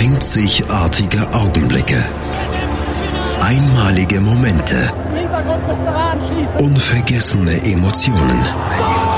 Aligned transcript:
Einzigartige 0.00 1.28
Augenblicke. 1.34 2.02
Einmalige 3.38 4.22
Momente. 4.22 4.90
Unvergessene 6.58 7.62
Emotionen. 7.70 8.40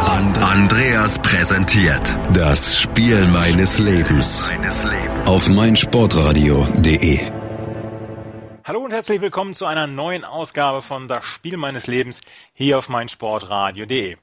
And 0.08 0.36
Andreas 0.42 1.20
präsentiert 1.20 2.18
das 2.32 2.80
Spiel 2.80 3.28
meines 3.28 3.78
Lebens 3.78 4.50
auf 5.26 5.48
meinsportradio.de. 5.48 7.30
Hallo 8.64 8.80
und 8.80 8.90
herzlich 8.90 9.20
willkommen 9.20 9.54
zu 9.54 9.66
einer 9.66 9.86
neuen 9.86 10.24
Ausgabe 10.24 10.82
von 10.82 11.06
Das 11.06 11.24
Spiel 11.24 11.58
meines 11.58 11.86
Lebens 11.86 12.22
hier 12.54 12.78
auf 12.78 12.88
meinsportradio.de. 12.88 14.16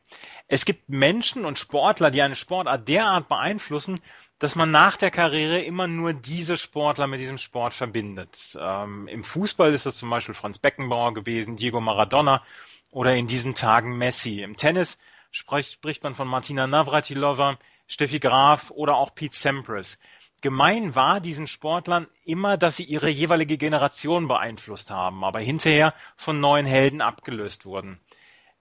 Es 0.51 0.65
gibt 0.65 0.89
Menschen 0.89 1.45
und 1.45 1.59
Sportler, 1.59 2.09
die 2.09 2.23
eine 2.23 2.35
Sportart 2.35 2.87
derart 2.87 3.29
beeinflussen, 3.29 4.01
dass 4.39 4.55
man 4.55 4.71
nach 4.71 4.95
der 4.95 5.11
Karriere 5.11 5.59
immer 5.61 5.87
nur 5.87 6.13
diese 6.13 6.57
Sportler 6.57 7.07
mit 7.07 7.19
diesem 7.19 7.37
Sport 7.37 7.73
verbindet. 7.73 8.57
Ähm, 8.59 9.07
Im 9.09 9.23
Fußball 9.23 9.73
ist 9.73 9.85
das 9.85 9.97
zum 9.97 10.09
Beispiel 10.09 10.33
Franz 10.33 10.57
Beckenbauer 10.57 11.13
gewesen, 11.13 11.57
Diego 11.57 11.81
Maradona 11.81 12.41
oder 12.89 13.15
in 13.15 13.27
diesen 13.27 13.53
Tagen 13.53 13.97
Messi. 13.97 14.41
Im 14.41 14.55
Tennis 14.55 14.97
spricht, 15.31 15.73
spricht 15.73 16.03
man 16.03 16.15
von 16.15 16.27
Martina 16.27 16.67
Navratilova, 16.67 17.57
Steffi 17.87 18.19
Graf 18.19 18.71
oder 18.71 18.95
auch 18.95 19.13
Pete 19.13 19.35
Sampras. 19.35 19.99
Gemein 20.41 20.95
war 20.95 21.19
diesen 21.19 21.47
Sportlern 21.47 22.07
immer, 22.23 22.55
dass 22.55 22.77
sie 22.77 22.83
ihre 22.83 23.09
jeweilige 23.09 23.57
Generation 23.57 24.29
beeinflusst 24.29 24.89
haben, 24.89 25.25
aber 25.25 25.41
hinterher 25.41 25.93
von 26.15 26.39
neuen 26.39 26.65
Helden 26.65 27.01
abgelöst 27.01 27.65
wurden. 27.65 27.99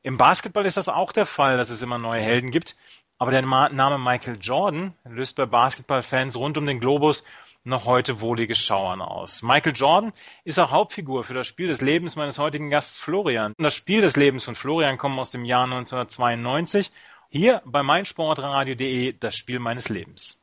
Im 0.03 0.17
Basketball 0.17 0.67
ist 0.67 0.77
das 0.77 0.89
auch 0.89 1.13
der 1.13 1.27
Fall, 1.27 1.57
dass 1.57 1.71
es 1.71 1.83
immer 1.83 1.99
neue 1.99 2.21
Helden 2.21 2.51
gibt. 2.51 2.77
Aber 3.19 3.33
der 3.33 3.43
Name 3.43 3.99
Michael 3.99 4.39
Jordan 4.41 4.95
löst 5.05 5.37
bei 5.37 5.45
Basketballfans 5.45 6.37
rund 6.37 6.57
um 6.57 6.67
den 6.67 6.79
Globus 6.79 7.25
noch 7.65 7.85
heute 7.85 8.21
wohlige 8.21 8.55
Schauern 8.55 9.03
aus. 9.03 9.43
Michael 9.43 9.75
Jordan 9.75 10.13
ist 10.45 10.61
auch 10.61 10.71
Hauptfigur 10.71 11.25
für 11.25 11.35
das 11.35 11.49
Spiel 11.49 11.67
des 11.67 11.81
Lebens 11.81 12.15
meines 12.15 12.39
heutigen 12.39 12.71
Gastes 12.71 12.99
Florian. 12.99 13.55
Das 13.59 13.75
Spiel 13.75 14.01
des 14.01 14.15
Lebens 14.17 14.45
von 14.45 14.55
Florian 14.55 14.99
kommt 14.99 15.19
aus 15.19 15.33
dem 15.33 15.45
Jahr 15.45 15.65
1992. 15.65 16.93
Hier 17.29 17.61
bei 17.67 17.83
meinsportradio.de 17.83 19.17
das 19.19 19.37
Spiel 19.37 19.59
meines 19.59 19.89
Lebens. 19.89 20.41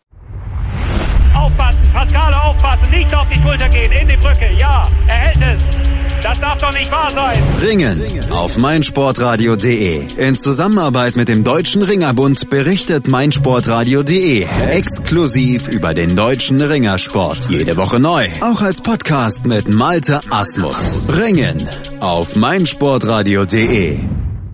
Aufpassen, 1.34 1.90
Pascale 1.94 2.42
aufpassen, 2.42 2.90
nicht 2.92 3.16
auf 3.16 3.28
die 3.30 3.42
Schulter 3.42 3.70
gehen, 3.70 3.92
in 3.92 4.08
die 4.08 4.18
Brücke, 4.18 4.52
ja, 4.54 4.88
er 5.08 5.16
hält 5.16 5.42
es. 5.42 5.95
Das 6.26 6.40
darf 6.40 6.58
doch 6.58 6.74
nicht 6.74 6.92
wahr 6.92 7.12
sein. 7.12 7.40
Ringen 7.62 8.32
auf 8.32 8.58
meinsportradio.de. 8.58 10.08
In 10.18 10.36
Zusammenarbeit 10.36 11.16
mit 11.16 11.30
dem 11.30 11.44
Deutschen 11.44 11.84
Ringerbund 11.84 12.50
berichtet 12.50 13.08
meinsportradio.de 13.08 14.48
exklusiv 14.72 15.68
über 15.68 15.94
den 15.94 16.16
deutschen 16.16 16.60
Ringersport. 16.60 17.48
Jede 17.52 17.78
Woche 17.78 18.00
neu. 18.00 18.28
Auch 18.42 18.64
als 18.64 18.82
Podcast 18.82 19.46
mit 19.46 19.68
Malte 19.68 20.20
Asmus. 20.32 21.08
Ringen 21.16 21.70
auf 22.00 22.36
meinsportradio.de. 22.36 24.00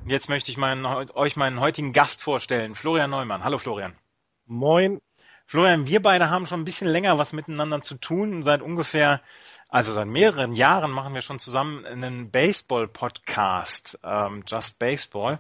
Jetzt 0.08 0.28
möchte 0.28 0.52
ich 0.52 0.58
meinen, 0.58 0.86
euch 0.86 1.38
meinen 1.38 1.62
heutigen 1.62 1.94
Gast 1.94 2.22
vorstellen, 2.22 2.76
Florian 2.76 3.12
Neumann. 3.12 3.46
Hallo 3.46 3.58
Florian. 3.58 3.94
Moin. 4.46 5.00
Florian, 5.46 5.88
wir 5.88 6.02
beide 6.02 6.30
haben 6.30 6.46
schon 6.46 6.62
ein 6.62 6.66
bisschen 6.66 6.88
länger 6.88 7.18
was 7.18 7.32
miteinander 7.32 7.82
zu 7.82 7.96
tun. 7.96 8.44
Seit 8.44 8.62
ungefähr, 8.62 9.22
also 9.72 9.94
seit 9.94 10.08
mehreren 10.08 10.54
Jahren 10.54 10.92
machen 10.92 11.14
wir 11.16 11.22
schon 11.22 11.40
zusammen 11.40 11.86
einen 11.86 12.30
Baseball-Podcast, 12.30 14.00
ähm, 14.04 14.44
Just 14.46 14.78
Baseball. 14.80 15.40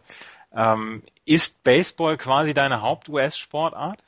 Ähm, 0.53 1.03
ist 1.25 1.65
Baseball 1.65 2.15
quasi 2.17 2.53
deine 2.53 2.81
Haupt-US-Sportart? 2.81 4.01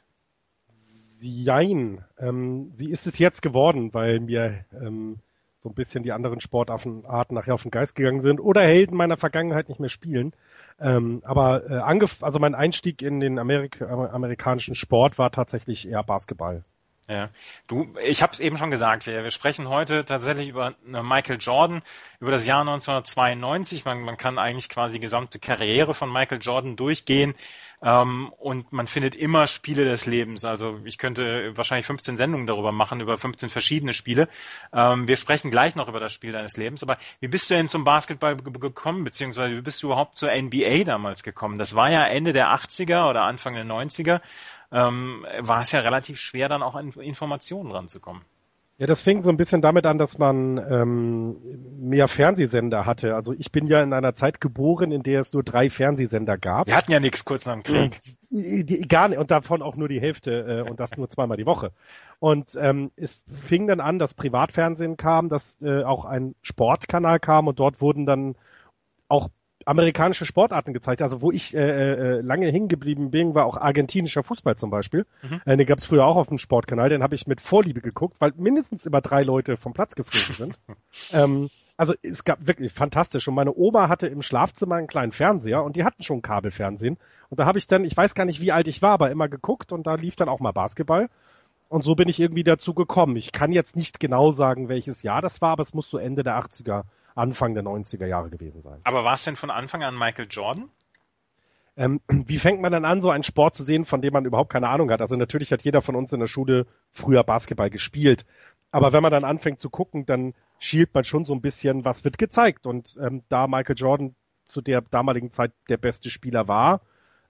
Jein. 1.19 2.05
Ähm, 2.17 2.71
sie 2.77 2.89
ist 2.89 3.05
es 3.05 3.19
jetzt 3.19 3.41
geworden, 3.41 3.93
weil 3.93 4.21
mir 4.21 4.63
ähm, 4.73 5.19
so 5.61 5.69
ein 5.69 5.75
bisschen 5.75 6.03
die 6.03 6.13
anderen 6.13 6.39
Sportarten 6.39 7.03
nachher 7.29 7.53
auf 7.53 7.63
den 7.63 7.71
Geist 7.71 7.95
gegangen 7.95 8.21
sind 8.21 8.39
oder 8.39 8.61
Helden 8.61 8.95
meiner 8.95 9.17
Vergangenheit 9.17 9.67
nicht 9.67 9.81
mehr 9.81 9.89
spielen. 9.89 10.31
Ähm, 10.79 11.21
aber 11.25 11.69
äh, 11.69 11.79
angef 11.79 12.23
also 12.23 12.39
mein 12.39 12.55
Einstieg 12.55 13.01
in 13.01 13.19
den 13.19 13.39
Amerik 13.39 13.81
amerikanischen 13.81 14.75
Sport 14.75 15.17
war 15.19 15.31
tatsächlich 15.31 15.87
eher 15.87 16.03
Basketball. 16.03 16.63
Ja, 17.09 17.29
du, 17.67 17.93
ich 18.01 18.21
habe 18.21 18.31
es 18.31 18.39
eben 18.39 18.55
schon 18.55 18.71
gesagt, 18.71 19.07
wir, 19.07 19.29
sprechen 19.31 19.67
heute 19.67 20.05
tatsächlich 20.05 20.47
über 20.47 20.75
äh, 20.87 21.03
Michael 21.03 21.37
Jordan, 21.37 21.81
über 22.21 22.31
das 22.31 22.45
Jahr 22.45 22.61
1992. 22.61 23.83
Man, 23.83 24.01
man 24.01 24.15
kann 24.15 24.39
eigentlich 24.39 24.69
quasi 24.69 24.93
die 24.95 24.99
gesamte 25.01 25.37
Karriere 25.37 25.93
von 25.93 26.11
Michael 26.11 26.39
Jordan 26.41 26.77
durchgehen 26.77 27.35
und 27.89 28.71
man 28.71 28.87
findet 28.87 29.13
immer 29.13 29.45
Spiele 29.47 29.83
des 29.83 30.05
Lebens. 30.05 30.45
Also 30.45 30.79
ich 30.85 30.97
könnte 30.97 31.51
wahrscheinlich 31.55 31.85
15 31.85 32.15
Sendungen 32.15 32.47
darüber 32.47 32.71
machen, 32.71 33.01
über 33.01 33.17
15 33.17 33.49
verschiedene 33.49 33.93
Spiele. 33.93 34.29
Ähm, 34.71 35.07
wir 35.07 35.17
sprechen 35.17 35.51
gleich 35.51 35.75
noch 35.75 35.89
über 35.89 35.99
das 35.99 36.13
Spiel 36.13 36.31
deines 36.31 36.55
Lebens. 36.55 36.81
Aber 36.81 36.97
wie 37.19 37.27
bist 37.27 37.49
du 37.49 37.55
denn 37.55 37.67
zum 37.67 37.83
Basketball 37.83 38.37
gekommen, 38.37 39.03
beziehungsweise 39.03 39.57
wie 39.57 39.61
bist 39.61 39.83
du 39.83 39.87
überhaupt 39.87 40.15
zur 40.15 40.31
NBA 40.31 40.85
damals 40.85 41.23
gekommen? 41.23 41.57
Das 41.57 41.75
war 41.75 41.91
ja 41.91 42.05
Ende 42.05 42.31
der 42.31 42.55
80er 42.55 43.09
oder 43.09 43.23
Anfang 43.23 43.53
der 43.53 43.65
90er 43.65 44.21
ähm, 44.71 45.25
war 45.39 45.61
es 45.61 45.71
ja 45.71 45.81
relativ 45.81 46.19
schwer, 46.19 46.49
dann 46.49 46.63
auch 46.63 46.75
an 46.75 46.91
Informationen 46.91 47.71
ranzukommen. 47.71 48.23
Ja, 48.79 48.87
das 48.87 49.03
fing 49.03 49.21
so 49.21 49.29
ein 49.29 49.37
bisschen 49.37 49.61
damit 49.61 49.85
an, 49.85 49.99
dass 49.99 50.17
man 50.17 50.57
ähm, 50.57 51.37
mehr 51.79 52.07
Fernsehsender 52.07 52.87
hatte. 52.87 53.13
Also 53.13 53.33
ich 53.37 53.51
bin 53.51 53.67
ja 53.67 53.83
in 53.83 53.93
einer 53.93 54.15
Zeit 54.15 54.41
geboren, 54.41 54.91
in 54.91 55.03
der 55.03 55.19
es 55.19 55.31
nur 55.31 55.43
drei 55.43 55.69
Fernsehsender 55.69 56.39
gab. 56.39 56.65
Wir 56.65 56.75
hatten 56.75 56.91
ja 56.91 56.99
nichts 56.99 57.23
kurz 57.23 57.45
nach 57.45 57.53
dem 57.53 57.63
Krieg. 57.63 58.89
Gar 58.89 59.09
nicht, 59.09 59.19
und 59.19 59.29
davon 59.29 59.61
auch 59.61 59.75
nur 59.75 59.87
die 59.87 60.01
Hälfte 60.01 60.63
äh, 60.65 60.69
und 60.69 60.79
das 60.79 60.97
nur 60.97 61.07
zweimal 61.07 61.37
die 61.37 61.45
Woche. 61.45 61.71
Und 62.19 62.55
ähm, 62.55 62.91
es 62.95 63.23
fing 63.27 63.67
dann 63.67 63.79
an, 63.79 63.99
dass 63.99 64.15
Privatfernsehen 64.15 64.97
kam, 64.97 65.29
dass 65.29 65.61
äh, 65.61 65.83
auch 65.83 66.05
ein 66.05 66.33
Sportkanal 66.41 67.19
kam 67.19 67.47
und 67.47 67.59
dort 67.59 67.79
wurden 67.79 68.07
dann 68.07 68.35
auch 69.07 69.29
amerikanische 69.65 70.25
Sportarten 70.25 70.73
gezeigt. 70.73 71.01
Also 71.01 71.21
wo 71.21 71.31
ich 71.31 71.55
äh, 71.55 71.59
äh, 71.59 72.21
lange 72.21 72.49
hingeblieben 72.49 73.11
bin, 73.11 73.35
war 73.35 73.45
auch 73.45 73.57
argentinischer 73.57 74.23
Fußball 74.23 74.55
zum 74.55 74.69
Beispiel. 74.69 75.05
Mhm. 75.21 75.41
Äh, 75.45 75.57
den 75.57 75.65
gab 75.65 75.79
es 75.79 75.85
früher 75.85 76.05
auch 76.05 76.17
auf 76.17 76.27
dem 76.27 76.37
Sportkanal. 76.37 76.89
Den 76.89 77.03
habe 77.03 77.15
ich 77.15 77.27
mit 77.27 77.41
Vorliebe 77.41 77.81
geguckt, 77.81 78.15
weil 78.19 78.33
mindestens 78.37 78.85
immer 78.85 79.01
drei 79.01 79.23
Leute 79.23 79.57
vom 79.57 79.73
Platz 79.73 79.95
geflogen 79.95 80.35
sind. 80.35 80.59
ähm, 81.13 81.49
also 81.77 81.93
es 82.03 82.23
gab 82.23 82.47
wirklich 82.47 82.71
fantastisch. 82.71 83.27
Und 83.27 83.35
meine 83.35 83.53
Oma 83.55 83.89
hatte 83.89 84.07
im 84.07 84.21
Schlafzimmer 84.21 84.75
einen 84.75 84.87
kleinen 84.87 85.11
Fernseher 85.11 85.63
und 85.63 85.75
die 85.75 85.83
hatten 85.83 86.03
schon 86.03 86.21
Kabelfernsehen. 86.21 86.97
Und 87.29 87.39
da 87.39 87.45
habe 87.45 87.57
ich 87.57 87.67
dann, 87.67 87.83
ich 87.83 87.97
weiß 87.97 88.15
gar 88.15 88.25
nicht, 88.25 88.41
wie 88.41 88.51
alt 88.51 88.67
ich 88.67 88.81
war, 88.81 88.91
aber 88.91 89.11
immer 89.11 89.27
geguckt 89.27 89.71
und 89.71 89.87
da 89.87 89.95
lief 89.95 90.15
dann 90.15 90.29
auch 90.29 90.39
mal 90.39 90.51
Basketball. 90.51 91.09
Und 91.69 91.83
so 91.83 91.95
bin 91.95 92.07
ich 92.07 92.19
irgendwie 92.19 92.43
dazu 92.43 92.75
gekommen. 92.75 93.15
Ich 93.15 93.31
kann 93.31 93.51
jetzt 93.51 93.75
nicht 93.75 93.99
genau 93.99 94.29
sagen, 94.29 94.69
welches 94.69 95.01
Jahr 95.01 95.21
das 95.21 95.41
war, 95.41 95.53
aber 95.53 95.63
es 95.63 95.73
muss 95.73 95.89
so 95.89 95.97
Ende 95.97 96.21
der 96.21 96.37
80er 96.37 96.83
Anfang 97.15 97.53
der 97.53 97.63
90er 97.63 98.05
Jahre 98.05 98.29
gewesen 98.29 98.61
sein. 98.61 98.79
Aber 98.83 99.03
war 99.03 99.13
es 99.15 99.23
denn 99.23 99.35
von 99.35 99.49
Anfang 99.49 99.83
an 99.83 99.97
Michael 99.97 100.27
Jordan? 100.29 100.69
Ähm, 101.75 102.01
wie 102.07 102.37
fängt 102.39 102.61
man 102.61 102.71
dann 102.71 102.85
an, 102.85 103.01
so 103.01 103.09
einen 103.09 103.23
Sport 103.23 103.55
zu 103.55 103.63
sehen, 103.63 103.85
von 103.85 104.01
dem 104.01 104.13
man 104.13 104.25
überhaupt 104.25 104.51
keine 104.51 104.69
Ahnung 104.69 104.89
hat? 104.91 105.01
Also 105.01 105.15
natürlich 105.15 105.51
hat 105.51 105.63
jeder 105.63 105.81
von 105.81 105.95
uns 105.95 106.13
in 106.13 106.19
der 106.19 106.27
Schule 106.27 106.67
früher 106.91 107.23
Basketball 107.23 107.69
gespielt. 107.69 108.25
Aber 108.71 108.91
wenn 108.91 109.03
man 109.03 109.11
dann 109.11 109.23
anfängt 109.23 109.59
zu 109.59 109.69
gucken, 109.69 110.05
dann 110.05 110.33
schielt 110.57 110.93
man 110.93 111.05
schon 111.05 111.25
so 111.25 111.33
ein 111.33 111.41
bisschen, 111.41 111.85
was 111.85 112.03
wird 112.03 112.17
gezeigt. 112.17 112.65
Und 112.65 112.97
ähm, 113.01 113.23
da 113.29 113.47
Michael 113.47 113.75
Jordan 113.77 114.15
zu 114.45 114.61
der 114.61 114.81
damaligen 114.81 115.31
Zeit 115.31 115.51
der 115.69 115.77
beste 115.77 116.09
Spieler 116.09 116.47
war, 116.47 116.81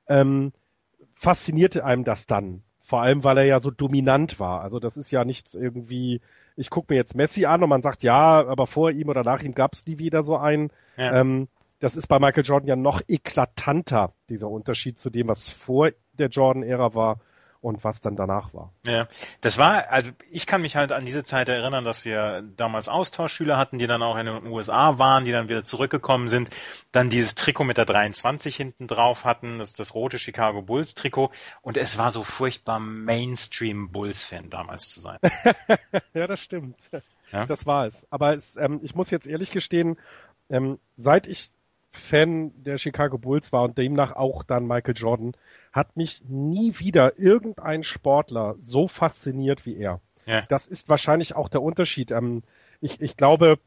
ähm, 0.07 0.53
faszinierte 1.15 1.83
einem 1.83 2.03
das 2.03 2.27
dann. 2.27 2.63
Vor 2.81 3.01
allem, 3.01 3.23
weil 3.23 3.37
er 3.37 3.45
ja 3.45 3.59
so 3.59 3.71
dominant 3.71 4.39
war. 4.39 4.61
Also 4.61 4.79
das 4.79 4.97
ist 4.97 5.11
ja 5.11 5.25
nichts 5.25 5.55
irgendwie, 5.55 6.21
ich 6.55 6.69
gucke 6.69 6.93
mir 6.93 6.97
jetzt 6.97 7.15
Messi 7.15 7.45
an 7.45 7.63
und 7.63 7.69
man 7.69 7.81
sagt, 7.81 8.03
ja, 8.03 8.45
aber 8.45 8.67
vor 8.67 8.91
ihm 8.91 9.09
oder 9.09 9.23
nach 9.23 9.41
ihm 9.41 9.53
gab 9.53 9.73
es 9.73 9.85
nie 9.85 9.97
wieder 9.97 10.23
so 10.23 10.37
einen. 10.37 10.71
Ja. 10.97 11.19
Ähm, 11.19 11.47
das 11.79 11.95
ist 11.95 12.07
bei 12.07 12.19
Michael 12.19 12.45
Jordan 12.45 12.67
ja 12.67 12.75
noch 12.75 13.01
eklatanter, 13.07 14.13
dieser 14.29 14.49
Unterschied 14.49 14.97
zu 14.97 15.09
dem, 15.09 15.27
was 15.27 15.49
vor 15.49 15.89
der 16.13 16.29
Jordan-Ära 16.29 16.93
war 16.93 17.19
und 17.63 17.83
was 17.85 18.01
dann 18.01 18.17
danach 18.17 18.53
war. 18.53 18.73
Ja, 18.85 19.07
das 19.39 19.57
war, 19.57 19.89
also 19.89 20.11
ich 20.29 20.45
kann 20.45 20.61
mich 20.61 20.75
halt 20.75 20.91
an 20.91 21.05
diese 21.05 21.23
Zeit 21.23 21.47
erinnern, 21.47 21.85
dass 21.85 22.03
wir 22.03 22.43
damals 22.57 22.89
Austauschschüler 22.89 23.57
hatten, 23.57 23.79
die 23.79 23.87
dann 23.87 24.03
auch 24.03 24.17
in 24.17 24.25
den 24.25 24.47
USA 24.47 24.99
waren, 24.99 25.23
die 25.23 25.31
dann 25.31 25.47
wieder 25.47 25.63
zurückgekommen 25.63 26.27
sind, 26.27 26.49
dann 26.91 27.09
dieses 27.09 27.35
Trikot 27.35 27.63
mit 27.63 27.77
der 27.77 27.85
23 27.85 28.53
hinten 28.55 28.87
drauf 28.87 29.23
hatten, 29.23 29.59
das 29.59 29.71
das 29.73 29.95
rote 29.95 30.19
Chicago 30.19 30.61
Bulls 30.61 30.93
Trikot 30.93 31.31
und 31.61 31.77
es 31.77 31.97
war 31.97 32.11
so 32.11 32.23
furchtbar 32.23 32.79
Mainstream 32.79 33.91
Bulls 33.91 34.23
Fan 34.25 34.49
damals 34.49 34.89
zu 34.89 34.99
sein. 34.99 35.19
ja, 36.13 36.27
das 36.27 36.41
stimmt. 36.41 36.77
Ja? 37.31 37.45
Das 37.45 37.65
war 37.65 37.85
es. 37.85 38.05
Aber 38.09 38.33
es, 38.33 38.57
ähm, 38.57 38.81
ich 38.83 38.93
muss 38.93 39.09
jetzt 39.09 39.25
ehrlich 39.25 39.51
gestehen, 39.51 39.97
ähm, 40.49 40.79
seit 40.97 41.27
ich 41.27 41.51
Fan 41.95 42.51
der 42.63 42.77
Chicago 42.77 43.17
Bulls 43.17 43.53
war 43.53 43.63
und 43.63 43.77
demnach 43.77 44.13
auch 44.13 44.43
dann 44.43 44.67
Michael 44.67 44.95
Jordan, 44.97 45.33
hat 45.71 45.95
mich 45.95 46.23
nie 46.27 46.73
wieder 46.79 47.19
irgendein 47.19 47.83
Sportler 47.83 48.55
so 48.61 48.87
fasziniert 48.87 49.65
wie 49.65 49.77
er. 49.77 50.01
Ja. 50.25 50.41
Das 50.49 50.67
ist 50.67 50.89
wahrscheinlich 50.89 51.35
auch 51.35 51.49
der 51.49 51.61
Unterschied. 51.61 52.11
Ähm, 52.11 52.43
ich, 52.81 52.99
ich 52.99 53.15
glaube, 53.15 53.59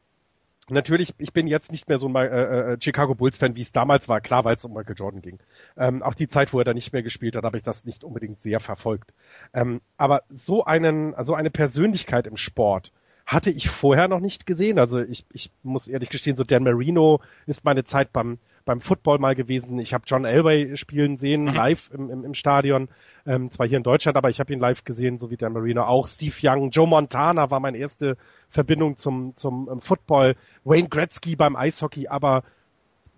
Natürlich, 0.69 1.13
ich 1.17 1.31
bin 1.31 1.47
jetzt 1.47 1.71
nicht 1.71 1.87
mehr 1.87 1.97
so 1.97 2.09
ein 2.09 2.15
äh, 2.17 2.73
äh, 2.73 2.77
Chicago 2.81 3.15
Bulls-Fan, 3.15 3.55
wie 3.55 3.61
es 3.61 3.71
damals 3.71 4.09
war, 4.09 4.19
klar, 4.19 4.43
weil 4.43 4.57
es 4.57 4.65
um 4.65 4.73
Michael 4.73 4.97
Jordan 4.97 5.21
ging. 5.21 5.39
Ähm, 5.77 6.03
auch 6.03 6.13
die 6.13 6.27
Zeit, 6.27 6.51
wo 6.51 6.59
er 6.59 6.65
da 6.65 6.73
nicht 6.73 6.91
mehr 6.91 7.03
gespielt 7.03 7.37
hat, 7.37 7.45
habe 7.45 7.55
ich 7.55 7.63
das 7.63 7.85
nicht 7.85 8.03
unbedingt 8.03 8.41
sehr 8.41 8.59
verfolgt. 8.59 9.13
Ähm, 9.53 9.79
aber 9.95 10.23
so 10.29 10.65
einen, 10.65 11.15
also 11.15 11.35
eine 11.35 11.51
Persönlichkeit 11.51 12.27
im 12.27 12.35
Sport 12.35 12.91
hatte 13.27 13.51
ich 13.51 13.69
vorher 13.69 14.07
noch 14.07 14.21
nicht 14.21 14.45
gesehen. 14.45 14.79
Also 14.79 14.99
ich, 14.99 15.25
ich 15.33 15.51
muss 15.61 15.87
ehrlich 15.87 16.09
gestehen, 16.09 16.37
so 16.37 16.45
Dan 16.45 16.63
Marino 16.63 17.19
ist 17.45 17.65
meine 17.65 17.83
Zeit 17.83 18.11
beim 18.13 18.39
beim 18.67 18.81
Football 18.81 19.17
mal 19.17 19.33
gewesen. 19.33 19.79
Ich 19.79 19.93
habe 19.93 20.03
John 20.05 20.25
Elway 20.25 20.75
spielen 20.75 21.17
sehen, 21.17 21.43
mhm. 21.43 21.53
live 21.53 21.89
im, 21.93 22.09
im, 22.11 22.25
im 22.25 22.33
Stadion. 22.33 22.89
Ähm, 23.25 23.49
zwar 23.49 23.67
hier 23.67 23.77
in 23.77 23.83
Deutschland, 23.83 24.17
aber 24.17 24.29
ich 24.29 24.39
habe 24.39 24.53
ihn 24.53 24.59
live 24.59 24.83
gesehen, 24.83 25.17
so 25.17 25.31
wie 25.31 25.37
der 25.37 25.49
Marino 25.49 25.83
auch. 25.83 26.05
Steve 26.07 26.35
Young, 26.43 26.69
Joe 26.69 26.85
Montana 26.85 27.49
war 27.49 27.59
meine 27.59 27.77
erste 27.77 28.17
Verbindung 28.49 28.97
zum, 28.97 29.35
zum 29.35 29.67
um, 29.67 29.81
Football. 29.81 30.35
Wayne 30.65 30.89
Gretzky 30.89 31.35
beim 31.35 31.55
Eishockey, 31.55 32.09
aber 32.09 32.43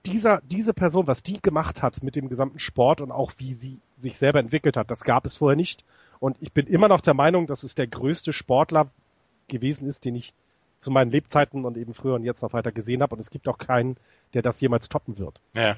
dieser, 0.05 0.41
diese 0.45 0.73
Person, 0.73 1.07
was 1.07 1.23
die 1.23 1.41
gemacht 1.41 1.81
hat 1.81 2.03
mit 2.03 2.15
dem 2.15 2.29
gesamten 2.29 2.59
Sport 2.59 3.01
und 3.01 3.11
auch 3.11 3.33
wie 3.37 3.53
sie 3.55 3.79
sich 3.97 4.17
selber 4.17 4.39
entwickelt 4.39 4.77
hat, 4.77 4.89
das 4.91 5.03
gab 5.03 5.25
es 5.25 5.37
vorher 5.37 5.57
nicht. 5.57 5.83
Und 6.19 6.37
ich 6.39 6.53
bin 6.53 6.67
immer 6.67 6.87
noch 6.87 7.01
der 7.01 7.15
Meinung, 7.15 7.47
dass 7.47 7.63
es 7.63 7.75
der 7.75 7.87
größte 7.87 8.33
Sportler 8.33 8.91
gewesen 9.49 9.85
ist, 9.87 10.05
den 10.05 10.15
ich 10.15 10.33
zu 10.79 10.91
meinen 10.91 11.11
Lebzeiten 11.11 11.65
und 11.65 11.77
eben 11.77 11.93
früher 11.93 12.15
und 12.15 12.23
jetzt 12.23 12.41
noch 12.41 12.53
weiter 12.53 12.71
gesehen 12.71 13.01
habe. 13.01 13.15
Und 13.15 13.21
es 13.21 13.29
gibt 13.29 13.47
auch 13.47 13.57
keinen, 13.57 13.97
der 14.33 14.41
das 14.41 14.61
jemals 14.61 14.89
toppen 14.89 15.17
wird. 15.17 15.41
Ja. 15.55 15.77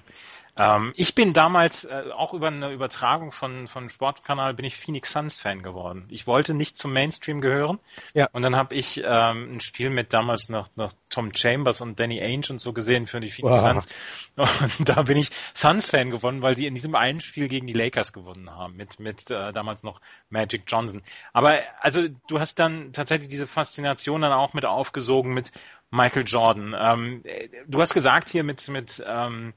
Ähm, 0.57 0.94
ich 0.98 1.15
bin 1.15 1.31
damals 1.31 1.86
äh, 1.86 2.03
auch 2.13 2.33
über 2.33 2.48
eine 2.48 2.71
Übertragung 2.71 3.31
von, 3.31 3.68
von 3.68 3.89
Sportkanal 3.89 4.53
bin 4.53 4.65
ich 4.65 4.75
Phoenix 4.75 5.12
Suns 5.12 5.39
Fan 5.39 5.63
geworden. 5.63 6.06
Ich 6.09 6.27
wollte 6.27 6.53
nicht 6.53 6.77
zum 6.77 6.92
Mainstream 6.92 7.39
gehören. 7.39 7.80
Ja. 8.13 8.27
Und 8.33 8.42
dann 8.42 8.57
habe 8.57 8.75
ich 8.75 9.01
ähm, 9.03 9.56
ein 9.56 9.59
Spiel 9.62 9.89
mit 9.89 10.13
damals 10.13 10.50
noch, 10.50 10.69
noch 10.75 10.92
Tom 11.09 11.33
Chambers 11.33 11.80
und 11.80 12.00
Danny 12.00 12.21
Ainge 12.21 12.48
und 12.50 12.59
so 12.59 12.74
gesehen 12.74 13.07
für 13.07 13.21
die 13.21 13.31
Phoenix 13.31 13.63
wow. 13.63 13.71
Suns. 13.71 13.88
Und 14.36 14.89
da 14.89 15.04
bin 15.04 15.18
ich 15.18 15.30
Suns 15.54 15.89
Fan 15.89 16.12
geworden, 16.12 16.42
weil 16.42 16.57
sie 16.57 16.68
in 16.68 16.75
diesem 16.75 16.95
einen 16.95 17.21
Spiel 17.21 17.47
gegen 17.47 17.65
die 17.65 17.74
Lakers 17.74 18.12
gewonnen 18.12 18.51
haben 18.51 18.75
mit, 18.75 19.00
mit 19.00 19.31
äh, 19.31 19.54
damals 19.54 19.83
noch 19.83 20.01
Magic 20.30 20.63
Johnson. 20.68 21.01
Aber 21.31 21.59
also 21.80 22.07
du 22.27 22.39
hast 22.39 22.59
dann 22.59 22.92
tatsächlich 22.92 23.30
diese 23.30 23.47
Faszination 23.47 24.21
dann 24.21 24.33
auch 24.33 24.54
mit 24.54 24.65
aufgesogen 24.65 25.33
mit 25.33 25.51
Michael 25.91 26.23
Jordan. 26.25 26.75
Ähm, 26.77 27.23
du 27.67 27.81
hast 27.81 27.93
gesagt 27.93 28.29
hier 28.29 28.43
mit, 28.43 28.67
mit, 28.69 29.03
ähm, 29.05 29.53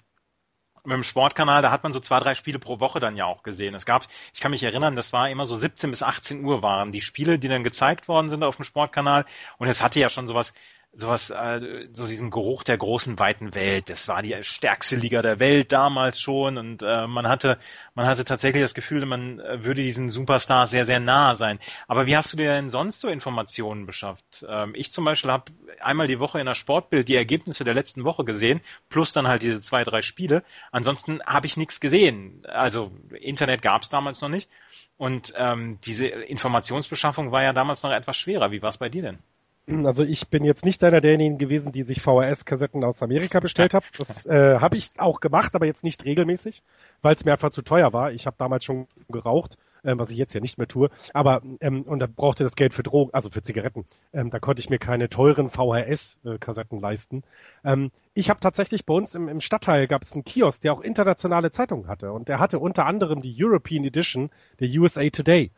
mit 0.84 0.96
dem 0.96 1.04
Sportkanal, 1.04 1.62
da 1.62 1.70
hat 1.70 1.82
man 1.82 1.92
so 1.92 2.00
zwei, 2.00 2.20
drei 2.20 2.34
Spiele 2.34 2.58
pro 2.58 2.80
Woche 2.80 3.00
dann 3.00 3.16
ja 3.16 3.24
auch 3.24 3.42
gesehen. 3.42 3.74
Es 3.74 3.86
gab, 3.86 4.06
ich 4.34 4.40
kann 4.40 4.50
mich 4.50 4.62
erinnern, 4.62 4.96
das 4.96 5.12
war 5.12 5.30
immer 5.30 5.46
so 5.46 5.56
17 5.56 5.90
bis 5.90 6.02
18 6.02 6.44
Uhr 6.44 6.60
waren 6.62 6.92
die 6.92 7.00
Spiele, 7.00 7.38
die 7.38 7.48
dann 7.48 7.64
gezeigt 7.64 8.08
worden 8.08 8.28
sind 8.28 8.42
auf 8.42 8.56
dem 8.56 8.64
Sportkanal. 8.64 9.24
Und 9.58 9.68
es 9.68 9.82
hatte 9.82 10.00
ja 10.00 10.10
schon 10.10 10.28
sowas 10.28 10.52
sowas, 10.94 11.30
äh, 11.30 11.88
so 11.92 12.06
diesen 12.06 12.30
Geruch 12.30 12.62
der 12.62 12.76
großen 12.76 13.18
weiten 13.18 13.54
Welt. 13.54 13.90
Das 13.90 14.08
war 14.08 14.22
die 14.22 14.36
stärkste 14.42 14.96
Liga 14.96 15.22
der 15.22 15.40
Welt 15.40 15.72
damals 15.72 16.20
schon 16.20 16.58
und 16.58 16.82
äh, 16.82 17.06
man 17.06 17.28
hatte, 17.28 17.58
man 17.94 18.06
hatte 18.06 18.24
tatsächlich 18.24 18.62
das 18.62 18.74
Gefühl, 18.74 19.04
man 19.06 19.40
äh, 19.40 19.64
würde 19.64 19.82
diesen 19.82 20.10
Superstar 20.10 20.66
sehr, 20.66 20.84
sehr 20.84 21.00
nah 21.00 21.34
sein. 21.34 21.58
Aber 21.88 22.06
wie 22.06 22.16
hast 22.16 22.32
du 22.32 22.36
dir 22.36 22.50
denn 22.50 22.70
sonst 22.70 23.00
so 23.00 23.08
Informationen 23.08 23.86
beschafft? 23.86 24.46
Ähm, 24.48 24.72
ich 24.74 24.92
zum 24.92 25.04
Beispiel 25.04 25.30
habe 25.30 25.52
einmal 25.80 26.06
die 26.06 26.20
Woche 26.20 26.40
in 26.40 26.46
der 26.46 26.54
Sportbild 26.54 27.08
die 27.08 27.16
Ergebnisse 27.16 27.64
der 27.64 27.74
letzten 27.74 28.04
Woche 28.04 28.24
gesehen, 28.24 28.60
plus 28.88 29.12
dann 29.12 29.28
halt 29.28 29.42
diese 29.42 29.60
zwei, 29.60 29.84
drei 29.84 30.02
Spiele. 30.02 30.44
Ansonsten 30.70 31.20
habe 31.24 31.46
ich 31.46 31.56
nichts 31.56 31.80
gesehen. 31.80 32.44
Also 32.46 32.92
Internet 33.20 33.62
gab 33.62 33.82
es 33.82 33.88
damals 33.88 34.20
noch 34.20 34.28
nicht. 34.28 34.48
Und 34.96 35.34
ähm, 35.36 35.78
diese 35.84 36.06
Informationsbeschaffung 36.06 37.32
war 37.32 37.42
ja 37.42 37.52
damals 37.52 37.82
noch 37.82 37.90
etwas 37.90 38.16
schwerer. 38.16 38.52
Wie 38.52 38.62
war 38.62 38.70
es 38.70 38.78
bei 38.78 38.88
dir 38.88 39.02
denn? 39.02 39.18
Also 39.84 40.04
ich 40.04 40.28
bin 40.28 40.44
jetzt 40.44 40.64
nicht 40.64 40.82
einer 40.84 41.00
derjenigen 41.00 41.38
gewesen, 41.38 41.72
die 41.72 41.82
sich 41.82 42.00
VHS-Kassetten 42.00 42.84
aus 42.84 43.02
Amerika 43.02 43.40
bestellt 43.40 43.74
hat. 43.74 43.84
Das 43.98 44.26
äh, 44.26 44.58
habe 44.60 44.76
ich 44.76 44.90
auch 44.98 45.20
gemacht, 45.20 45.54
aber 45.54 45.66
jetzt 45.66 45.84
nicht 45.84 46.04
regelmäßig, 46.04 46.62
weil 47.02 47.14
es 47.14 47.24
mir 47.24 47.32
einfach 47.32 47.50
zu 47.50 47.62
teuer 47.62 47.92
war. 47.92 48.12
Ich 48.12 48.26
habe 48.26 48.36
damals 48.38 48.64
schon 48.64 48.86
geraucht, 49.08 49.56
äh, 49.82 49.94
was 49.96 50.10
ich 50.10 50.18
jetzt 50.18 50.34
ja 50.34 50.40
nicht 50.40 50.58
mehr 50.58 50.68
tue. 50.68 50.90
Aber 51.12 51.42
ähm, 51.60 51.82
und 51.82 52.00
da 52.00 52.06
brauchte 52.06 52.44
das 52.44 52.56
Geld 52.56 52.74
für 52.74 52.82
Drogen, 52.82 53.14
also 53.14 53.30
für 53.30 53.42
Zigaretten. 53.42 53.86
Ähm, 54.12 54.30
da 54.30 54.38
konnte 54.38 54.60
ich 54.60 54.70
mir 54.70 54.78
keine 54.78 55.08
teuren 55.08 55.48
VHS-Kassetten 55.50 56.80
leisten. 56.80 57.22
Ähm, 57.64 57.90
ich 58.12 58.30
habe 58.30 58.40
tatsächlich 58.40 58.84
bei 58.84 58.94
uns 58.94 59.14
im, 59.14 59.28
im 59.28 59.40
Stadtteil 59.40 59.86
gab 59.86 60.02
es 60.02 60.12
einen 60.12 60.24
Kiosk, 60.24 60.62
der 60.62 60.72
auch 60.72 60.80
internationale 60.80 61.50
Zeitungen 61.50 61.88
hatte 61.88 62.12
und 62.12 62.28
der 62.28 62.38
hatte 62.38 62.58
unter 62.58 62.86
anderem 62.86 63.22
die 63.22 63.34
European 63.38 63.84
Edition 63.84 64.30
der 64.60 64.68
USA 64.68 65.08
Today. 65.08 65.50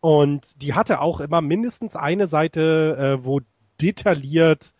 Und 0.00 0.62
die 0.62 0.74
hatte 0.74 1.00
auch 1.00 1.20
immer 1.20 1.40
mindestens 1.40 1.96
eine 1.96 2.26
Seite, 2.26 3.18
äh, 3.20 3.24
wo 3.24 3.40
detailliert 3.80 4.72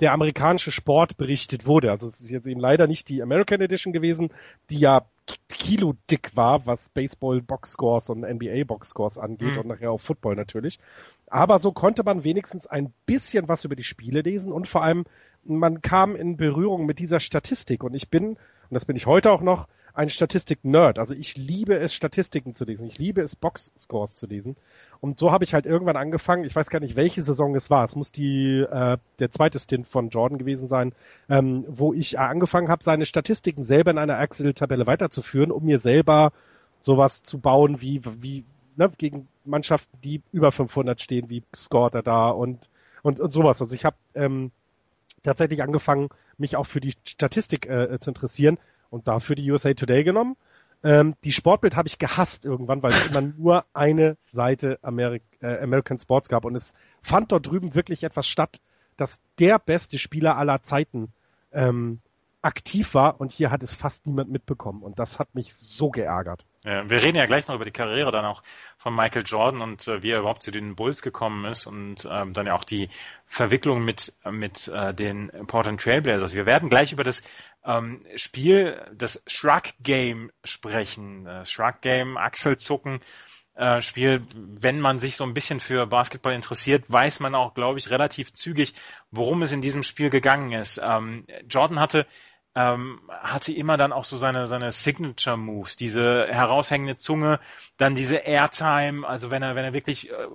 der 0.00 0.12
amerikanische 0.12 0.72
Sport 0.72 1.16
berichtet 1.16 1.66
wurde. 1.66 1.90
Also 1.90 2.08
es 2.08 2.20
ist 2.20 2.30
jetzt 2.30 2.48
eben 2.48 2.60
leider 2.60 2.86
nicht 2.86 3.08
die 3.08 3.22
American 3.22 3.60
Edition 3.60 3.92
gewesen, 3.92 4.30
die 4.70 4.78
ja 4.78 5.06
kilo 5.48 5.94
dick 6.10 6.36
war, 6.36 6.66
was 6.66 6.88
Baseball 6.88 7.40
Boxscores 7.40 8.10
und 8.10 8.20
NBA 8.20 8.64
Boxscores 8.64 9.18
angeht 9.18 9.52
mhm. 9.52 9.58
und 9.60 9.66
nachher 9.68 9.92
auch 9.92 10.00
Football 10.00 10.34
natürlich. 10.34 10.78
Aber 11.28 11.58
so 11.58 11.72
konnte 11.72 12.02
man 12.02 12.24
wenigstens 12.24 12.66
ein 12.66 12.92
bisschen 13.06 13.48
was 13.48 13.64
über 13.64 13.76
die 13.76 13.84
Spiele 13.84 14.20
lesen 14.22 14.52
und 14.52 14.68
vor 14.68 14.82
allem 14.82 15.04
man 15.44 15.80
kam 15.80 16.16
in 16.16 16.36
Berührung 16.36 16.86
mit 16.86 16.98
dieser 16.98 17.20
Statistik 17.20 17.84
und 17.84 17.94
ich 17.94 18.10
bin, 18.10 18.36
und 18.70 18.74
das 18.74 18.84
bin 18.84 18.96
ich 18.96 19.06
heute 19.06 19.30
auch 19.30 19.42
noch, 19.42 19.68
ein 19.94 20.10
Statistik-Nerd. 20.10 20.98
Also 20.98 21.14
ich 21.14 21.36
liebe 21.36 21.78
es, 21.78 21.94
Statistiken 21.94 22.54
zu 22.54 22.64
lesen. 22.64 22.88
Ich 22.88 22.98
liebe 22.98 23.22
es, 23.22 23.36
Box-Scores 23.36 24.16
zu 24.16 24.26
lesen. 24.26 24.56
Und 25.00 25.20
so 25.20 25.30
habe 25.30 25.44
ich 25.44 25.54
halt 25.54 25.66
irgendwann 25.66 25.96
angefangen, 25.96 26.44
ich 26.44 26.54
weiß 26.54 26.68
gar 26.68 26.80
nicht, 26.80 26.96
welche 26.96 27.22
Saison 27.22 27.54
es 27.54 27.70
war. 27.70 27.84
Es 27.84 27.94
muss 27.94 28.10
die 28.10 28.58
äh, 28.58 28.98
der 29.20 29.30
zweite 29.30 29.60
Stint 29.60 29.86
von 29.86 30.08
Jordan 30.08 30.38
gewesen 30.38 30.66
sein, 30.66 30.92
ähm, 31.28 31.64
wo 31.68 31.94
ich 31.94 32.18
angefangen 32.18 32.68
habe, 32.68 32.82
seine 32.82 33.06
Statistiken 33.06 33.62
selber 33.62 33.92
in 33.92 33.98
einer 33.98 34.20
Excel-Tabelle 34.20 34.88
weiterzuführen, 34.88 35.52
um 35.52 35.64
mir 35.64 35.78
selber 35.78 36.32
sowas 36.80 37.22
zu 37.22 37.38
bauen 37.38 37.80
wie 37.80 38.02
wie 38.20 38.44
ne, 38.76 38.90
gegen 38.98 39.28
Mannschaften, 39.44 39.96
die 40.02 40.22
über 40.32 40.50
500 40.50 41.00
stehen, 41.00 41.30
wie 41.30 41.44
scoret 41.54 41.94
er 41.94 42.02
da 42.02 42.30
und 42.30 42.68
und, 43.02 43.20
und 43.20 43.32
sowas. 43.32 43.60
Also 43.62 43.74
ich 43.74 43.84
habe 43.84 43.96
ähm, 44.14 44.50
tatsächlich 45.24 45.62
angefangen, 45.62 46.10
mich 46.38 46.56
auch 46.56 46.66
für 46.66 46.80
die 46.80 46.94
Statistik 47.06 47.66
äh, 47.66 47.98
zu 47.98 48.10
interessieren 48.10 48.58
und 48.90 49.08
dafür 49.08 49.34
die 49.34 49.50
USA 49.50 49.74
Today 49.74 50.04
genommen. 50.04 50.36
Ähm, 50.84 51.14
die 51.24 51.32
Sportbild 51.32 51.76
habe 51.76 51.88
ich 51.88 51.98
gehasst 51.98 52.44
irgendwann, 52.44 52.82
weil 52.82 52.92
es 52.92 53.06
immer 53.06 53.22
nur 53.36 53.64
eine 53.72 54.16
Seite 54.26 54.78
Ameri 54.82 55.22
äh, 55.40 55.58
American 55.58 55.98
Sports 55.98 56.28
gab 56.28 56.44
und 56.44 56.54
es 56.54 56.74
fand 57.02 57.32
dort 57.32 57.46
drüben 57.46 57.74
wirklich 57.74 58.04
etwas 58.04 58.28
statt, 58.28 58.60
dass 58.96 59.18
der 59.40 59.58
beste 59.58 59.98
Spieler 59.98 60.36
aller 60.36 60.62
Zeiten 60.62 61.12
ähm, 61.52 62.00
aktiv 62.44 62.94
war 62.94 63.20
und 63.20 63.32
hier 63.32 63.50
hat 63.50 63.62
es 63.62 63.72
fast 63.72 64.06
niemand 64.06 64.30
mitbekommen 64.30 64.82
und 64.82 64.98
das 64.98 65.18
hat 65.18 65.34
mich 65.34 65.54
so 65.54 65.90
geärgert. 65.90 66.44
Ja, 66.64 66.88
wir 66.88 67.02
reden 67.02 67.18
ja 67.18 67.26
gleich 67.26 67.46
noch 67.46 67.54
über 67.54 67.64
die 67.64 67.70
Karriere 67.70 68.10
dann 68.10 68.24
auch 68.24 68.42
von 68.78 68.94
Michael 68.94 69.24
Jordan 69.26 69.60
und 69.60 69.86
äh, 69.86 70.02
wie 70.02 70.10
er 70.10 70.20
überhaupt 70.20 70.42
zu 70.42 70.50
den 70.50 70.76
Bulls 70.76 71.02
gekommen 71.02 71.44
ist 71.44 71.66
und 71.66 72.08
ähm, 72.10 72.32
dann 72.32 72.46
ja 72.46 72.54
auch 72.54 72.64
die 72.64 72.88
Verwicklung 73.26 73.84
mit 73.84 74.14
mit 74.30 74.68
äh, 74.68 74.94
den 74.94 75.30
Portland 75.46 75.80
Trailblazers. 75.80 76.32
Wir 76.32 76.46
werden 76.46 76.68
gleich 76.68 76.92
über 76.92 77.04
das 77.04 77.22
ähm, 77.64 78.04
Spiel, 78.16 78.80
das 78.94 79.22
Shrug 79.26 79.62
Game 79.82 80.30
sprechen. 80.42 81.26
Äh, 81.26 81.44
Shrug 81.44 81.80
Game, 81.80 82.16
Achselzucken. 82.16 83.00
Äh, 83.56 83.82
Spiel, 83.82 84.22
wenn 84.34 84.80
man 84.80 84.98
sich 84.98 85.16
so 85.16 85.24
ein 85.24 85.34
bisschen 85.34 85.60
für 85.60 85.86
Basketball 85.86 86.32
interessiert, 86.32 86.84
weiß 86.88 87.20
man 87.20 87.34
auch, 87.34 87.54
glaube 87.54 87.78
ich, 87.78 87.90
relativ 87.90 88.32
zügig, 88.32 88.74
worum 89.10 89.42
es 89.42 89.52
in 89.52 89.60
diesem 89.60 89.82
Spiel 89.82 90.10
gegangen 90.10 90.52
ist. 90.52 90.80
Ähm, 90.82 91.26
Jordan 91.48 91.78
hatte 91.78 92.06
ähm, 92.54 93.00
hatte 93.08 93.52
immer 93.52 93.76
dann 93.76 93.92
auch 93.92 94.04
so 94.04 94.16
seine, 94.16 94.46
seine 94.46 94.70
Signature 94.72 95.36
Moves, 95.36 95.76
diese 95.76 96.26
heraushängende 96.28 96.96
Zunge, 96.96 97.40
dann 97.76 97.94
diese 97.94 98.16
Airtime, 98.16 99.06
also 99.06 99.30
wenn 99.30 99.42
er, 99.42 99.56
wenn 99.56 99.64
er 99.64 99.72
wirklich 99.72 100.10
äh, 100.10 100.28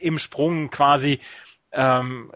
im 0.00 0.18
Sprung 0.18 0.70
quasi 0.70 1.20
ähm, 1.70 2.32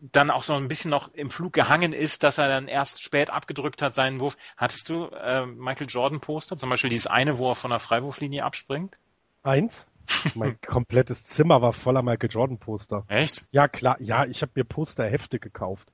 dann 0.00 0.30
auch 0.30 0.42
so 0.42 0.54
ein 0.54 0.68
bisschen 0.68 0.90
noch 0.90 1.12
im 1.12 1.30
Flug 1.30 1.52
gehangen 1.52 1.92
ist, 1.92 2.22
dass 2.22 2.38
er 2.38 2.48
dann 2.48 2.68
erst 2.68 3.02
spät 3.02 3.28
abgedrückt 3.28 3.82
hat 3.82 3.94
seinen 3.94 4.20
Wurf. 4.20 4.36
Hattest 4.56 4.88
du 4.88 5.06
äh, 5.06 5.44
Michael 5.44 5.88
Jordan 5.88 6.20
Poster, 6.20 6.56
zum 6.56 6.70
Beispiel 6.70 6.90
dieses 6.90 7.06
eine, 7.06 7.38
wo 7.38 7.50
er 7.50 7.54
von 7.54 7.70
der 7.70 7.80
Freiwurflinie 7.80 8.44
abspringt? 8.44 8.96
Eins? 9.42 9.86
mein 10.34 10.58
komplettes 10.66 11.24
Zimmer 11.24 11.60
war 11.60 11.72
voller 11.72 12.02
Michael 12.02 12.30
Jordan 12.30 12.58
Poster. 12.58 13.04
Echt? 13.08 13.44
Ja, 13.50 13.68
klar. 13.68 13.96
Ja, 14.00 14.24
ich 14.24 14.42
habe 14.42 14.52
mir 14.54 14.64
Posterhefte 14.64 15.38
gekauft 15.38 15.92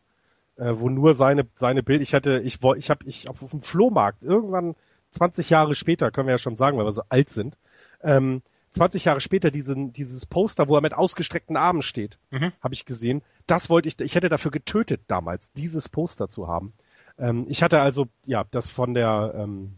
äh, 0.56 0.72
wo 0.74 0.88
nur 0.88 1.14
seine 1.14 1.46
seine 1.54 1.82
Bild, 1.82 2.02
ich 2.02 2.14
hatte, 2.14 2.40
ich 2.40 2.62
wollte, 2.62 2.80
ich 2.80 2.90
habe 2.90 3.04
ich 3.06 3.28
auf, 3.28 3.42
auf 3.42 3.50
dem 3.50 3.62
Flohmarkt 3.62 4.22
irgendwann 4.22 4.74
20 5.10 5.50
Jahre 5.50 5.74
später, 5.74 6.10
können 6.10 6.28
wir 6.28 6.34
ja 6.34 6.38
schon 6.38 6.56
sagen, 6.56 6.76
weil 6.78 6.84
wir 6.84 6.92
so 6.92 7.02
alt 7.08 7.30
sind, 7.30 7.58
ähm, 8.02 8.42
20 8.72 9.06
Jahre 9.06 9.20
später 9.20 9.50
diesen, 9.50 9.92
dieses 9.92 10.26
Poster, 10.26 10.68
wo 10.68 10.76
er 10.76 10.82
mit 10.82 10.92
ausgestreckten 10.92 11.56
Armen 11.56 11.82
steht, 11.82 12.18
mhm. 12.30 12.52
habe 12.62 12.74
ich 12.74 12.84
gesehen. 12.84 13.22
Das 13.46 13.70
wollte 13.70 13.88
ich, 13.88 13.98
ich 14.00 14.14
hätte 14.14 14.28
dafür 14.28 14.50
getötet 14.50 15.00
damals, 15.06 15.50
dieses 15.52 15.88
Poster 15.88 16.28
zu 16.28 16.46
haben. 16.46 16.74
Ähm, 17.18 17.46
ich 17.48 17.62
hatte 17.62 17.80
also, 17.80 18.06
ja, 18.26 18.44
das 18.50 18.68
von 18.68 18.92
der, 18.92 19.32
ähm, 19.34 19.76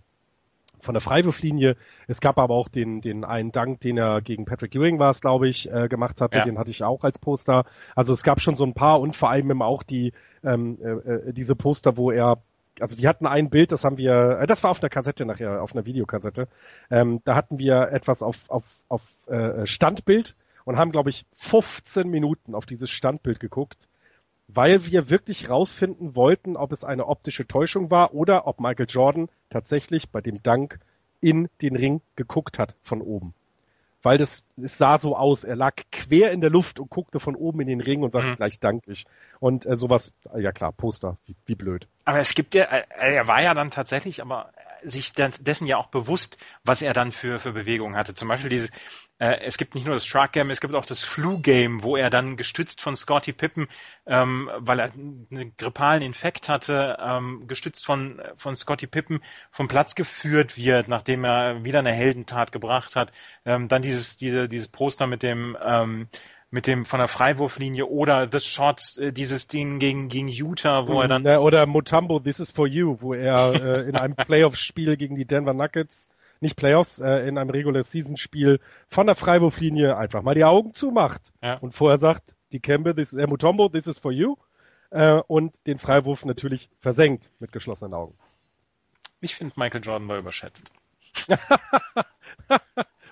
von 0.81 0.95
der 0.95 1.01
Freiwurflinie. 1.01 1.77
Es 2.07 2.21
gab 2.21 2.39
aber 2.39 2.55
auch 2.55 2.69
den, 2.69 3.01
den 3.01 3.25
einen 3.25 3.53
Dank, 3.53 3.81
den 3.81 3.99
er 3.99 4.21
gegen 4.21 4.45
Patrick 4.45 4.75
Ewing 4.75 4.99
war 4.99 5.11
es, 5.11 5.21
glaube 5.21 5.49
ich, 5.49 5.71
äh, 5.71 5.89
gemacht 5.89 6.21
hatte. 6.21 6.39
Ja. 6.39 6.45
Den 6.45 6.59
hatte 6.59 6.71
ich 6.71 6.83
auch 6.85 7.05
als 7.05 7.19
Poster. 7.19 7.65
Also 7.95 8.13
es 8.13 8.23
gab 8.23 8.41
schon 8.41 8.57
so 8.57 8.65
ein 8.65 8.75
paar 8.75 9.01
und 9.01 9.17
vor 9.17 9.31
allem 9.31 9.51
eben 9.51 9.63
auch 9.63 9.83
die 9.83 10.13
ähm, 10.45 10.79
äh, 10.83 10.91
äh 10.91 11.33
diese 11.33 11.57
Poster, 11.57 11.97
wo 11.97 12.11
er 12.11 12.43
also 12.81 12.99
wir 12.99 13.09
hatten 13.09 13.27
ein 13.27 13.51
Bild, 13.51 13.73
das 13.73 13.85
haben 13.85 13.99
wir, 13.99 14.39
äh, 14.41 14.47
das 14.47 14.63
war 14.63 14.71
auf 14.71 14.81
einer 14.81 14.91
Kassette 14.91 15.25
nachher, 15.27 15.63
auf 15.63 15.75
einer 15.75 15.85
Videokassette. 15.85 16.49
Ähm, 16.91 17.21
da 17.25 17.35
hatten 17.35 17.59
wir 17.59 17.89
etwas 17.93 18.23
auf, 18.23 18.49
auf, 18.49 18.81
auf 18.89 19.03
äh, 19.27 19.67
Standbild 19.67 20.37
und 20.65 20.77
haben, 20.77 20.93
glaube 20.93 21.11
ich, 21.11 21.27
15 21.35 22.09
Minuten 22.09 22.55
auf 22.55 22.67
dieses 22.67 22.91
Standbild 22.91 23.41
geguckt 23.41 23.89
weil 24.49 24.87
wir 24.87 25.11
wirklich 25.11 25.51
rausfinden 25.51 26.17
wollten, 26.17 26.57
ob 26.57 26.73
es 26.73 26.83
eine 26.83 27.07
optische 27.07 27.47
Täuschung 27.47 27.91
war 27.91 28.15
oder 28.15 28.47
ob 28.47 28.61
Michael 28.61 28.87
Jordan 28.89 29.29
tatsächlich 29.51 30.11
bei 30.11 30.21
dem 30.21 30.43
Dank 30.43 30.81
in 31.21 31.49
den 31.61 31.77
Ring 31.77 32.01
geguckt 32.17 32.59
hat 32.59 32.75
von 32.83 33.03
oben. 33.03 33.35
Weil 34.03 34.17
das, 34.17 34.45
es 34.57 34.79
sah 34.79 34.99
so 34.99 35.17
aus, 35.17 35.45
er 35.45 35.57
lag 35.57 35.75
quer 35.91 36.31
in 36.31 36.41
der 36.41 36.51
Luft 36.51 36.79
und 36.79 36.89
guckte 36.89 37.21
von 37.21 37.35
oben 37.35 37.61
in 37.61 37.67
den 37.67 37.81
Ring 37.81 38.03
und 38.03 38.13
sagte 38.13 38.29
mhm. 38.29 38.37
gleich 38.37 38.61
Dank 38.61 38.85
ich. 38.87 39.05
Und 39.41 39.67
äh, 39.67 39.77
sowas, 39.77 40.13
ja 40.37 40.53
klar, 40.53 40.73
Poster, 40.73 41.19
wie, 41.27 41.35
wie 41.47 41.57
blöd. 41.57 41.89
Aber 42.05 42.19
es 42.19 42.35
gibt 42.35 42.55
ja, 42.55 42.65
äh, 42.65 42.85
er 42.97 43.27
war 43.27 43.43
ja 43.43 43.55
dann 43.55 43.71
tatsächlich, 43.71 44.23
aber 44.23 44.51
sich 44.83 45.13
dessen 45.13 45.67
ja 45.67 45.77
auch 45.77 45.89
bewusst, 45.89 46.39
was 46.65 46.83
er 46.83 46.93
dann 46.93 47.13
für, 47.13 47.39
für 47.39 47.53
Bewegungen 47.53 47.97
hatte. 47.97 48.15
Zum 48.15 48.29
Beispiel 48.29 48.51
dieses, 48.51 48.71
äh, 49.19 49.41
es 49.45 49.59
gibt 49.59 49.75
nicht 49.75 49.87
nur 49.87 49.95
das 49.95 50.07
Truck 50.07 50.33
Game, 50.33 50.51
es 50.51 50.61
gibt 50.61 50.75
auch 50.75 50.85
das 50.85 51.05
Flu 51.05 51.39
Game, 51.41 51.83
wo 51.83 51.97
er 51.97 52.11
dann 52.11 52.37
gestützt 52.37 52.81
von 52.81 52.97
Scotty 52.97 53.33
Pippen, 53.33 53.69
ähm, 54.07 54.51
weil 54.59 54.81
er 54.81 54.93
einen 54.93 55.55
grippalen 55.57 56.03
Infekt 56.03 56.49
hatte, 56.49 56.97
ähm, 57.01 57.47
gestützt 57.47 57.85
von, 57.85 58.23
von 58.37 58.57
Scotty 58.57 58.87
Pippen 58.87 59.23
vom 59.51 59.69
Platz 59.69 59.95
geführt 59.95 60.57
wird, 60.57 60.89
nachdem 60.89 61.25
er 61.25 61.65
wieder 61.65 61.81
eine 61.81 61.93
Heldentat 61.93 62.53
gebracht 62.53 62.97
hat. 62.97 63.13
Ähm, 63.45 63.69
dann 63.69 63.83
dieses, 63.83 64.17
diese, 64.17 64.49
dieses 64.49 64.69
Poster 64.69 65.07
mit 65.07 65.23
dem, 65.23 65.57
ähm, 65.63 66.09
mit 66.51 66.67
dem 66.67 66.85
von 66.85 66.99
der 66.99 67.09
Freiwurflinie 67.09 67.87
oder 67.87 68.29
The 68.31 68.41
Shot, 68.41 68.97
äh, 68.99 69.13
dieses 69.13 69.49
Ding 69.49 69.79
gegen, 69.79 70.09
gegen 70.09 70.29
Utah, 70.29 70.87
wo 70.89 71.01
er 71.03 71.09
dann. 71.09 71.27
Oder 71.27 71.67
Mutombo, 71.67 72.21
This 72.21 72.41
is 72.41 72.51
for 72.51 72.67
You, 72.67 72.97
wo 73.01 73.15
er 73.15 73.55
äh, 73.55 73.89
in 73.89 73.97
einem 73.97 74.15
Playoff-Spiel 74.17 74.97
gegen 74.97 75.17
die 75.17 75.27
Denver 75.27 75.53
Nuggets, 75.53 76.09
nicht 76.41 76.57
Playoffs, 76.57 77.01
äh, 77.01 77.29
in 77.29 77.37
einem 77.37 77.51
Regular 77.51 77.83
Season 77.83 78.17
Spiel 78.17 78.61
von 78.89 79.07
der 79.07 79.15
Freiwurflinie 79.15 79.97
einfach 79.97 80.23
mal 80.23 80.35
die 80.35 80.45
Augen 80.45 80.75
zumacht 80.75 81.33
ja. 81.43 81.55
und 81.55 81.75
vorher 81.75 81.99
sagt, 81.99 82.35
die 82.53 82.61
Kembe, 82.61 82.95
this, 82.95 83.13
äh, 83.13 83.27
Mutombo, 83.27 83.69
this 83.69 83.87
is 83.87 83.99
for 83.99 84.13
you 84.13 84.37
äh, 84.91 85.21
und 85.27 85.55
den 85.67 85.79
Freiwurf 85.79 86.25
natürlich 86.25 86.71
versenkt 86.81 87.31
mit 87.41 87.53
geschlossenen 87.53 87.95
Augen. 87.95 88.15
Ich 89.21 89.35
finde 89.35 89.55
Michael 89.57 89.83
Jordan 89.83 90.09
war 90.09 90.19
überschätzt. 90.19 90.71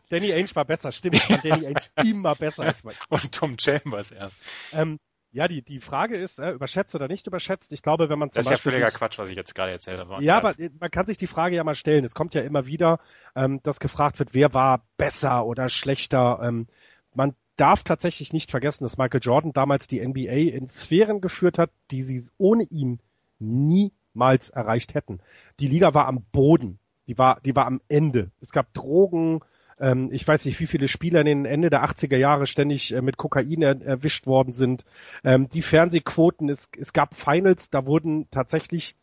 Danny 0.09 0.33
Ainge 0.33 0.55
war 0.55 0.65
besser, 0.65 0.93
stimmt. 0.93 1.17
Ich 1.17 1.23
fand 1.23 1.45
Danny 1.45 1.67
Ainge 1.67 1.81
immer 2.05 2.35
besser 2.35 2.65
als 2.65 2.85
Mike. 2.85 2.99
Und 3.09 3.33
Tom 3.33 3.57
Chambers 3.59 4.11
erst. 4.11 4.45
Ähm, 4.73 4.99
ja, 5.33 5.49
die, 5.49 5.61
die 5.61 5.81
Frage 5.81 6.17
ist, 6.17 6.39
äh, 6.39 6.53
überschätzt 6.53 6.95
oder 6.95 7.09
nicht 7.09 7.27
überschätzt. 7.27 7.73
Ich 7.73 7.83
glaube, 7.83 8.09
wenn 8.09 8.19
man 8.19 8.31
zum 8.31 8.41
das 8.41 8.49
Beispiel. 8.49 8.73
Das 8.73 8.79
ist 8.79 8.83
ja 8.83 8.87
völliger 8.87 8.99
Quatsch, 8.99 9.19
was 9.19 9.29
ich 9.29 9.37
jetzt 9.37 9.55
gerade 9.55 9.73
erzählt 9.73 9.99
habe. 9.99 10.23
Ja, 10.25 10.39
aber 10.39 10.55
man 10.81 10.91
kann 10.91 11.07
sich 11.07 11.19
die 11.19 11.27
Frage 11.27 11.57
ja 11.57 11.65
mal 11.65 11.75
stellen. 11.75 12.05
Es 12.05 12.15
kommt 12.15 12.35
ja 12.35 12.41
immer 12.41 12.67
wieder, 12.67 13.01
ähm, 13.35 13.61
dass 13.63 13.79
gefragt 13.79 14.19
wird, 14.19 14.33
wer 14.33 14.55
war 14.55 14.87
besser 14.97 15.45
oder 15.45 15.69
schlechter. 15.69 16.41
Ähm, 16.43 16.69
man 17.13 17.35
darf 17.57 17.83
tatsächlich 17.83 18.33
nicht 18.33 18.51
vergessen, 18.51 18.85
dass 18.85 18.97
Michael 18.99 19.21
Jordan 19.23 19.53
damals 19.53 19.87
die 19.89 20.07
NBA 20.07 20.57
in 20.57 20.69
Sphären 20.69 21.21
geführt 21.21 21.59
hat, 21.59 21.71
die 21.91 22.03
sie 22.03 22.25
ohne 22.39 22.65
ihn 22.65 23.01
niemals 23.39 24.51
erreicht 24.51 24.95
hätten. 24.95 25.21
Die 25.61 25.69
Liga 25.69 25.93
war 25.93 26.07
am 26.07 26.25
Boden. 26.33 26.79
Die 27.09 27.19
war, 27.19 27.41
die 27.43 27.55
war 27.55 27.67
am 27.67 27.81
Ende. 27.89 28.31
Es 28.41 28.53
gab 28.53 28.73
Drogen, 28.73 29.41
ähm, 29.79 30.11
ich 30.13 30.27
weiß 30.27 30.45
nicht, 30.45 30.61
wie 30.61 30.67
viele 30.67 30.89
Spieler 30.89 31.21
in 31.21 31.27
den 31.27 31.45
Ende 31.45 31.71
der 31.71 31.85
80er 31.85 32.17
Jahre 32.17 32.47
ständig 32.47 32.93
äh, 32.93 33.03
mit 33.03 33.17
Kokain 33.17 33.63
er, 33.63 33.81
erwischt 33.83 34.27
worden 34.27 34.53
sind. 34.53 34.85
Ähm, 35.25 35.49
die 35.49 35.63
Fernsehquoten, 35.63 36.49
es, 36.49 36.69
es 36.79 36.93
gab 36.93 37.15
Finals, 37.15 37.71
da 37.71 37.87
wurden 37.87 38.29
tatsächlich 38.31 38.97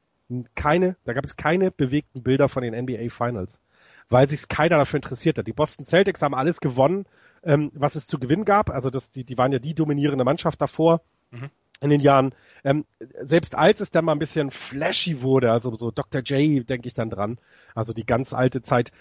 keine, 0.56 0.96
da 1.06 1.14
gab 1.14 1.26
es 1.26 1.36
keine 1.36 1.70
bewegten 1.70 2.24
Bilder 2.24 2.50
von 2.50 2.64
den 2.64 2.74
NBA 2.74 3.10
Finals, 3.10 3.62
weil 4.10 4.28
sich 4.30 4.48
keiner 4.48 4.78
dafür 4.78 4.98
interessiert 4.98 5.38
hat. 5.38 5.48
Die 5.48 5.54
Boston 5.54 5.86
Celtics 5.86 6.22
haben 6.22 6.34
alles 6.34 6.60
gewonnen, 6.60 7.06
ähm, 7.44 7.72
was 7.74 7.96
es 7.96 8.08
zu 8.08 8.18
gewinnen 8.20 8.46
gab. 8.46 8.70
Also 8.70 8.90
das, 8.90 9.12
die, 9.12 9.26
die 9.26 9.38
waren 9.38 9.52
ja 9.52 9.60
die 9.60 9.76
dominierende 9.76 10.24
Mannschaft 10.24 10.62
davor. 10.62 11.02
Mhm 11.32 11.50
in 11.84 11.90
den 11.90 12.00
Jahren. 12.00 12.34
Ähm, 12.64 12.86
selbst 13.22 13.56
als 13.56 13.82
es 13.82 13.92
dann 13.92 14.06
mal 14.06 14.14
ein 14.14 14.20
bisschen 14.20 14.52
flashy 14.52 15.22
wurde, 15.22 15.52
also 15.52 15.76
so 15.76 15.92
Dr. 15.92 16.22
J, 16.22 16.68
denke 16.68 16.88
ich 16.88 16.94
dann 16.94 17.10
dran, 17.10 17.38
also 17.76 17.94
die 17.94 18.06
ganz 18.06 18.34
alte 18.34 18.62
Zeit, 18.62 18.92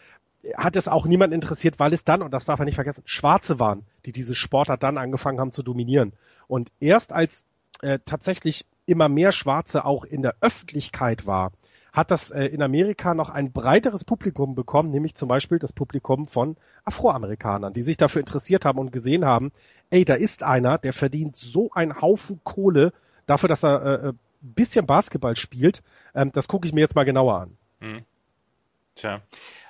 hat 0.56 0.76
es 0.76 0.88
auch 0.88 1.06
niemand 1.06 1.32
interessiert, 1.32 1.78
weil 1.78 1.92
es 1.92 2.04
dann, 2.04 2.22
und 2.22 2.32
das 2.32 2.44
darf 2.44 2.58
man 2.58 2.66
nicht 2.66 2.74
vergessen, 2.74 3.02
Schwarze 3.06 3.60
waren, 3.60 3.84
die 4.04 4.12
diese 4.12 4.34
Sportart 4.34 4.82
dann 4.82 4.98
angefangen 4.98 5.40
haben 5.40 5.52
zu 5.52 5.62
dominieren. 5.62 6.12
Und 6.48 6.72
erst 6.80 7.12
als 7.12 7.44
äh, 7.80 7.98
tatsächlich 8.04 8.66
immer 8.86 9.08
mehr 9.08 9.32
Schwarze 9.32 9.84
auch 9.84 10.04
in 10.04 10.22
der 10.22 10.34
Öffentlichkeit 10.40 11.26
war, 11.26 11.52
hat 11.92 12.10
das 12.10 12.30
äh, 12.30 12.44
in 12.46 12.62
Amerika 12.62 13.14
noch 13.14 13.30
ein 13.30 13.52
breiteres 13.52 14.04
Publikum 14.04 14.54
bekommen, 14.54 14.90
nämlich 14.90 15.14
zum 15.14 15.28
Beispiel 15.28 15.58
das 15.58 15.72
Publikum 15.72 16.26
von 16.26 16.56
Afroamerikanern, 16.84 17.74
die 17.74 17.82
sich 17.82 17.96
dafür 17.96 18.20
interessiert 18.20 18.64
haben 18.64 18.78
und 18.78 18.92
gesehen 18.92 19.24
haben, 19.24 19.52
ey, 19.90 20.04
da 20.04 20.14
ist 20.14 20.42
einer, 20.42 20.78
der 20.78 20.92
verdient 20.92 21.36
so 21.36 21.70
einen 21.72 22.00
Haufen 22.00 22.40
Kohle 22.44 22.92
dafür, 23.26 23.48
dass 23.48 23.62
er 23.62 23.82
äh, 23.84 24.08
äh 24.08 24.12
bisschen 24.44 24.86
Basketball 24.86 25.36
spielt. 25.36 25.84
Ähm, 26.16 26.32
das 26.32 26.48
gucke 26.48 26.66
ich 26.66 26.74
mir 26.74 26.80
jetzt 26.80 26.96
mal 26.96 27.04
genauer 27.04 27.42
an. 27.42 27.56
Hm. 27.80 28.04
Tja, 28.96 29.22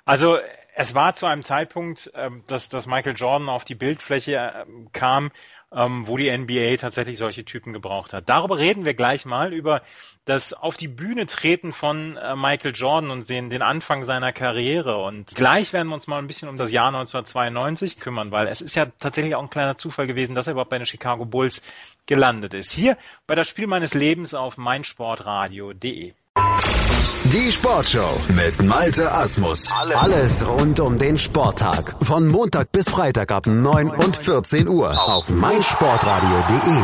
also 0.07 0.39
es 0.75 0.95
war 0.95 1.15
zu 1.15 1.27
einem 1.27 1.43
Zeitpunkt, 1.43 2.11
ähm, 2.15 2.43
dass, 2.47 2.69
dass 2.69 2.87
Michael 2.87 3.15
Jordan 3.17 3.49
auf 3.49 3.65
die 3.65 3.75
Bildfläche 3.75 4.65
ähm, 4.67 4.89
kam, 4.93 5.31
ähm, 5.71 6.07
wo 6.07 6.17
die 6.17 6.31
NBA 6.31 6.77
tatsächlich 6.77 7.19
solche 7.19 7.45
Typen 7.45 7.73
gebraucht 7.73 8.13
hat. 8.13 8.29
Darüber 8.29 8.59
reden 8.59 8.85
wir 8.85 8.95
gleich 8.95 9.25
mal, 9.25 9.53
über 9.53 9.83
das 10.25 10.53
auf 10.53 10.77
die 10.77 10.89
Bühne 10.89 11.27
treten 11.27 11.73
von 11.73 12.17
äh, 12.17 12.37
Michael 12.37 12.73
Jordan 12.75 13.11
und 13.11 13.23
sehen 13.23 13.51
den 13.51 13.63
Anfang 13.63 14.05
seiner 14.05 14.33
Karriere. 14.33 15.03
Und 15.03 15.35
gleich 15.35 15.73
werden 15.73 15.89
wir 15.89 15.95
uns 15.95 16.07
mal 16.07 16.19
ein 16.19 16.27
bisschen 16.27 16.49
um 16.49 16.57
das 16.57 16.73
Jahr 16.73 16.89
1992 16.89 18.01
kümmern, 18.01 18.31
weil 18.31 18.49
es 18.49 18.61
ist 18.61 18.75
ja 18.75 18.87
tatsächlich 18.99 19.35
auch 19.35 19.43
ein 19.43 19.51
kleiner 19.51 19.77
Zufall 19.77 20.07
gewesen, 20.07 20.35
dass 20.35 20.47
er 20.47 20.53
überhaupt 20.53 20.71
bei 20.71 20.79
den 20.79 20.87
Chicago 20.87 21.25
Bulls 21.25 21.63
gelandet 22.07 22.55
ist. 22.55 22.73
Hier 22.73 22.97
bei 23.27 23.35
das 23.35 23.49
Spiel 23.49 23.67
meines 23.67 23.95
Lebens 23.95 24.35
auf 24.35 24.57
meinsportradio.de. 24.57 26.15
Die 27.33 27.51
Sportshow 27.51 28.21
mit 28.29 28.63
Malte 28.63 29.11
Asmus. 29.11 29.73
Alles 29.73 30.47
rund 30.47 30.79
um 30.81 30.99
den 30.99 31.19
Sporttag. 31.19 31.97
Von 32.05 32.29
Montag 32.29 32.71
bis 32.73 32.91
Freitag 32.91 33.33
ab 33.33 33.47
9 33.47 33.89
und 33.89 34.19
14 34.19 34.69
Uhr 34.69 35.03
auf 35.03 35.31
meinsportradio.de. 35.31 36.83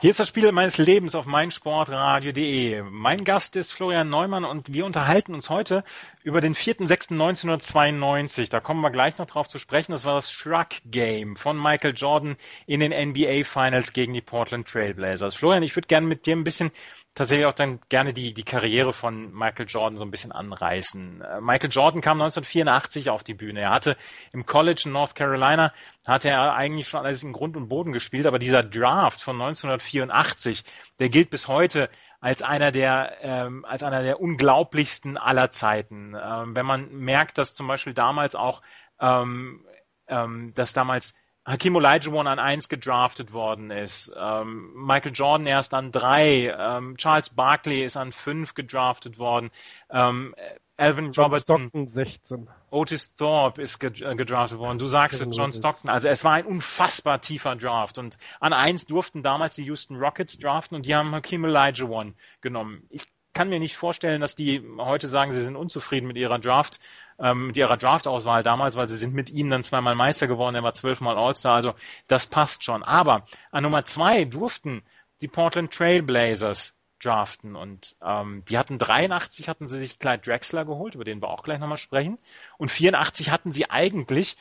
Hier 0.00 0.08
ist 0.08 0.18
das 0.18 0.28
Spiel 0.28 0.50
meines 0.52 0.78
Lebens 0.78 1.14
auf 1.14 1.26
meinsportradio.de. 1.26 2.84
Mein 2.84 3.22
Gast 3.22 3.56
ist 3.56 3.70
Florian 3.70 4.08
Neumann 4.08 4.46
und 4.46 4.72
wir 4.72 4.86
unterhalten 4.86 5.34
uns 5.34 5.50
heute 5.50 5.84
über 6.22 6.40
den 6.40 6.54
4.6.1992. 6.54 8.48
Da 8.48 8.60
kommen 8.60 8.80
wir 8.80 8.90
gleich 8.90 9.18
noch 9.18 9.26
drauf 9.26 9.48
zu 9.48 9.58
sprechen. 9.58 9.92
Das 9.92 10.06
war 10.06 10.14
das 10.14 10.32
Shrug 10.32 10.68
Game 10.86 11.36
von 11.36 11.60
Michael 11.60 11.92
Jordan 11.94 12.36
in 12.66 12.80
den 12.80 12.92
NBA 12.92 13.44
Finals 13.44 13.92
gegen 13.92 14.14
die 14.14 14.22
Portland 14.22 14.66
Trailblazers. 14.66 15.34
Florian, 15.34 15.62
ich 15.62 15.76
würde 15.76 15.88
gerne 15.88 16.06
mit 16.06 16.24
dir 16.24 16.34
ein 16.34 16.44
bisschen 16.44 16.70
tatsächlich 17.14 17.46
auch 17.46 17.54
dann 17.54 17.80
gerne 17.88 18.12
die, 18.12 18.32
die 18.32 18.44
Karriere 18.44 18.92
von 18.92 19.32
Michael 19.32 19.66
Jordan 19.68 19.96
so 19.96 20.04
ein 20.04 20.10
bisschen 20.10 20.32
anreißen. 20.32 21.22
Äh, 21.22 21.40
Michael 21.40 21.70
Jordan 21.70 22.00
kam 22.00 22.20
1984 22.20 23.10
auf 23.10 23.24
die 23.24 23.34
Bühne. 23.34 23.60
Er 23.60 23.70
hatte 23.70 23.96
im 24.32 24.46
College 24.46 24.82
in 24.86 24.92
North 24.92 25.14
Carolina, 25.14 25.72
hatte 26.06 26.30
er 26.30 26.54
eigentlich 26.54 26.88
schon 26.88 27.04
alles 27.04 27.22
in 27.22 27.32
Grund 27.32 27.56
und 27.56 27.68
Boden 27.68 27.92
gespielt, 27.92 28.26
aber 28.26 28.38
dieser 28.38 28.62
Draft 28.62 29.20
von 29.20 29.40
1984, 29.40 30.64
der 30.98 31.08
gilt 31.08 31.30
bis 31.30 31.48
heute 31.48 31.90
als 32.20 32.42
einer 32.42 32.70
der 32.70 33.16
ähm, 33.22 33.64
als 33.64 33.82
einer 33.82 34.02
der 34.02 34.20
unglaublichsten 34.20 35.16
aller 35.16 35.50
Zeiten. 35.50 36.14
Ähm, 36.14 36.54
wenn 36.54 36.66
man 36.66 36.92
merkt, 36.92 37.38
dass 37.38 37.54
zum 37.54 37.66
Beispiel 37.66 37.94
damals 37.94 38.34
auch 38.34 38.62
ähm, 39.00 39.64
ähm, 40.06 40.52
dass 40.54 40.72
damals 40.72 41.14
Hakim 41.46 41.74
Olajuwon 41.74 42.26
an 42.26 42.38
eins 42.38 42.68
gedraftet 42.68 43.32
worden 43.32 43.70
ist, 43.70 44.12
ähm, 44.16 44.72
Michael 44.74 45.12
Jordan 45.14 45.46
erst 45.46 45.72
an 45.72 45.90
drei, 45.90 46.54
ähm, 46.56 46.96
Charles 46.98 47.30
Barkley 47.30 47.82
ist 47.82 47.96
an 47.96 48.12
fünf 48.12 48.54
gedraftet 48.54 49.18
worden, 49.18 49.50
ähm, 49.90 50.34
Alvin 50.76 51.12
John 51.12 51.26
Robertson, 51.26 51.60
Stockton 51.68 51.88
16. 51.88 52.48
Otis 52.70 53.14
Thorpe 53.16 53.60
ist 53.60 53.82
äh, 53.84 54.14
gedraftet 54.14 54.58
worden. 54.58 54.78
Du 54.78 54.86
sagst 54.86 55.20
es, 55.20 55.36
John 55.36 55.52
Stockton. 55.52 55.90
Also 55.90 56.08
es 56.08 56.24
war 56.24 56.32
ein 56.32 56.46
unfassbar 56.46 57.20
tiefer 57.20 57.54
Draft 57.54 57.98
und 57.98 58.16
an 58.40 58.54
eins 58.54 58.86
durften 58.86 59.22
damals 59.22 59.56
die 59.56 59.64
Houston 59.64 59.96
Rockets 59.96 60.38
draften 60.38 60.76
und 60.76 60.86
die 60.86 60.94
haben 60.94 61.14
Hakim 61.14 61.44
Olajuwon 61.44 62.14
genommen. 62.40 62.86
Ich 62.88 63.06
kann 63.32 63.48
mir 63.48 63.60
nicht 63.60 63.76
vorstellen, 63.76 64.20
dass 64.20 64.34
die 64.34 64.62
heute 64.78 65.08
sagen, 65.08 65.32
sie 65.32 65.42
sind 65.42 65.56
unzufrieden 65.56 66.06
mit 66.06 66.16
ihrer 66.16 66.38
Draft, 66.38 66.80
ähm, 67.18 67.48
mit 67.48 67.56
ihrer 67.56 67.76
Draft-Auswahl 67.76 68.42
damals, 68.42 68.76
weil 68.76 68.88
sie 68.88 68.98
sind 68.98 69.14
mit 69.14 69.30
ihm 69.30 69.50
dann 69.50 69.64
zweimal 69.64 69.94
Meister 69.94 70.26
geworden, 70.26 70.56
er 70.56 70.62
war 70.62 70.74
zwölfmal 70.74 71.16
All-Star, 71.16 71.54
also 71.54 71.74
das 72.08 72.26
passt 72.26 72.64
schon. 72.64 72.82
Aber 72.82 73.26
an 73.50 73.62
Nummer 73.62 73.84
zwei 73.84 74.24
durften 74.24 74.82
die 75.20 75.28
Portland 75.28 75.72
Trail 75.72 76.02
Blazers 76.02 76.79
draften. 77.04 77.56
Und 77.56 77.96
ähm, 78.02 78.44
die 78.48 78.58
hatten 78.58 78.78
83 78.78 79.48
hatten 79.48 79.66
sie 79.66 79.78
sich 79.78 79.98
Clyde 79.98 80.22
Drexler 80.22 80.64
geholt, 80.64 80.94
über 80.94 81.04
den 81.04 81.20
wir 81.20 81.28
auch 81.28 81.42
gleich 81.42 81.58
nochmal 81.58 81.78
sprechen. 81.78 82.18
Und 82.58 82.70
84 82.70 83.30
hatten 83.30 83.52
sie 83.52 83.68
eigentlich 83.68 84.36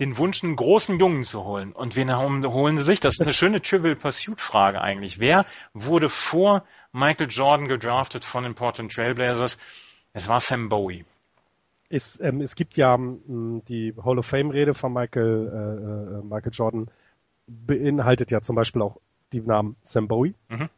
den 0.00 0.16
Wunsch, 0.16 0.42
einen 0.42 0.56
großen 0.56 0.98
Jungen 0.98 1.24
zu 1.24 1.44
holen. 1.44 1.72
Und 1.72 1.94
wen 1.94 2.14
holen 2.14 2.76
sie 2.76 2.82
sich? 2.82 3.00
Das 3.00 3.14
ist 3.14 3.20
eine 3.20 3.32
schöne 3.32 3.60
Trivial 3.60 3.96
Pursuit 3.96 4.40
Frage 4.40 4.80
eigentlich. 4.80 5.20
Wer 5.20 5.44
wurde 5.74 6.08
vor 6.08 6.64
Michael 6.92 7.28
Jordan 7.30 7.68
gedraftet 7.68 8.24
von 8.24 8.44
den 8.44 8.54
Portland 8.54 8.92
Trailblazers? 8.92 9.58
Es 10.12 10.28
war 10.28 10.40
Sam 10.40 10.68
Bowie. 10.68 11.04
Es, 11.90 12.20
ähm, 12.20 12.40
es 12.40 12.54
gibt 12.54 12.76
ja 12.76 12.94
ähm, 12.94 13.62
die 13.68 13.94
Hall 14.02 14.18
of 14.18 14.26
Fame 14.26 14.50
Rede 14.50 14.74
von 14.74 14.92
Michael, 14.92 15.48
äh, 15.52 16.18
äh, 16.18 16.22
Michael 16.22 16.52
Jordan 16.52 16.90
beinhaltet 17.46 18.30
ja 18.30 18.40
zum 18.40 18.56
Beispiel 18.56 18.82
auch 18.82 18.98
die 19.32 19.40
Namen 19.40 19.76
Sam 19.82 20.08
Bowie. 20.08 20.34
Mhm. 20.48 20.68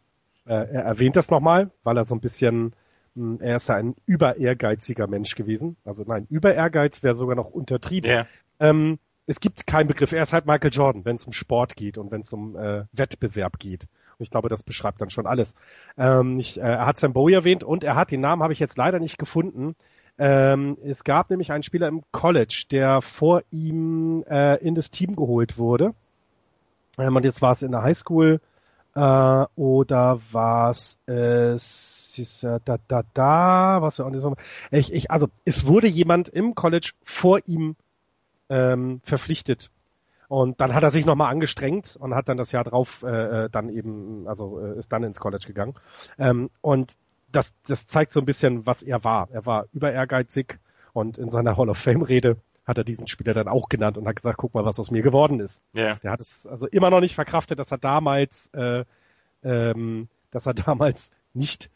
Äh, 0.46 0.54
er 0.54 0.82
erwähnt 0.82 1.16
das 1.16 1.30
nochmal, 1.30 1.70
weil 1.84 1.96
er 1.96 2.04
so 2.04 2.14
ein 2.14 2.20
bisschen, 2.20 2.74
hm, 3.14 3.40
er 3.40 3.56
ist 3.56 3.68
ja 3.68 3.76
ein 3.76 3.94
über 4.06 4.36
ehrgeiziger 4.36 5.06
Mensch 5.06 5.34
gewesen. 5.34 5.76
Also 5.84 6.04
nein, 6.06 6.26
über 6.30 6.54
Ehrgeiz 6.54 7.02
wäre 7.02 7.16
sogar 7.16 7.36
noch 7.36 7.50
untertrieben. 7.50 8.10
Yeah. 8.10 8.26
Ähm, 8.60 8.98
es 9.26 9.40
gibt 9.40 9.66
keinen 9.66 9.86
Begriff. 9.86 10.12
Er 10.12 10.22
ist 10.22 10.32
halt 10.32 10.46
Michael 10.46 10.72
Jordan, 10.72 11.04
wenn 11.04 11.16
es 11.16 11.26
um 11.26 11.32
Sport 11.32 11.76
geht 11.76 11.96
und 11.96 12.10
wenn 12.10 12.22
es 12.22 12.32
um 12.32 12.56
äh, 12.56 12.84
Wettbewerb 12.92 13.58
geht. 13.58 13.84
Und 14.18 14.24
ich 14.24 14.30
glaube, 14.30 14.48
das 14.48 14.62
beschreibt 14.62 15.00
dann 15.00 15.10
schon 15.10 15.26
alles. 15.26 15.54
Ähm, 15.96 16.38
ich, 16.38 16.58
äh, 16.58 16.62
er 16.62 16.86
hat 16.86 16.98
Sam 16.98 17.12
Bowie 17.12 17.34
erwähnt 17.34 17.64
und 17.64 17.84
er 17.84 17.94
hat 17.94 18.10
den 18.10 18.20
Namen 18.20 18.42
habe 18.42 18.52
ich 18.52 18.58
jetzt 18.58 18.76
leider 18.76 18.98
nicht 18.98 19.18
gefunden. 19.18 19.76
Ähm, 20.18 20.76
es 20.84 21.04
gab 21.04 21.30
nämlich 21.30 21.52
einen 21.52 21.62
Spieler 21.62 21.88
im 21.88 22.02
College, 22.12 22.64
der 22.70 23.00
vor 23.00 23.42
ihm 23.50 24.24
äh, 24.28 24.56
in 24.56 24.74
das 24.74 24.90
Team 24.90 25.16
geholt 25.16 25.56
wurde. 25.56 25.94
Ähm, 26.98 27.16
und 27.16 27.24
jetzt 27.24 27.42
war 27.42 27.52
es 27.52 27.62
in 27.62 27.72
der 27.72 27.82
Highschool 27.82 28.40
äh, 28.94 29.46
oder 29.56 30.20
war 30.30 30.70
es 30.70 30.98
äh, 31.06 31.56
da 32.64 32.78
da 32.88 33.02
da 33.14 33.78
was 33.80 34.00
auch 34.00 34.10
nicht 34.10 34.22
so. 34.22 34.34
Ich, 34.70 34.92
ich, 34.92 35.10
also 35.10 35.28
es 35.44 35.66
wurde 35.66 35.86
jemand 35.86 36.28
im 36.28 36.54
College 36.54 36.92
vor 37.04 37.40
ihm 37.46 37.76
ähm, 38.48 39.00
verpflichtet. 39.04 39.70
Und 40.28 40.62
dann 40.62 40.74
hat 40.74 40.82
er 40.82 40.90
sich 40.90 41.04
nochmal 41.04 41.30
angestrengt 41.30 41.96
und 42.00 42.14
hat 42.14 42.28
dann 42.28 42.38
das 42.38 42.52
Jahr 42.52 42.64
drauf 42.64 43.02
äh, 43.02 43.44
äh, 43.44 43.50
dann 43.50 43.68
eben, 43.68 44.26
also 44.26 44.60
äh, 44.60 44.78
ist 44.78 44.90
dann 44.90 45.02
ins 45.02 45.20
College 45.20 45.44
gegangen. 45.46 45.74
Ähm, 46.18 46.48
und 46.62 46.94
das, 47.30 47.52
das 47.66 47.86
zeigt 47.86 48.12
so 48.12 48.20
ein 48.20 48.26
bisschen, 48.26 48.64
was 48.64 48.82
er 48.82 49.04
war. 49.04 49.28
Er 49.30 49.44
war 49.44 49.66
über 49.74 49.92
ehrgeizig 49.92 50.58
und 50.94 51.18
in 51.18 51.30
seiner 51.30 51.56
Hall 51.56 51.68
of 51.68 51.76
Fame 51.76 52.02
Rede 52.02 52.36
hat 52.64 52.78
er 52.78 52.84
diesen 52.84 53.08
Spieler 53.08 53.34
dann 53.34 53.48
auch 53.48 53.68
genannt 53.68 53.98
und 53.98 54.06
hat 54.06 54.16
gesagt, 54.16 54.38
guck 54.38 54.54
mal, 54.54 54.64
was 54.64 54.78
aus 54.78 54.90
mir 54.90 55.02
geworden 55.02 55.40
ist. 55.40 55.60
Yeah. 55.76 55.96
Der 55.96 56.12
hat 56.12 56.20
es 56.20 56.46
also 56.46 56.66
immer 56.68 56.90
noch 56.90 57.00
nicht 57.00 57.14
verkraftet, 57.14 57.58
dass 57.58 57.72
er 57.72 57.78
damals, 57.78 58.48
äh, 58.54 58.84
ähm, 59.42 60.08
dass 60.30 60.46
er 60.46 60.54
damals 60.54 61.10
nicht 61.34 61.70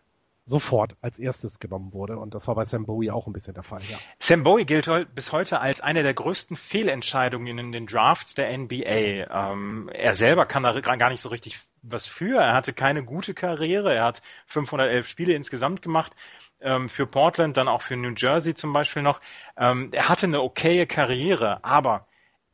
sofort 0.44 0.94
als 1.00 1.18
erstes 1.18 1.58
genommen 1.58 1.92
wurde. 1.92 2.18
Und 2.18 2.34
das 2.34 2.46
war 2.46 2.54
bei 2.54 2.64
Sam 2.64 2.86
Bowie 2.86 3.10
auch 3.10 3.26
ein 3.26 3.32
bisschen 3.32 3.54
der 3.54 3.64
Fall, 3.64 3.82
ja. 3.90 3.98
Sam 4.20 4.44
Bowie 4.44 4.64
gilt 4.64 4.88
bis 5.12 5.32
heute 5.32 5.60
als 5.60 5.80
eine 5.80 6.04
der 6.04 6.14
größten 6.14 6.56
Fehlentscheidungen 6.56 7.58
in 7.58 7.72
den 7.72 7.86
Drafts 7.86 8.34
der 8.34 8.56
NBA. 8.56 9.26
Ähm, 9.52 9.90
er 9.92 10.14
selber 10.14 10.46
kann 10.46 10.62
da 10.62 10.78
gar 10.80 11.10
nicht 11.10 11.20
so 11.20 11.30
richtig 11.30 11.58
was 11.90 12.06
für. 12.06 12.40
Er 12.40 12.54
hatte 12.54 12.72
keine 12.72 13.04
gute 13.04 13.34
Karriere. 13.34 13.94
Er 13.94 14.04
hat 14.04 14.22
511 14.46 15.08
Spiele 15.08 15.34
insgesamt 15.34 15.82
gemacht. 15.82 16.14
Ähm, 16.60 16.88
für 16.88 17.06
Portland, 17.06 17.56
dann 17.56 17.68
auch 17.68 17.82
für 17.82 17.96
New 17.96 18.14
Jersey 18.16 18.54
zum 18.54 18.72
Beispiel 18.72 19.02
noch. 19.02 19.20
Ähm, 19.56 19.90
er 19.92 20.08
hatte 20.08 20.26
eine 20.26 20.40
okaye 20.40 20.86
Karriere, 20.86 21.62
aber 21.64 22.06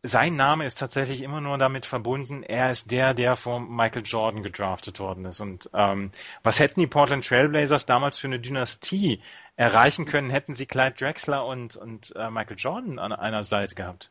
sein 0.03 0.35
Name 0.35 0.67
ist 0.67 0.79
tatsächlich 0.79 1.21
immer 1.21 1.41
nur 1.41 1.59
damit 1.59 1.87
verbunden, 1.87 2.43
er 2.43 2.73
ist 2.73 2.91
der, 2.91 3.15
der 3.15 3.37
von 3.37 3.69
Michael 3.69 4.03
Jordan 4.05 4.43
gedraftet 4.43 4.99
worden 4.99 5.25
ist. 5.27 5.41
Und 5.41 5.71
ähm, 5.75 6.11
was 6.43 6.59
hätten 6.59 6.81
die 6.81 6.89
Portland 6.89 7.25
Trailblazers 7.25 7.87
damals 7.87 8.19
für 8.19 8.27
eine 8.27 8.41
Dynastie 8.41 9.21
erreichen 9.55 10.05
können, 10.05 10.31
hätten 10.31 10.55
sie 10.55 10.67
Clyde 10.67 10.97
Drexler 10.99 11.47
und, 11.47 11.77
und 11.77 12.13
äh, 12.17 12.31
Michael 12.31 12.57
Jordan 12.59 12.99
an 12.99 13.13
einer 13.13 13.45
Seite 13.45 13.77
gehabt? 13.77 14.11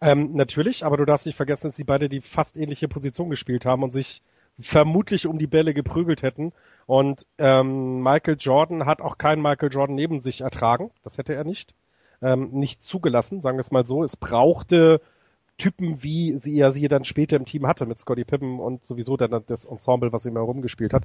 Ähm, 0.00 0.32
natürlich, 0.32 0.84
aber 0.84 0.96
du 0.96 1.04
darfst 1.04 1.26
nicht 1.26 1.36
vergessen, 1.36 1.68
dass 1.68 1.76
sie 1.76 1.84
beide 1.84 2.08
die 2.08 2.20
fast 2.20 2.56
ähnliche 2.56 2.88
Position 2.88 3.30
gespielt 3.30 3.64
haben 3.64 3.84
und 3.84 3.92
sich 3.92 4.22
vermutlich 4.58 5.26
um 5.26 5.38
die 5.38 5.46
Bälle 5.46 5.74
geprügelt 5.74 6.22
hätten. 6.22 6.52
Und 6.86 7.26
ähm, 7.38 8.02
Michael 8.02 8.36
Jordan 8.38 8.86
hat 8.86 9.00
auch 9.00 9.18
keinen 9.18 9.42
Michael 9.42 9.72
Jordan 9.72 9.94
neben 9.94 10.20
sich 10.20 10.40
ertragen. 10.40 10.90
Das 11.04 11.18
hätte 11.18 11.34
er 11.34 11.44
nicht. 11.44 11.74
Ähm, 12.20 12.50
nicht 12.52 12.82
zugelassen, 12.82 13.40
sagen 13.40 13.56
wir 13.56 13.62
es 13.62 13.70
mal 13.70 13.84
so. 13.84 14.04
Es 14.04 14.16
brauchte 14.16 15.00
Typen, 15.58 16.02
wie 16.02 16.38
sie 16.38 16.56
ja 16.56 16.72
sie 16.72 16.88
dann 16.88 17.04
später 17.04 17.36
im 17.36 17.44
Team 17.44 17.66
hatte 17.66 17.86
mit 17.86 17.98
Scotty 17.98 18.24
Pippen 18.24 18.58
und 18.58 18.84
sowieso 18.84 19.16
dann 19.16 19.44
das 19.46 19.64
Ensemble, 19.64 20.12
was 20.12 20.24
ihm 20.26 20.34
herumgespielt 20.34 20.92
hat. 20.92 21.04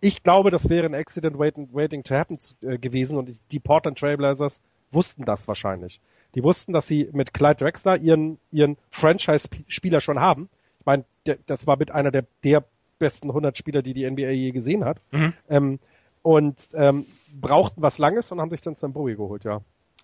Ich 0.00 0.22
glaube, 0.22 0.50
das 0.50 0.70
wäre 0.70 0.86
ein 0.86 0.94
Accident 0.94 1.38
waiting, 1.38 1.68
waiting 1.72 2.04
to 2.04 2.14
happen 2.14 2.38
äh, 2.62 2.78
gewesen 2.78 3.18
und 3.18 3.30
die 3.50 3.58
Portland 3.58 3.98
Trailblazers 3.98 4.62
wussten 4.92 5.24
das 5.24 5.48
wahrscheinlich. 5.48 6.00
Die 6.34 6.42
wussten, 6.42 6.72
dass 6.72 6.86
sie 6.86 7.08
mit 7.12 7.34
Clyde 7.34 7.56
Drexler 7.56 7.96
ihren, 7.96 8.38
ihren 8.52 8.76
Franchise-Spieler 8.90 10.00
schon 10.00 10.20
haben. 10.20 10.48
Ich 10.80 10.86
meine, 10.86 11.04
das 11.46 11.66
war 11.66 11.76
mit 11.76 11.90
einer 11.90 12.10
der, 12.10 12.24
der 12.44 12.64
besten 12.98 13.28
100 13.28 13.56
Spieler, 13.56 13.82
die 13.82 13.94
die 13.94 14.08
NBA 14.08 14.30
je 14.30 14.50
gesehen 14.50 14.84
hat. 14.84 15.02
Mhm. 15.10 15.32
Ähm, 15.48 15.78
und 16.22 16.56
ähm, 16.74 17.06
brauchten 17.32 17.80
was 17.80 17.98
Langes 17.98 18.32
und 18.32 18.40
haben 18.40 18.50
sich 18.50 18.60
dann 18.60 18.74
Sam 18.74 18.92
Bowie 18.92 19.16
geholt, 19.16 19.44
ja. 19.44 19.60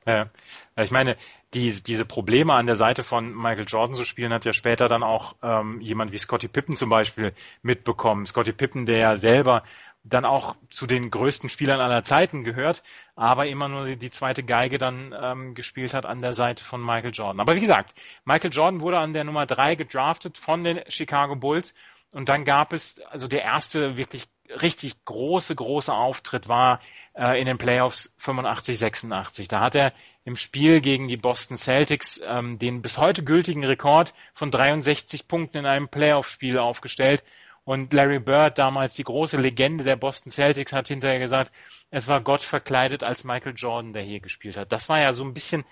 Ja, 0.06 0.28
ich 0.76 0.90
meine, 0.90 1.16
die, 1.54 1.70
diese 1.82 2.04
Probleme 2.04 2.52
an 2.52 2.66
der 2.66 2.76
Seite 2.76 3.02
von 3.02 3.34
Michael 3.34 3.64
Jordan 3.66 3.96
zu 3.96 4.04
spielen, 4.04 4.34
hat 4.34 4.44
ja 4.44 4.52
später 4.52 4.86
dann 4.86 5.02
auch 5.02 5.34
ähm, 5.42 5.80
jemand 5.80 6.12
wie 6.12 6.18
Scotty 6.18 6.46
Pippen 6.46 6.76
zum 6.76 6.90
Beispiel 6.90 7.32
mitbekommen. 7.62 8.26
Scotty 8.26 8.52
Pippen, 8.52 8.84
der 8.84 8.98
ja 8.98 9.16
selber 9.16 9.62
dann 10.04 10.26
auch 10.26 10.56
zu 10.68 10.86
den 10.86 11.10
größten 11.10 11.48
Spielern 11.48 11.80
aller 11.80 12.04
Zeiten 12.04 12.44
gehört, 12.44 12.82
aber 13.16 13.46
immer 13.46 13.68
nur 13.68 13.86
die, 13.86 13.96
die 13.96 14.10
zweite 14.10 14.42
Geige 14.42 14.76
dann 14.76 15.14
ähm, 15.18 15.54
gespielt 15.54 15.94
hat 15.94 16.04
an 16.04 16.20
der 16.20 16.34
Seite 16.34 16.62
von 16.62 16.84
Michael 16.84 17.12
Jordan. 17.12 17.40
Aber 17.40 17.56
wie 17.56 17.60
gesagt, 17.60 17.94
Michael 18.26 18.52
Jordan 18.52 18.80
wurde 18.82 18.98
an 18.98 19.14
der 19.14 19.24
Nummer 19.24 19.46
drei 19.46 19.74
gedraftet 19.74 20.36
von 20.36 20.62
den 20.62 20.80
Chicago 20.88 21.36
Bulls 21.36 21.74
und 22.14 22.28
dann 22.28 22.44
gab 22.44 22.72
es, 22.72 23.00
also 23.10 23.26
der 23.26 23.42
erste 23.42 23.96
wirklich 23.96 24.28
richtig 24.62 25.04
große, 25.04 25.54
große 25.56 25.92
Auftritt 25.92 26.46
war 26.46 26.80
äh, 27.14 27.40
in 27.40 27.46
den 27.46 27.58
Playoffs 27.58 28.14
85, 28.18 28.78
86. 28.78 29.48
Da 29.48 29.60
hat 29.60 29.74
er 29.74 29.92
im 30.24 30.36
Spiel 30.36 30.80
gegen 30.80 31.08
die 31.08 31.16
Boston 31.16 31.56
Celtics 31.56 32.20
ähm, 32.24 32.58
den 32.60 32.82
bis 32.82 32.98
heute 32.98 33.24
gültigen 33.24 33.64
Rekord 33.64 34.14
von 34.32 34.52
63 34.52 35.26
Punkten 35.26 35.58
in 35.58 35.66
einem 35.66 35.88
Playoff-Spiel 35.88 36.58
aufgestellt. 36.58 37.24
Und 37.64 37.92
Larry 37.92 38.20
Bird, 38.20 38.58
damals 38.58 38.94
die 38.94 39.04
große 39.04 39.38
Legende 39.38 39.82
der 39.82 39.96
Boston 39.96 40.30
Celtics, 40.30 40.72
hat 40.72 40.86
hinterher 40.86 41.18
gesagt, 41.18 41.50
es 41.90 42.06
war 42.06 42.20
Gott 42.20 42.44
verkleidet 42.44 43.02
als 43.02 43.24
Michael 43.24 43.54
Jordan, 43.56 43.92
der 43.92 44.02
hier 44.02 44.20
gespielt 44.20 44.56
hat. 44.56 44.70
Das 44.70 44.88
war 44.88 45.00
ja 45.00 45.14
so 45.14 45.24
ein 45.24 45.34
bisschen 45.34 45.64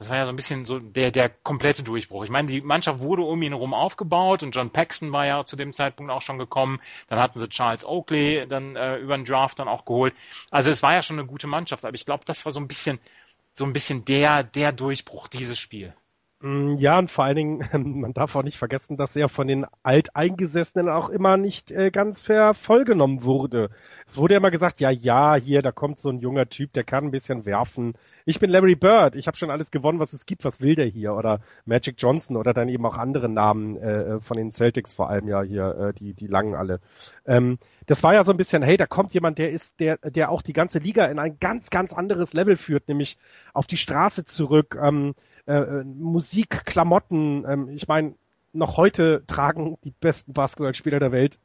das 0.00 0.08
war 0.08 0.16
ja 0.16 0.24
so 0.24 0.30
ein 0.30 0.36
bisschen 0.36 0.64
so 0.64 0.78
der, 0.78 1.10
der 1.10 1.28
komplette 1.28 1.82
Durchbruch. 1.82 2.24
Ich 2.24 2.30
meine, 2.30 2.48
die 2.48 2.62
Mannschaft 2.62 3.00
wurde 3.00 3.20
um 3.20 3.42
ihn 3.42 3.52
herum 3.52 3.74
aufgebaut 3.74 4.42
und 4.42 4.52
John 4.52 4.70
Paxson 4.70 5.12
war 5.12 5.26
ja 5.26 5.44
zu 5.44 5.56
dem 5.56 5.74
Zeitpunkt 5.74 6.10
auch 6.10 6.22
schon 6.22 6.38
gekommen. 6.38 6.80
Dann 7.08 7.18
hatten 7.18 7.38
sie 7.38 7.50
Charles 7.50 7.84
Oakley 7.84 8.46
dann 8.48 8.76
äh, 8.76 8.96
über 8.96 9.14
den 9.14 9.26
Draft 9.26 9.58
dann 9.58 9.68
auch 9.68 9.84
geholt. 9.84 10.14
Also 10.50 10.70
es 10.70 10.82
war 10.82 10.94
ja 10.94 11.02
schon 11.02 11.18
eine 11.18 11.28
gute 11.28 11.46
Mannschaft, 11.46 11.84
aber 11.84 11.94
ich 11.94 12.06
glaube, 12.06 12.24
das 12.24 12.46
war 12.46 12.52
so 12.52 12.60
ein 12.60 12.66
bisschen, 12.66 12.98
so 13.52 13.66
ein 13.66 13.74
bisschen 13.74 14.06
der, 14.06 14.42
der 14.42 14.72
Durchbruch 14.72 15.28
dieses 15.28 15.58
Spiel. 15.58 15.92
Mm, 16.42 16.76
ja, 16.78 16.98
und 16.98 17.10
vor 17.10 17.24
allen 17.24 17.36
Dingen, 17.36 17.60
man 18.00 18.14
darf 18.14 18.34
auch 18.34 18.42
nicht 18.42 18.56
vergessen, 18.56 18.96
dass 18.96 19.14
er 19.14 19.28
von 19.28 19.46
den 19.46 19.66
Alteingesessenen 19.82 20.88
auch 20.88 21.10
immer 21.10 21.36
nicht 21.36 21.70
äh, 21.70 21.90
ganz 21.90 22.22
vervollgenommen 22.22 23.24
wurde. 23.24 23.68
Es 24.06 24.16
wurde 24.16 24.36
immer 24.36 24.50
gesagt, 24.50 24.80
ja, 24.80 24.90
ja, 24.90 25.34
hier, 25.34 25.60
da 25.60 25.70
kommt 25.70 26.00
so 26.00 26.08
ein 26.08 26.20
junger 26.20 26.48
Typ, 26.48 26.72
der 26.72 26.84
kann 26.84 27.04
ein 27.04 27.10
bisschen 27.10 27.44
werfen. 27.44 27.92
Ich 28.24 28.40
bin 28.40 28.48
Larry 28.48 28.74
Bird, 28.74 29.16
ich 29.16 29.26
habe 29.26 29.36
schon 29.36 29.50
alles 29.50 29.70
gewonnen, 29.70 29.98
was 29.98 30.14
es 30.14 30.24
gibt, 30.24 30.44
was 30.44 30.62
will 30.62 30.76
der 30.76 30.86
hier? 30.86 31.12
Oder 31.14 31.40
Magic 31.66 31.96
Johnson 31.98 32.38
oder 32.38 32.54
dann 32.54 32.70
eben 32.70 32.86
auch 32.86 32.96
andere 32.96 33.28
Namen 33.28 33.76
äh, 33.76 34.20
von 34.20 34.38
den 34.38 34.50
Celtics 34.50 34.94
vor 34.94 35.10
allem 35.10 35.28
ja 35.28 35.42
hier, 35.42 35.76
äh, 35.76 35.92
die, 35.92 36.14
die 36.14 36.26
langen 36.26 36.54
alle. 36.54 36.80
Ähm, 37.26 37.58
das 37.86 38.02
war 38.02 38.14
ja 38.14 38.24
so 38.24 38.32
ein 38.32 38.38
bisschen, 38.38 38.62
hey, 38.62 38.78
da 38.78 38.86
kommt 38.86 39.12
jemand, 39.12 39.38
der 39.38 39.50
ist, 39.50 39.78
der, 39.78 39.98
der 39.98 40.30
auch 40.30 40.40
die 40.40 40.52
ganze 40.54 40.78
Liga 40.78 41.04
in 41.06 41.18
ein 41.18 41.38
ganz, 41.38 41.68
ganz 41.68 41.92
anderes 41.92 42.32
Level 42.32 42.56
führt, 42.56 42.88
nämlich 42.88 43.18
auf 43.52 43.66
die 43.66 43.76
Straße 43.76 44.24
zurück. 44.24 44.78
Ähm, 44.80 45.14
äh, 45.50 45.80
äh, 45.80 45.84
Musik, 45.84 46.64
Klamotten. 46.64 47.44
Ähm, 47.48 47.68
ich 47.70 47.88
meine, 47.88 48.14
noch 48.52 48.76
heute 48.76 49.24
tragen 49.26 49.78
die 49.84 49.90
besten 49.90 50.32
Basketballspieler 50.32 51.00
der 51.00 51.10
Welt 51.12 51.38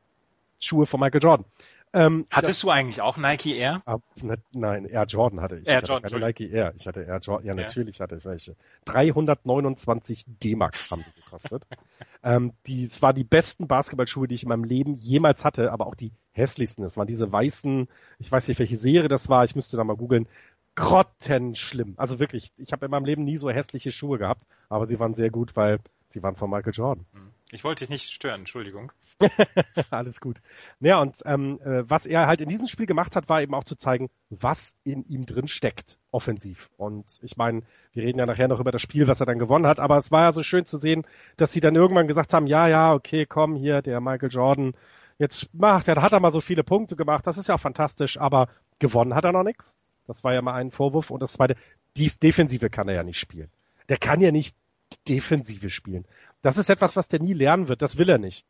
Schuhe 0.60 0.86
von 0.86 1.00
Michael 1.00 1.22
Jordan. 1.22 1.46
Ähm, 1.92 2.28
Hattest 2.30 2.52
das, 2.52 2.60
du 2.60 2.70
eigentlich 2.72 3.02
auch 3.02 3.18
Nike 3.18 3.56
Air? 3.56 3.82
Ab, 3.86 4.02
ne, 4.22 4.38
nein, 4.52 4.86
Air 4.86 5.06
Jordan 5.06 5.42
hatte 5.42 5.56
ich. 5.56 5.68
Air 5.68 5.82
ich 5.82 5.88
Jordan, 5.88 6.12
keine 6.12 6.26
Nike 6.26 6.52
Air. 6.52 6.74
Ich 6.76 6.86
hatte 6.88 7.02
Air 7.02 7.20
Jordan. 7.20 7.48
Ja, 7.48 7.56
ja, 7.56 7.64
natürlich 7.64 8.02
hatte 8.02 8.18
ich 8.18 8.26
welche. 8.26 8.56
329 8.84 10.26
D-Mark 10.28 10.76
haben 10.92 11.06
die 11.08 11.22
gekostet. 11.22 11.64
ähm, 12.24 12.52
die, 12.68 12.84
es 12.84 13.02
waren 13.02 13.16
die 13.16 13.24
besten 13.24 13.68
Basketballschuhe, 13.68 14.28
die 14.28 14.36
ich 14.36 14.44
in 14.44 14.50
meinem 14.50 14.66
Leben 14.66 15.00
jemals 15.00 15.46
hatte, 15.46 15.72
aber 15.72 15.88
auch 15.88 15.96
die 15.96 16.12
hässlichsten. 16.34 16.84
Es 16.84 16.98
waren 16.98 17.08
diese 17.08 17.32
weißen, 17.32 17.88
ich 18.20 18.32
weiß 18.32 18.50
nicht, 18.50 18.60
welche 18.60 18.78
Serie 18.78 19.08
das 19.08 19.30
war, 19.30 19.46
ich 19.46 19.56
müsste 19.56 19.78
da 19.78 19.84
mal 19.84 19.96
googeln 19.96 20.28
grottenschlimm. 20.76 21.94
Also 21.98 22.20
wirklich, 22.20 22.50
ich 22.58 22.72
habe 22.72 22.86
in 22.86 22.92
meinem 22.92 23.06
Leben 23.06 23.24
nie 23.24 23.38
so 23.38 23.50
hässliche 23.50 23.92
Schuhe 23.92 24.18
gehabt, 24.18 24.46
aber 24.70 24.88
sie 24.88 25.00
waren 25.00 25.16
sehr 25.16 25.30
gut, 25.30 25.56
weil 25.56 25.80
sie 26.10 26.22
waren 26.24 26.36
von 26.36 26.50
Michael 26.50 26.74
Jordan. 26.74 27.06
Hm. 27.14 27.32
Ich 27.52 27.64
wollte 27.64 27.86
dich 27.86 27.90
nicht 27.90 28.12
stören, 28.12 28.42
Entschuldigung. 28.42 28.92
Alles 29.92 30.20
gut. 30.20 30.42
Ja, 30.82 31.00
und 31.00 31.22
ähm, 31.26 31.60
äh, 31.64 31.90
was 31.90 32.06
er 32.06 32.28
halt 32.28 32.42
in 32.42 32.50
diesem 32.50 32.68
Spiel 32.68 32.86
gemacht 32.86 33.16
hat, 33.16 33.30
war 33.30 33.42
eben 33.42 33.54
auch 33.54 33.64
zu 33.64 33.78
zeigen, 33.78 34.10
was 34.30 34.76
in 34.84 35.06
ihm 35.08 35.26
drin 35.26 35.48
steckt, 35.48 35.98
offensiv. 36.12 36.70
Und 36.76 37.20
ich 37.22 37.38
meine, 37.38 37.62
wir 37.94 38.04
reden 38.04 38.20
ja 38.20 38.26
nachher 38.26 38.50
noch 38.50 38.60
über 38.60 38.72
das 38.72 38.82
Spiel, 38.82 39.08
was 39.08 39.22
er 39.22 39.26
dann 39.26 39.40
gewonnen 39.40 39.68
hat, 39.68 39.80
aber 39.80 39.98
es 39.98 40.12
war 40.12 40.24
ja 40.24 40.34
so 40.34 40.44
schön 40.44 40.66
zu 40.66 40.78
sehen, 40.78 41.04
dass 41.38 41.54
sie 41.54 41.62
dann 41.62 41.76
irgendwann 41.76 42.08
gesagt 42.08 42.34
haben, 42.34 42.48
ja, 42.48 42.68
ja, 42.68 42.94
okay, 42.94 43.26
komm 43.26 43.56
hier, 43.56 43.82
der 43.82 44.02
Michael 44.02 44.32
Jordan, 44.32 44.74
jetzt 45.18 45.54
macht, 45.54 45.88
er 45.88 46.02
hat 46.02 46.12
er 46.12 46.20
mal 46.20 46.34
so 46.34 46.42
viele 46.42 46.64
Punkte 46.64 46.98
gemacht, 46.98 47.26
das 47.26 47.38
ist 47.38 47.48
ja 47.48 47.56
auch 47.56 47.60
fantastisch, 47.60 48.20
aber 48.20 48.50
gewonnen 48.80 49.16
hat 49.16 49.24
er 49.24 49.32
noch 49.32 49.44
nichts. 49.44 49.74
Das 50.08 50.24
war 50.24 50.34
ja 50.34 50.42
mal 50.42 50.54
ein 50.54 50.72
Vorwurf. 50.72 51.12
Und 51.12 51.22
das 51.22 51.34
zweite, 51.34 51.56
die 51.98 52.12
Defensive 52.12 52.70
kann 52.70 52.88
er 52.88 52.96
ja 52.96 53.04
nicht 53.04 53.20
spielen. 53.20 53.50
Der 53.90 53.98
kann 53.98 54.22
ja 54.22 54.32
nicht 54.32 54.56
Defensive 55.08 55.70
spielen. 55.70 56.06
Das 56.42 56.58
ist 56.58 56.70
etwas, 56.70 56.96
was 56.96 57.08
der 57.08 57.22
nie 57.22 57.34
lernen 57.34 57.68
wird. 57.68 57.82
Das 57.82 57.98
will 57.98 58.10
er 58.10 58.18
nicht. 58.18 58.46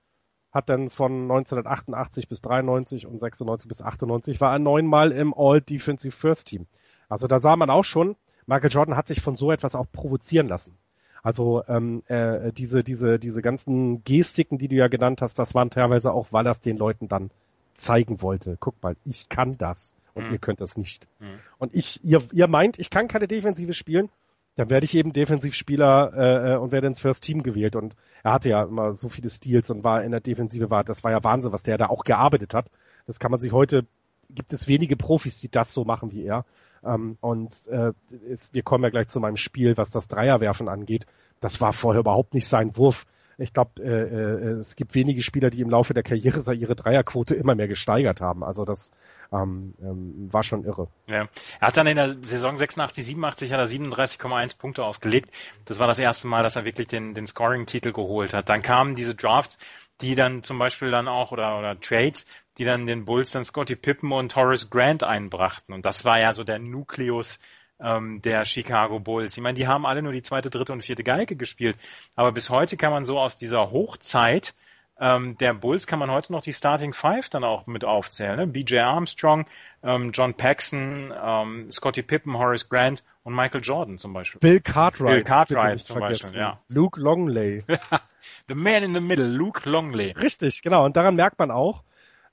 Hat 0.52 0.70
dann 0.70 0.90
von 0.90 1.24
1988 1.24 2.30
bis 2.30 2.42
93 2.42 3.08
und 3.08 3.20
96 3.20 3.68
bis 3.68 3.82
98 3.82 4.40
war 4.40 4.54
er 4.54 4.60
neunmal 4.60 5.12
im 5.12 5.34
All 5.34 5.62
Defensive 5.62 6.16
First 6.16 6.48
Team. 6.48 6.68
Also 7.10 7.28
da 7.28 7.40
sah 7.40 7.56
man 7.56 7.70
auch 7.70 7.84
schon, 7.84 8.16
Michael 8.46 8.72
Jordan 8.72 8.96
hat 8.96 9.08
sich 9.08 9.22
von 9.22 9.36
so 9.36 9.52
etwas 9.52 9.76
auch 9.76 9.86
provozieren 9.92 10.48
lassen. 10.48 10.78
Also 11.24 11.64
ähm, 11.68 12.04
äh, 12.08 12.52
diese, 12.54 12.84
diese, 12.84 13.18
diese 13.18 13.42
ganzen 13.42 14.04
Gestiken, 14.04 14.58
die 14.58 14.68
du 14.68 14.76
ja 14.76 14.88
genannt 14.88 15.22
hast, 15.22 15.40
das 15.40 15.56
waren 15.56 15.72
teilweise 15.72 16.14
auch, 16.14 16.28
weil 16.32 16.46
er 16.46 16.52
es 16.52 16.62
den 16.62 16.78
Leuten 16.78 17.08
dann 17.08 17.32
zeigen 17.74 18.22
wollte. 18.22 18.58
Guck 18.60 18.82
mal, 18.84 18.96
ich 19.04 19.28
kann 19.28 19.58
das 19.58 19.96
und 20.16 20.28
mhm. 20.28 20.34
ihr 20.34 20.40
könnt 20.40 20.62
das 20.62 20.78
nicht. 20.78 21.08
Mhm. 21.20 21.40
Und 21.60 21.76
ich, 21.76 22.04
ihr, 22.04 22.24
ihr 22.32 22.48
meint, 22.48 22.80
ich 22.80 22.90
kann 22.90 23.08
keine 23.08 23.28
Defensive 23.28 23.74
spielen, 23.74 24.10
dann 24.56 24.70
werde 24.70 24.86
ich 24.86 24.96
eben 24.96 25.12
Defensivspieler 25.14 26.14
äh, 26.16 26.54
äh, 26.54 26.58
und 26.58 26.72
werde 26.72 26.88
ins 26.88 27.02
First 27.02 27.24
Team 27.24 27.44
gewählt. 27.44 27.76
Und 27.76 27.96
er 28.24 28.34
hatte 28.34 28.50
ja 28.50 28.64
immer 28.64 28.94
so 28.94 29.10
viele 29.10 29.30
Steals 29.30 29.70
und 29.70 29.84
war 29.84 30.04
in 30.04 30.12
der 30.12 30.22
Defensive, 30.22 30.70
war, 30.70 30.84
das 30.84 31.04
war 31.04 31.12
ja 31.12 31.24
Wahnsinn, 31.24 31.52
was 31.52 31.64
der 31.64 31.78
da 31.78 31.88
auch 31.88 32.04
gearbeitet 32.04 32.54
hat. 32.54 32.68
Das 33.06 33.20
kann 33.20 33.32
man 33.32 33.40
sich 33.40 33.52
heute, 33.52 33.86
gibt 34.30 34.54
es 34.54 34.68
wenige 34.68 34.96
Profis, 34.96 35.40
die 35.40 35.50
das 35.50 35.74
so 35.74 35.84
machen 35.84 36.12
wie 36.12 36.24
er. 36.24 36.46
Ähm, 36.84 37.18
und 37.20 37.68
äh, 37.68 37.92
ist, 38.30 38.54
wir 38.54 38.64
kommen 38.64 38.84
ja 38.86 38.90
gleich 38.90 39.10
zu 39.10 39.20
meinem 39.20 39.38
Spiel, 39.38 39.76
was 39.76 39.92
das 39.92 40.08
Dreierwerfen 40.08 40.70
angeht. 40.70 41.06
Das 41.42 41.60
war 41.60 41.74
vorher 41.74 42.00
überhaupt 42.00 42.34
nicht 42.34 42.48
sein 42.48 42.78
Wurf. 42.78 43.06
Ich 43.38 43.54
glaube, 43.54 43.82
äh, 43.84 43.88
äh, 43.88 44.52
es 44.60 44.76
gibt 44.76 44.96
wenige 44.96 45.22
Spieler, 45.22 45.50
die 45.50 45.62
im 45.62 45.70
Laufe 45.70 45.94
der 45.94 46.04
Karriere 46.04 46.54
ihre 46.54 46.76
Dreierquote 46.76 47.36
immer 47.36 47.56
mehr 47.56 47.68
gesteigert 47.68 48.22
haben. 48.22 48.44
Also 48.44 48.66
das 48.66 48.92
ähm, 49.32 49.74
ähm, 49.82 50.30
war 50.32 50.44
schon 50.44 50.64
irre. 50.64 50.88
Ja. 51.08 51.28
Er 51.60 51.68
hat 51.68 51.78
dann 51.78 51.88
in 51.88 51.96
der 51.96 52.16
Saison 52.24 52.58
86, 52.58 53.06
87 53.06 53.52
hat 53.52 53.60
er 53.60 53.68
37,1 53.68 54.58
Punkte 54.58 54.84
aufgelegt. 54.84 55.30
Das 55.66 55.80
war 55.80 55.88
das 55.88 56.00
erste 56.00 56.28
Mal, 56.28 56.44
dass 56.44 56.56
er 56.56 56.66
wirklich 56.66 56.88
den, 56.88 57.14
den 57.14 57.28
Scoring-Titel 57.28 57.92
geholt 57.92 58.34
hat. 58.34 58.50
Dann 58.50 58.62
kamen 58.62 58.96
diese 58.96 59.16
Drafts, 59.16 59.58
die 60.02 60.16
dann 60.16 60.44
zum 60.44 60.60
Beispiel 60.60 60.92
dann 60.92 61.08
auch, 61.08 61.32
oder, 61.32 61.58
oder 61.58 61.80
Trades, 61.80 62.26
die 62.58 62.64
dann 62.64 62.88
den 62.88 63.06
Bulls 63.06 63.32
dann 63.32 63.46
Scotty 63.46 63.76
Pippen 63.76 64.12
und 64.12 64.36
Horace 64.36 64.70
Grant 64.70 65.04
einbrachten. 65.04 65.74
Und 65.74 65.86
das 65.86 66.06
war 66.06 66.20
ja 66.20 66.34
so 66.34 66.44
der 66.44 66.60
Nukleus 66.60 67.40
ähm, 67.80 68.22
der 68.22 68.46
Chicago 68.46 69.00
Bulls. 69.00 69.36
Ich 69.36 69.44
meine, 69.44 69.58
die 69.58 69.68
haben 69.68 69.86
alle 69.86 70.02
nur 70.02 70.14
die 70.14 70.22
zweite, 70.22 70.50
dritte 70.50 70.74
und 70.74 70.84
vierte 70.84 71.04
Geige 71.04 71.36
gespielt. 71.36 71.78
Aber 72.16 72.32
bis 72.32 72.50
heute 72.50 72.78
kann 72.78 72.92
man 72.92 73.06
so 73.06 73.20
aus 73.20 73.38
dieser 73.38 73.72
Hochzeit 73.72 74.54
ähm, 74.98 75.38
der 75.38 75.54
Bulls 75.54 75.88
kann 75.88 76.00
man 76.00 76.10
heute 76.10 76.32
noch 76.32 76.42
die 76.42 76.54
Starting 76.54 76.94
Five 76.94 77.30
dann 77.30 77.44
auch 77.44 77.68
mit 77.68 77.84
aufzählen. 77.84 78.38
Ne? 78.38 78.48
BJ 78.48 78.78
Armstrong, 78.78 79.46
ähm, 79.84 80.12
John 80.14 80.36
Paxson, 80.36 81.14
ähm, 81.22 81.70
Scotty 81.70 82.02
Pippen, 82.02 82.38
Horace 82.38 82.70
Grant 82.70 83.04
und 83.24 83.36
Michael 83.36 83.62
Jordan 83.62 83.98
zum 83.98 84.14
Beispiel. 84.14 84.40
Bill 84.40 84.62
Cartwright. 84.62 85.16
Bill 85.16 85.24
Cartwright 85.26 85.80
zum 85.80 85.98
vergessen. 85.98 86.28
Beispiel, 86.28 86.42
ja. 86.42 86.60
Luke 86.70 87.00
Longley. 87.00 87.64
the 88.48 88.56
man 88.56 88.84
in 88.84 88.94
the 88.94 89.02
middle, 89.02 89.28
Luke 89.28 89.70
Longley. 89.70 90.12
Richtig, 90.12 90.62
genau. 90.62 90.86
Und 90.86 90.96
daran 90.96 91.16
merkt 91.16 91.40
man 91.40 91.52
auch, 91.52 91.84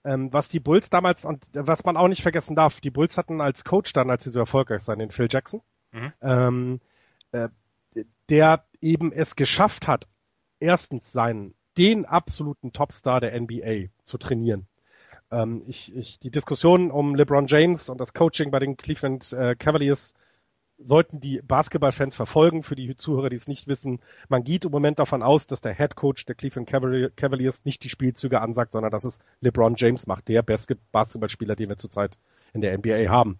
ähm, 0.04 0.32
was 0.32 0.48
die 0.48 0.60
Bulls 0.60 0.90
damals 0.90 1.24
und 1.24 1.48
was 1.52 1.84
man 1.84 1.96
auch 1.96 2.08
nicht 2.08 2.22
vergessen 2.22 2.56
darf, 2.56 2.80
die 2.80 2.90
Bulls 2.90 3.16
hatten 3.18 3.40
als 3.40 3.64
Coach 3.64 3.92
dann, 3.92 4.10
als 4.10 4.24
sie 4.24 4.30
so 4.30 4.38
erfolgreich 4.38 4.82
sind, 4.82 4.98
den 4.98 5.10
Phil 5.10 5.28
Jackson, 5.30 5.60
mhm. 5.92 6.12
ähm, 6.20 6.80
äh, 7.32 7.48
der 8.28 8.64
eben 8.80 9.12
es 9.12 9.36
geschafft 9.36 9.86
hat, 9.86 10.08
erstens 10.58 11.12
seinen 11.12 11.54
den 11.78 12.04
absoluten 12.04 12.72
Topstar 12.72 13.20
der 13.20 13.40
NBA 13.40 13.88
zu 14.04 14.18
trainieren. 14.18 14.66
Ähm, 15.30 15.62
ich, 15.66 15.94
ich, 15.94 16.18
die 16.18 16.30
Diskussion 16.30 16.90
um 16.90 17.14
LeBron 17.14 17.46
James 17.46 17.88
und 17.88 17.98
das 17.98 18.12
Coaching 18.12 18.50
bei 18.50 18.58
den 18.58 18.76
Cleveland 18.76 19.32
äh, 19.32 19.54
Cavaliers 19.56 20.14
sollten 20.84 21.20
die 21.20 21.40
Basketballfans 21.42 22.14
verfolgen. 22.14 22.62
Für 22.62 22.74
die 22.74 22.96
Zuhörer, 22.96 23.30
die 23.30 23.36
es 23.36 23.48
nicht 23.48 23.68
wissen, 23.68 24.00
man 24.28 24.44
geht 24.44 24.64
im 24.64 24.70
Moment 24.70 24.98
davon 24.98 25.22
aus, 25.22 25.46
dass 25.46 25.60
der 25.60 25.74
Head 25.74 25.96
Coach 25.96 26.26
der 26.26 26.34
Cleveland 26.34 26.68
Cavaliers 27.16 27.64
nicht 27.64 27.84
die 27.84 27.88
Spielzüge 27.88 28.40
ansagt, 28.40 28.72
sondern 28.72 28.90
dass 28.90 29.04
es 29.04 29.20
LeBron 29.40 29.74
James 29.76 30.06
macht, 30.06 30.28
der 30.28 30.42
beste 30.42 30.76
Basketballspieler, 30.92 31.56
den 31.56 31.68
wir 31.68 31.78
zurzeit 31.78 32.18
in 32.52 32.60
der 32.60 32.76
NBA 32.76 33.08
haben. 33.08 33.38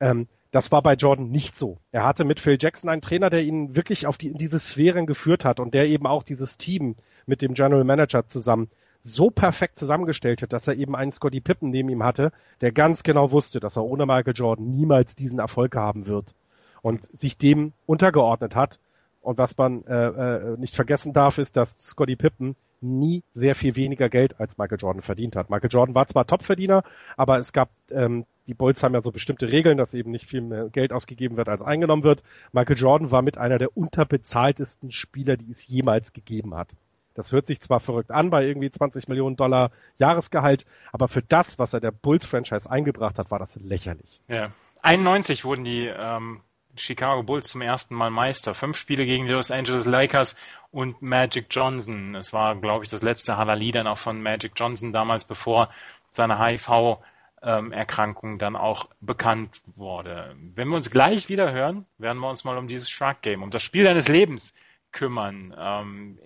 Ähm, 0.00 0.28
das 0.52 0.70
war 0.70 0.82
bei 0.82 0.94
Jordan 0.94 1.30
nicht 1.30 1.56
so. 1.56 1.78
Er 1.92 2.04
hatte 2.04 2.24
mit 2.24 2.38
Phil 2.38 2.58
Jackson 2.60 2.90
einen 2.90 3.00
Trainer, 3.00 3.30
der 3.30 3.42
ihn 3.42 3.74
wirklich 3.74 4.06
auf 4.06 4.18
die, 4.18 4.28
in 4.28 4.36
diese 4.36 4.58
Sphären 4.58 5.06
geführt 5.06 5.46
hat 5.46 5.60
und 5.60 5.72
der 5.72 5.86
eben 5.86 6.06
auch 6.06 6.22
dieses 6.22 6.58
Team 6.58 6.96
mit 7.24 7.40
dem 7.40 7.54
General 7.54 7.84
Manager 7.84 8.28
zusammen 8.28 8.68
so 9.00 9.30
perfekt 9.30 9.78
zusammengestellt 9.78 10.42
hat, 10.42 10.52
dass 10.52 10.68
er 10.68 10.74
eben 10.74 10.94
einen 10.94 11.10
Scotty 11.10 11.40
Pippen 11.40 11.70
neben 11.70 11.88
ihm 11.88 12.04
hatte, 12.04 12.32
der 12.60 12.70
ganz 12.70 13.02
genau 13.02 13.32
wusste, 13.32 13.60
dass 13.60 13.76
er 13.76 13.84
ohne 13.84 14.06
Michael 14.06 14.34
Jordan 14.34 14.70
niemals 14.70 15.16
diesen 15.16 15.38
Erfolg 15.38 15.74
haben 15.74 16.06
wird 16.06 16.34
und 16.82 17.04
sich 17.18 17.38
dem 17.38 17.72
untergeordnet 17.86 18.56
hat. 18.56 18.78
Und 19.22 19.38
was 19.38 19.56
man 19.56 19.84
äh, 19.86 20.06
äh, 20.08 20.56
nicht 20.58 20.74
vergessen 20.74 21.12
darf, 21.12 21.38
ist, 21.38 21.56
dass 21.56 21.78
Scotty 21.78 22.16
Pippen 22.16 22.56
nie 22.80 23.22
sehr 23.34 23.54
viel 23.54 23.76
weniger 23.76 24.08
Geld 24.08 24.40
als 24.40 24.58
Michael 24.58 24.78
Jordan 24.80 25.02
verdient 25.02 25.36
hat. 25.36 25.48
Michael 25.48 25.70
Jordan 25.70 25.94
war 25.94 26.06
zwar 26.08 26.26
Topverdiener, 26.26 26.82
aber 27.16 27.38
es 27.38 27.52
gab, 27.52 27.70
ähm, 27.90 28.26
die 28.48 28.54
Bulls 28.54 28.82
haben 28.82 28.94
ja 28.94 29.02
so 29.02 29.12
bestimmte 29.12 29.52
Regeln, 29.52 29.78
dass 29.78 29.94
eben 29.94 30.10
nicht 30.10 30.26
viel 30.26 30.40
mehr 30.40 30.68
Geld 30.68 30.92
ausgegeben 30.92 31.36
wird, 31.36 31.48
als 31.48 31.62
eingenommen 31.62 32.02
wird. 32.02 32.24
Michael 32.52 32.76
Jordan 32.76 33.10
war 33.12 33.22
mit 33.22 33.38
einer 33.38 33.58
der 33.58 33.76
unterbezahltesten 33.76 34.90
Spieler, 34.90 35.36
die 35.36 35.52
es 35.52 35.66
jemals 35.68 36.12
gegeben 36.12 36.56
hat. 36.56 36.70
Das 37.14 37.30
hört 37.30 37.46
sich 37.46 37.60
zwar 37.60 37.78
verrückt 37.78 38.10
an 38.10 38.30
bei 38.30 38.44
irgendwie 38.44 38.70
20 38.70 39.06
Millionen 39.06 39.36
Dollar 39.36 39.70
Jahresgehalt, 39.98 40.64
aber 40.92 41.08
für 41.08 41.22
das, 41.22 41.58
was 41.58 41.74
er 41.74 41.80
der 41.80 41.92
Bulls-Franchise 41.92 42.68
eingebracht 42.68 43.18
hat, 43.18 43.30
war 43.30 43.38
das 43.38 43.54
lächerlich. 43.56 44.20
Ja. 44.28 44.50
91 44.82 45.44
wurden 45.44 45.62
die 45.62 45.86
ähm, 45.86 46.40
Chicago 46.76 47.22
Bulls 47.22 47.48
zum 47.48 47.60
ersten 47.60 47.94
Mal 47.94 48.10
Meister. 48.10 48.54
Fünf 48.54 48.76
Spiele 48.76 49.04
gegen 49.04 49.26
die 49.26 49.32
Los 49.32 49.50
Angeles 49.50 49.84
Lakers 49.84 50.36
und 50.70 51.02
Magic 51.02 51.46
Johnson. 51.50 52.14
Es 52.14 52.32
war, 52.32 52.56
glaube 52.56 52.84
ich, 52.84 52.90
das 52.90 53.02
letzte 53.02 53.36
Halali 53.36 53.72
dann 53.72 53.86
auch 53.86 53.98
von 53.98 54.22
Magic 54.22 54.52
Johnson 54.56 54.92
damals, 54.92 55.24
bevor 55.24 55.70
seine 56.08 56.38
HIV-Erkrankung 56.38 58.38
dann 58.38 58.56
auch 58.56 58.88
bekannt 59.00 59.60
wurde. 59.76 60.34
Wenn 60.54 60.68
wir 60.68 60.76
uns 60.76 60.90
gleich 60.90 61.28
wieder 61.28 61.52
hören, 61.52 61.86
werden 61.98 62.18
wir 62.18 62.30
uns 62.30 62.44
mal 62.44 62.58
um 62.58 62.68
dieses 62.68 62.90
Shrug 62.90 63.22
Game, 63.22 63.42
um 63.42 63.50
das 63.50 63.62
Spiel 63.62 63.84
deines 63.84 64.08
Lebens 64.08 64.54
kümmern, 64.92 65.54
ähm, 65.58 66.18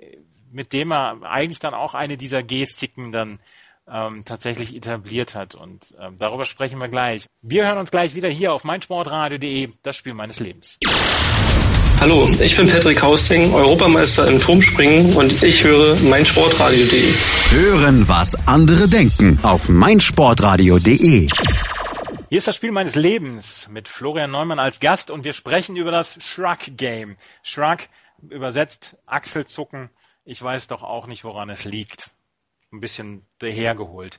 mit 0.50 0.72
dem 0.72 0.92
er 0.92 1.22
eigentlich 1.22 1.58
dann 1.58 1.74
auch 1.74 1.94
eine 1.94 2.16
dieser 2.16 2.42
Gestiken 2.42 3.12
dann 3.12 3.40
ähm, 3.90 4.24
tatsächlich 4.24 4.74
etabliert 4.74 5.34
hat. 5.34 5.54
Und 5.54 5.94
ähm, 6.00 6.16
darüber 6.18 6.44
sprechen 6.44 6.78
wir 6.78 6.88
gleich. 6.88 7.26
Wir 7.42 7.66
hören 7.66 7.78
uns 7.78 7.90
gleich 7.90 8.14
wieder 8.14 8.28
hier 8.28 8.52
auf 8.52 8.64
meinsportradio.de, 8.64 9.70
das 9.82 9.96
Spiel 9.96 10.14
meines 10.14 10.40
Lebens. 10.40 10.78
Hallo, 11.98 12.28
ich 12.40 12.56
bin 12.56 12.68
Patrick 12.68 13.02
Hausting, 13.02 13.54
Europameister 13.54 14.28
im 14.28 14.38
Turmspringen 14.38 15.14
und 15.16 15.42
ich 15.42 15.64
höre 15.64 15.96
meinsportradio.de. 15.96 17.14
Hören, 17.50 18.06
was 18.06 18.36
andere 18.46 18.86
denken 18.86 19.38
auf 19.42 19.70
meinsportradio.de. 19.70 21.26
Hier 22.28 22.38
ist 22.38 22.48
das 22.48 22.56
Spiel 22.56 22.72
meines 22.72 22.96
Lebens 22.96 23.68
mit 23.70 23.88
Florian 23.88 24.30
Neumann 24.30 24.58
als 24.58 24.80
Gast 24.80 25.10
und 25.10 25.24
wir 25.24 25.32
sprechen 25.32 25.76
über 25.76 25.90
das 25.90 26.18
Shrug 26.22 26.58
Game. 26.76 27.16
Shrug 27.42 27.78
übersetzt 28.28 28.98
Achselzucken. 29.06 29.88
Ich 30.24 30.42
weiß 30.42 30.68
doch 30.68 30.82
auch 30.82 31.06
nicht, 31.06 31.24
woran 31.24 31.48
es 31.48 31.64
liegt 31.64 32.10
ein 32.76 32.80
bisschen 32.80 33.26
dahergeholt. 33.38 34.18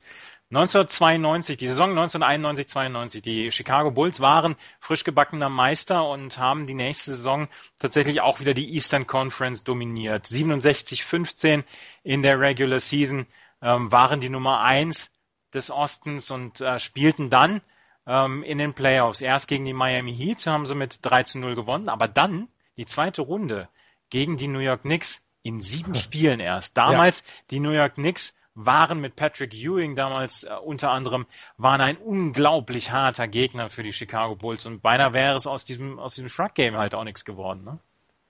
1992, 0.50 1.58
die 1.58 1.68
Saison 1.68 1.92
1991-92, 1.92 3.20
die 3.20 3.52
Chicago 3.52 3.90
Bulls 3.90 4.20
waren 4.20 4.56
frisch 4.80 5.04
gebackener 5.04 5.50
Meister 5.50 6.08
und 6.08 6.38
haben 6.38 6.66
die 6.66 6.74
nächste 6.74 7.12
Saison 7.12 7.48
tatsächlich 7.78 8.22
auch 8.22 8.40
wieder 8.40 8.54
die 8.54 8.72
Eastern 8.72 9.06
Conference 9.06 9.62
dominiert. 9.62 10.26
67-15 10.26 11.64
in 12.02 12.22
der 12.22 12.40
Regular 12.40 12.80
Season 12.80 13.26
ähm, 13.60 13.92
waren 13.92 14.22
die 14.22 14.30
Nummer 14.30 14.62
eins 14.62 15.12
des 15.52 15.70
Ostens 15.70 16.30
und 16.30 16.62
äh, 16.62 16.78
spielten 16.78 17.28
dann 17.28 17.60
ähm, 18.06 18.42
in 18.42 18.56
den 18.56 18.72
Playoffs. 18.72 19.20
Erst 19.20 19.48
gegen 19.48 19.66
die 19.66 19.74
Miami 19.74 20.16
Heat 20.16 20.46
haben 20.46 20.64
sie 20.64 20.74
mit 20.74 21.00
3 21.02 21.24
zu 21.24 21.38
0 21.40 21.56
gewonnen, 21.56 21.90
aber 21.90 22.08
dann 22.08 22.48
die 22.78 22.86
zweite 22.86 23.20
Runde 23.20 23.68
gegen 24.08 24.38
die 24.38 24.48
New 24.48 24.60
York 24.60 24.82
Knicks 24.82 25.22
in 25.42 25.60
sieben 25.60 25.94
Spielen 25.94 26.40
erst. 26.40 26.76
Damals 26.78 27.20
ja. 27.20 27.26
die 27.50 27.60
New 27.60 27.72
York 27.72 27.94
Knicks 27.94 28.34
waren 28.58 29.00
mit 29.00 29.14
Patrick 29.14 29.54
Ewing 29.54 29.94
damals 29.94 30.42
äh, 30.42 30.50
unter 30.64 30.90
anderem, 30.90 31.26
waren 31.56 31.80
ein 31.80 31.96
unglaublich 31.96 32.90
harter 32.90 33.28
Gegner 33.28 33.70
für 33.70 33.84
die 33.84 33.92
Chicago 33.92 34.34
Bulls 34.34 34.66
und 34.66 34.82
beinahe 34.82 35.12
wäre 35.12 35.34
es 35.34 35.46
aus 35.46 35.64
diesem, 35.64 36.00
aus 36.00 36.16
diesem 36.16 36.28
Shrug-Game 36.28 36.76
halt 36.76 36.92
auch 36.94 37.04
nichts 37.04 37.24
geworden. 37.24 37.62
Ne? 37.64 37.78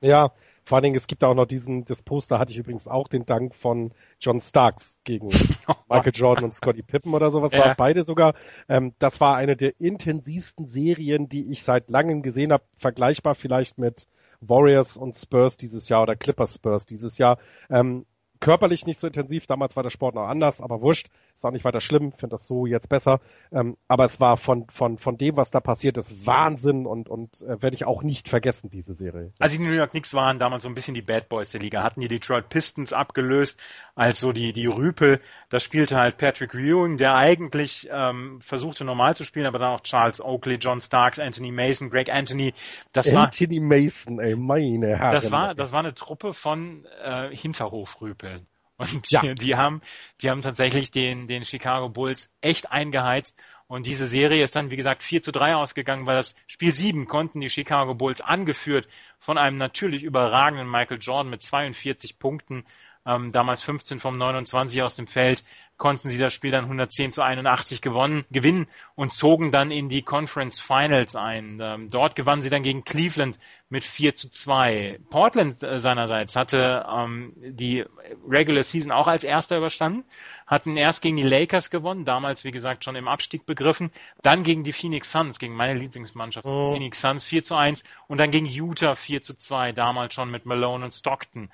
Ja, 0.03 0.33
Vor 0.65 0.77
allen 0.77 0.83
Dingen, 0.83 0.97
es 0.97 1.07
gibt 1.07 1.25
auch 1.25 1.35
noch 1.35 1.47
diesen, 1.47 1.87
das 1.87 2.03
Poster 2.03 2.39
hatte 2.39 2.53
ich 2.53 2.59
übrigens 2.59 2.87
auch, 2.87 3.09
den 3.09 3.25
Dank 3.25 3.55
von 3.55 3.93
John 4.21 4.43
Starks 4.43 5.01
gegen 5.03 5.29
Michael 5.89 6.13
Jordan 6.15 6.45
und 6.45 6.55
Scotty 6.55 6.83
Pippen 6.83 7.15
oder 7.15 7.31
sowas, 7.31 7.53
ja. 7.53 7.65
war 7.65 7.75
beide 7.75 8.05
sogar. 8.05 8.35
Ähm, 8.69 8.93
das 8.99 9.23
war 9.23 9.35
eine 9.35 9.57
der 9.57 9.81
intensivsten 9.81 10.69
Serien, 10.69 11.31
die 11.31 11.51
ich 11.51 11.63
seit 11.63 11.89
langem 11.89 12.21
gesehen 12.21 12.53
habe, 12.53 12.65
vergleichbar 12.77 13.35
vielleicht 13.35 13.79
mit 13.79 14.07
Warriors 14.43 14.99
und 14.99 15.17
Spurs 15.17 15.57
dieses 15.57 15.89
Jahr 15.89 16.03
oder 16.03 16.17
Clippers 16.17 16.57
Spurs 16.57 16.85
dieses 16.85 17.17
Jahr. 17.17 17.39
Ähm, 17.71 18.05
körperlich 18.41 18.87
nicht 18.87 19.01
so 19.01 19.07
intensiv. 19.07 19.47
Damals 19.47 19.77
war 19.77 19.83
der 19.83 19.91
Sport 19.91 20.15
noch 20.15 20.29
anders, 20.29 20.61
aber 20.61 20.81
wurscht. 20.81 21.09
Ist 21.39 21.45
auch 21.45 21.53
nicht 21.53 21.65
weiter 21.65 21.81
schlimm. 21.81 22.11
Finde 22.11 22.35
das 22.35 22.49
so 22.49 22.67
jetzt 22.67 22.89
besser. 22.89 23.21
Ähm, 23.53 23.77
aber 23.87 24.03
es 24.03 24.19
war 24.19 24.37
von, 24.37 24.67
von, 24.71 24.99
von 24.99 25.17
dem, 25.17 25.37
was 25.37 25.53
da 25.53 25.61
passiert 25.61 25.97
ist, 25.97 26.27
Wahnsinn 26.27 26.85
und, 26.85 27.09
und 27.09 27.43
äh, 27.43 27.63
werde 27.63 27.77
ich 27.77 27.85
auch 27.85 28.03
nicht 28.03 28.29
vergessen, 28.29 28.71
diese 28.71 28.95
Serie. 28.95 29.33
Also 29.39 29.57
die 29.57 29.63
New 29.63 29.73
York 29.73 29.93
Knicks 29.93 30.15
waren 30.15 30.41
damals 30.41 30.65
so 30.65 30.69
ein 30.69 30.75
bisschen 30.75 30.95
die 30.95 31.03
Bad 31.03 31.29
Boys 31.29 31.53
der 31.53 31.61
Liga. 31.61 31.85
Hatten 31.85 32.01
die 32.01 32.09
Detroit 32.09 32.49
Pistons 32.49 32.93
abgelöst 32.93 33.61
als 33.95 34.19
so 34.19 34.33
die, 34.33 34.53
die 34.53 34.67
Rüpel. 34.67 35.21
Da 35.49 35.61
spielte 35.61 35.97
halt 35.97 36.17
Patrick 36.17 36.55
Ewing, 36.55 36.97
der 36.97 37.15
eigentlich 37.15 37.89
ähm, 37.89 38.41
versuchte 38.41 38.85
normal 38.85 39.15
zu 39.15 39.23
spielen, 39.23 39.47
aber 39.47 39.61
dann 39.61 39.75
auch 39.75 39.83
Charles 39.83 40.21
Oakley, 40.21 40.57
John 40.57 40.81
Starks, 40.81 41.21
Anthony 41.21 41.53
Mason, 41.53 41.89
Greg 41.89 42.13
Anthony. 42.13 42.53
Das 42.93 43.15
Anthony 43.15 43.61
war, 43.61 43.79
Mason, 43.79 44.19
ey, 44.19 44.35
meine 44.35 44.99
Herren. 44.99 45.13
Das 45.13 45.31
war, 45.31 45.55
das 45.55 45.73
war 45.73 45.79
eine 45.79 45.95
Truppe 45.95 46.35
von 46.35 46.85
äh, 47.01 47.29
Hinterhofrüpel. 47.31 48.45
Und 48.79 49.11
ja. 49.11 49.21
die, 49.21 49.35
die, 49.47 49.57
haben, 49.57 49.83
die 50.23 50.31
haben 50.31 50.41
tatsächlich 50.41 50.91
den, 50.91 51.27
den 51.27 51.45
Chicago 51.45 51.89
Bulls 51.89 52.31
echt 52.41 52.71
eingeheizt. 52.73 53.37
Und 53.67 53.85
diese 53.87 54.07
Serie 54.07 54.43
ist 54.43 54.57
dann, 54.57 54.71
wie 54.71 54.77
gesagt, 54.77 55.03
4 55.03 55.21
zu 55.21 55.31
3 55.31 55.55
ausgegangen, 55.57 56.07
weil 56.07 56.17
das 56.17 56.35
Spiel 56.47 56.73
7 56.73 57.07
konnten 57.07 57.41
die 57.41 57.51
Chicago 57.51 57.95
Bulls 57.95 58.23
angeführt 58.23 58.89
von 59.19 59.37
einem 59.37 59.59
natürlich 59.59 60.05
überragenden 60.05 60.71
Michael 60.71 61.01
Jordan 61.01 61.29
mit 61.29 61.43
42 61.43 62.19
Punkten 62.19 62.65
ähm, 63.09 63.33
damals 63.33 63.63
15 63.63 64.01
vom 64.01 64.19
29 64.19 64.83
aus 64.83 64.95
dem 64.95 65.07
Feld, 65.07 65.43
konnten 65.79 66.11
sie 66.11 66.19
das 66.19 66.35
Spiel 66.35 66.51
dann 66.51 66.65
110 66.65 67.13
zu 67.13 67.23
81 67.23 67.81
gewonnen, 67.81 68.25
gewinnen 68.31 68.67
und 68.97 69.13
zogen 69.13 69.51
dann 69.51 69.71
in 69.71 69.89
die 69.89 70.03
Conference 70.03 70.61
Finals 70.61 71.17
ein. 71.17 71.61
Ähm, 71.63 71.89
dort 71.89 72.17
gewannen 72.17 72.43
sie 72.43 72.51
dann 72.51 72.65
gegen 72.65 72.85
Cleveland 72.85 73.39
mit 73.71 73.85
4 73.85 74.15
zu 74.15 74.29
2. 74.29 74.99
Portland 75.09 75.63
äh, 75.63 75.79
seinerseits 75.79 76.37
hatte 76.37 76.85
ähm, 76.93 77.33
die 77.37 77.85
Regular 78.29 78.63
Season 78.63 78.93
auch 78.93 79.07
als 79.07 79.25
erster 79.25 79.57
überstanden, 79.57 80.05
hatten 80.47 80.77
erst 80.77 81.01
gegen 81.01 81.17
die 81.17 81.23
Lakers 81.23 81.71
gewonnen, 81.71 82.05
damals 82.05 82.45
wie 82.45 82.51
gesagt 82.51 82.85
schon 82.85 82.97
im 82.97 83.09
Abstieg 83.09 83.47
begriffen, 83.47 83.91
dann 84.21 84.43
gegen 84.43 84.65
die 84.65 84.73
Phoenix 84.73 85.13
Suns, 85.13 85.39
gegen 85.39 85.55
meine 85.55 85.79
Lieblingsmannschaft, 85.79 86.47
oh. 86.47 86.73
Phoenix 86.73 87.01
Suns 87.01 87.25
4 87.25 87.43
zu 87.43 87.55
1 87.55 87.85
und 88.09 88.19
dann 88.19 88.33
gegen 88.33 88.47
Utah 88.47 88.97
4 88.97 89.23
zu 89.23 89.35
2, 89.35 89.73
damals 89.73 90.13
schon 90.13 90.31
mit 90.31 90.45
Malone 90.45 90.85
und 90.87 90.93
Stockton. 90.93 91.51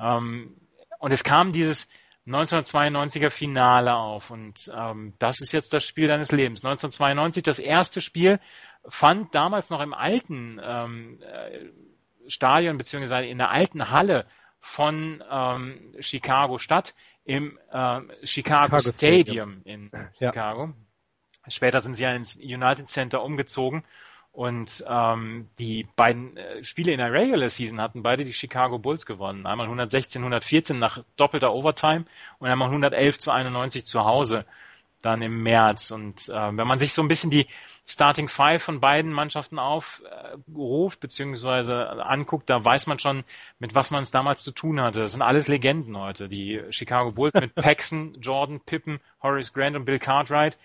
Ähm, 0.00 0.54
und 0.98 1.12
es 1.12 1.24
kam 1.24 1.52
dieses 1.52 1.88
1992er 2.26 3.30
Finale 3.30 3.94
auf 3.94 4.30
und 4.30 4.70
ähm, 4.74 5.14
das 5.18 5.40
ist 5.40 5.52
jetzt 5.52 5.72
das 5.72 5.84
Spiel 5.84 6.06
deines 6.06 6.30
Lebens. 6.30 6.64
1992, 6.64 7.42
das 7.42 7.58
erste 7.58 8.00
Spiel 8.00 8.38
fand 8.86 9.34
damals 9.34 9.70
noch 9.70 9.80
im 9.80 9.94
alten 9.94 10.60
ähm, 10.62 11.22
äh, 11.22 11.70
Stadion 12.28 12.76
beziehungsweise 12.76 13.26
in 13.26 13.38
der 13.38 13.50
alten 13.50 13.90
Halle 13.90 14.26
von 14.60 15.24
ähm, 15.30 15.94
Chicago 16.00 16.58
statt, 16.58 16.94
im 17.24 17.58
äh, 17.70 18.00
Chicago, 18.24 18.78
Chicago, 18.78 18.78
Stadium, 18.80 18.92
Stadium 18.92 19.62
in 19.64 19.90
ja. 19.92 20.10
Chicago. 20.18 20.74
Später 21.48 21.80
sind 21.80 21.94
sie 21.94 22.02
ja 22.02 22.14
ins 22.14 22.36
United 22.36 22.88
Center 22.90 23.22
umgezogen 23.22 23.84
und 24.38 24.84
ähm, 24.86 25.48
die 25.58 25.88
beiden 25.96 26.36
äh, 26.36 26.62
Spiele 26.62 26.92
in 26.92 26.98
der 26.98 27.12
Regular 27.12 27.48
Season 27.48 27.80
hatten 27.80 28.04
beide 28.04 28.24
die 28.24 28.32
Chicago 28.32 28.78
Bulls 28.78 29.04
gewonnen. 29.04 29.46
Einmal 29.46 29.66
116, 29.66 30.22
114 30.22 30.78
nach 30.78 31.02
doppelter 31.16 31.52
Overtime 31.52 32.04
und 32.38 32.48
einmal 32.48 32.68
111 32.68 33.18
zu 33.18 33.32
91 33.32 33.84
zu 33.84 34.04
Hause 34.04 34.44
dann 35.02 35.22
im 35.22 35.42
März. 35.42 35.90
Und 35.90 36.28
äh, 36.28 36.56
wenn 36.56 36.68
man 36.68 36.78
sich 36.78 36.92
so 36.92 37.02
ein 37.02 37.08
bisschen 37.08 37.32
die 37.32 37.48
Starting 37.84 38.28
Five 38.28 38.62
von 38.62 38.78
beiden 38.78 39.12
Mannschaften 39.12 39.58
aufruft, 39.58 40.98
äh, 40.98 41.00
beziehungsweise 41.00 41.88
anguckt, 42.04 42.48
da 42.48 42.64
weiß 42.64 42.86
man 42.86 43.00
schon, 43.00 43.24
mit 43.58 43.74
was 43.74 43.90
man 43.90 44.04
es 44.04 44.12
damals 44.12 44.44
zu 44.44 44.52
tun 44.52 44.80
hatte. 44.80 45.00
Das 45.00 45.10
sind 45.10 45.22
alles 45.22 45.48
Legenden 45.48 45.98
heute. 45.98 46.28
Die 46.28 46.62
Chicago 46.70 47.10
Bulls 47.10 47.34
mit 47.34 47.54
Paxson, 47.56 48.16
Jordan, 48.20 48.60
Pippen, 48.60 49.00
Horace 49.20 49.52
Grant 49.52 49.74
und 49.74 49.84
Bill 49.84 49.98
Cartwright. 49.98 50.56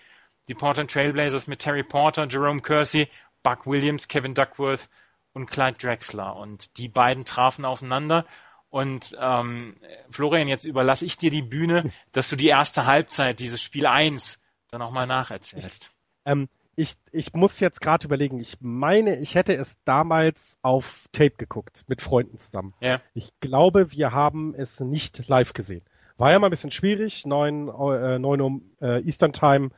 Die 0.46 0.54
Portland 0.54 0.90
Trailblazers 0.90 1.46
mit 1.46 1.60
Terry 1.60 1.82
Porter, 1.82 2.28
Jerome 2.28 2.60
Kersey, 2.60 3.08
Buck 3.44 3.66
Williams, 3.66 4.08
Kevin 4.08 4.34
Duckworth 4.34 4.88
und 5.32 5.48
Clyde 5.48 5.78
Drexler. 5.78 6.34
Und 6.34 6.76
die 6.78 6.88
beiden 6.88 7.24
trafen 7.24 7.64
aufeinander. 7.64 8.26
Und 8.70 9.16
ähm, 9.20 9.76
Florian, 10.10 10.48
jetzt 10.48 10.64
überlasse 10.64 11.06
ich 11.06 11.16
dir 11.16 11.30
die 11.30 11.42
Bühne, 11.42 11.92
dass 12.12 12.28
du 12.28 12.34
die 12.34 12.48
erste 12.48 12.86
Halbzeit 12.86 13.38
dieses 13.38 13.62
Spiel 13.62 13.86
1 13.86 14.42
dann 14.70 14.80
nochmal 14.80 15.06
nacherzählst. 15.06 15.92
Ich, 16.24 16.32
ähm, 16.32 16.48
ich, 16.74 16.94
ich 17.12 17.32
muss 17.34 17.60
jetzt 17.60 17.80
gerade 17.80 18.04
überlegen, 18.04 18.40
ich 18.40 18.56
meine, 18.60 19.18
ich 19.20 19.36
hätte 19.36 19.54
es 19.54 19.76
damals 19.84 20.58
auf 20.62 21.08
Tape 21.12 21.36
geguckt, 21.36 21.84
mit 21.86 22.02
Freunden 22.02 22.38
zusammen. 22.38 22.74
Ja. 22.80 23.00
Ich 23.12 23.32
glaube, 23.38 23.92
wir 23.92 24.10
haben 24.10 24.54
es 24.56 24.80
nicht 24.80 25.28
live 25.28 25.52
gesehen. 25.52 25.84
War 26.16 26.32
ja 26.32 26.38
mal 26.38 26.48
ein 26.48 26.50
bisschen 26.50 26.70
schwierig, 26.70 27.26
9, 27.26 27.68
äh, 27.68 28.18
9 28.18 28.40
Uhr 28.40 28.60
äh, 28.80 29.00
Eastern 29.02 29.32
Time 29.32 29.70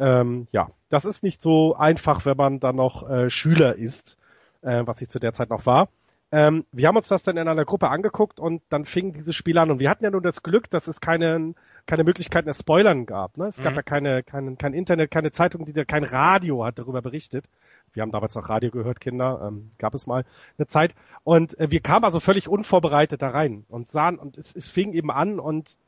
ähm, 0.00 0.48
ja, 0.50 0.68
das 0.88 1.04
ist 1.04 1.22
nicht 1.22 1.42
so 1.42 1.76
einfach, 1.76 2.24
wenn 2.24 2.36
man 2.36 2.58
dann 2.58 2.76
noch 2.76 3.08
äh, 3.08 3.30
Schüler 3.30 3.76
ist, 3.76 4.18
äh, 4.62 4.82
was 4.84 5.00
ich 5.02 5.08
zu 5.08 5.18
der 5.18 5.34
Zeit 5.34 5.50
noch 5.50 5.66
war. 5.66 5.88
Ähm, 6.32 6.64
wir 6.70 6.86
haben 6.86 6.96
uns 6.96 7.08
das 7.08 7.24
dann 7.24 7.36
in 7.36 7.48
einer 7.48 7.64
Gruppe 7.64 7.88
angeguckt 7.88 8.38
und 8.38 8.62
dann 8.68 8.84
fing 8.84 9.12
dieses 9.12 9.34
Spiel 9.34 9.58
an. 9.58 9.70
Und 9.70 9.80
wir 9.80 9.90
hatten 9.90 10.04
ja 10.04 10.10
nur 10.10 10.22
das 10.22 10.44
Glück, 10.44 10.70
dass 10.70 10.86
es 10.86 11.00
keine, 11.00 11.54
keine 11.86 12.04
Möglichkeiten 12.04 12.46
des 12.46 12.60
Spoilern 12.60 13.04
gab. 13.04 13.36
Ne? 13.36 13.48
Es 13.48 13.58
mhm. 13.58 13.64
gab 13.64 13.74
ja 13.74 13.82
keine, 13.82 14.22
kein, 14.22 14.56
kein 14.56 14.72
Internet, 14.72 15.10
keine 15.10 15.32
Zeitung, 15.32 15.66
die 15.66 15.72
kein 15.84 16.04
Radio 16.04 16.64
hat 16.64 16.78
darüber 16.78 17.02
berichtet. 17.02 17.50
Wir 17.92 18.02
haben 18.02 18.12
damals 18.12 18.36
noch 18.36 18.48
Radio 18.48 18.70
gehört, 18.70 19.00
Kinder, 19.00 19.42
ähm, 19.44 19.72
gab 19.78 19.94
es 19.94 20.06
mal 20.06 20.24
eine 20.56 20.68
Zeit. 20.68 20.94
Und 21.24 21.58
äh, 21.58 21.72
wir 21.72 21.80
kamen 21.80 22.04
also 22.04 22.20
völlig 22.20 22.48
unvorbereitet 22.48 23.22
da 23.22 23.30
rein 23.30 23.64
und 23.68 23.90
sahen, 23.90 24.16
und 24.16 24.38
es, 24.38 24.54
es 24.54 24.70
fing 24.70 24.92
eben 24.92 25.10
an 25.10 25.40
und 25.40 25.78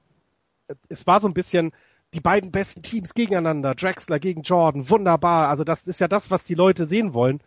äh, 0.66 0.74
es 0.88 1.06
war 1.06 1.20
so 1.20 1.28
ein 1.28 1.34
bisschen, 1.34 1.72
die 2.14 2.20
beiden 2.20 2.50
besten 2.50 2.82
Teams 2.82 3.14
gegeneinander, 3.14 3.74
Drexler 3.74 4.18
gegen 4.18 4.42
Jordan, 4.42 4.90
wunderbar. 4.90 5.48
Also 5.48 5.64
das 5.64 5.86
ist 5.86 6.00
ja 6.00 6.08
das, 6.08 6.30
was 6.30 6.44
die 6.44 6.54
Leute 6.54 6.86
sehen 6.86 7.14
wollen. 7.14 7.40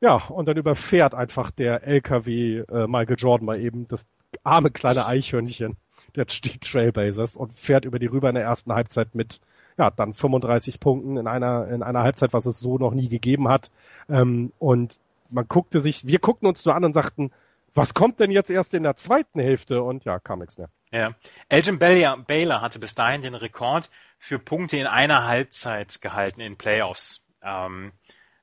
Ja, 0.00 0.16
und 0.16 0.46
dann 0.48 0.56
überfährt 0.56 1.14
einfach 1.14 1.50
der 1.50 1.84
LKW 1.84 2.58
äh, 2.60 2.86
Michael 2.86 3.16
Jordan 3.18 3.46
mal 3.46 3.60
eben 3.60 3.86
das 3.88 4.04
arme 4.42 4.70
kleine 4.70 5.06
Eichhörnchen 5.06 5.76
der 6.16 6.26
Trailblazers 6.26 7.36
und 7.36 7.52
fährt 7.56 7.84
über 7.84 7.98
die 7.98 8.06
rüber 8.06 8.28
in 8.28 8.34
der 8.34 8.44
ersten 8.44 8.72
Halbzeit 8.72 9.14
mit 9.14 9.40
ja, 9.78 9.90
dann 9.90 10.12
35 10.12 10.80
Punkten 10.80 11.16
in 11.16 11.26
einer, 11.26 11.68
in 11.68 11.82
einer 11.82 12.02
Halbzeit, 12.02 12.32
was 12.32 12.46
es 12.46 12.60
so 12.60 12.78
noch 12.78 12.92
nie 12.92 13.08
gegeben 13.08 13.48
hat. 13.48 13.70
Ähm, 14.08 14.52
und 14.58 14.98
man 15.30 15.48
guckte 15.48 15.80
sich, 15.80 16.06
wir 16.06 16.18
guckten 16.18 16.46
uns 16.46 16.64
nur 16.64 16.74
an 16.74 16.84
und 16.84 16.94
sagten, 16.94 17.30
was 17.74 17.94
kommt 17.94 18.20
denn 18.20 18.30
jetzt 18.30 18.50
erst 18.50 18.74
in 18.74 18.82
der 18.82 18.96
zweiten 18.96 19.40
Hälfte? 19.40 19.82
Und 19.82 20.04
ja, 20.04 20.18
kam 20.18 20.40
nichts 20.40 20.58
mehr. 20.58 20.68
Ja. 20.90 21.14
Elgin 21.48 21.78
Baylor 21.78 22.60
hatte 22.60 22.78
bis 22.78 22.94
dahin 22.94 23.22
den 23.22 23.34
Rekord 23.34 23.90
für 24.18 24.38
Punkte 24.38 24.76
in 24.76 24.86
einer 24.86 25.26
Halbzeit 25.26 26.00
gehalten 26.00 26.40
in 26.40 26.56
Playoffs. 26.56 27.24
Ähm, 27.42 27.92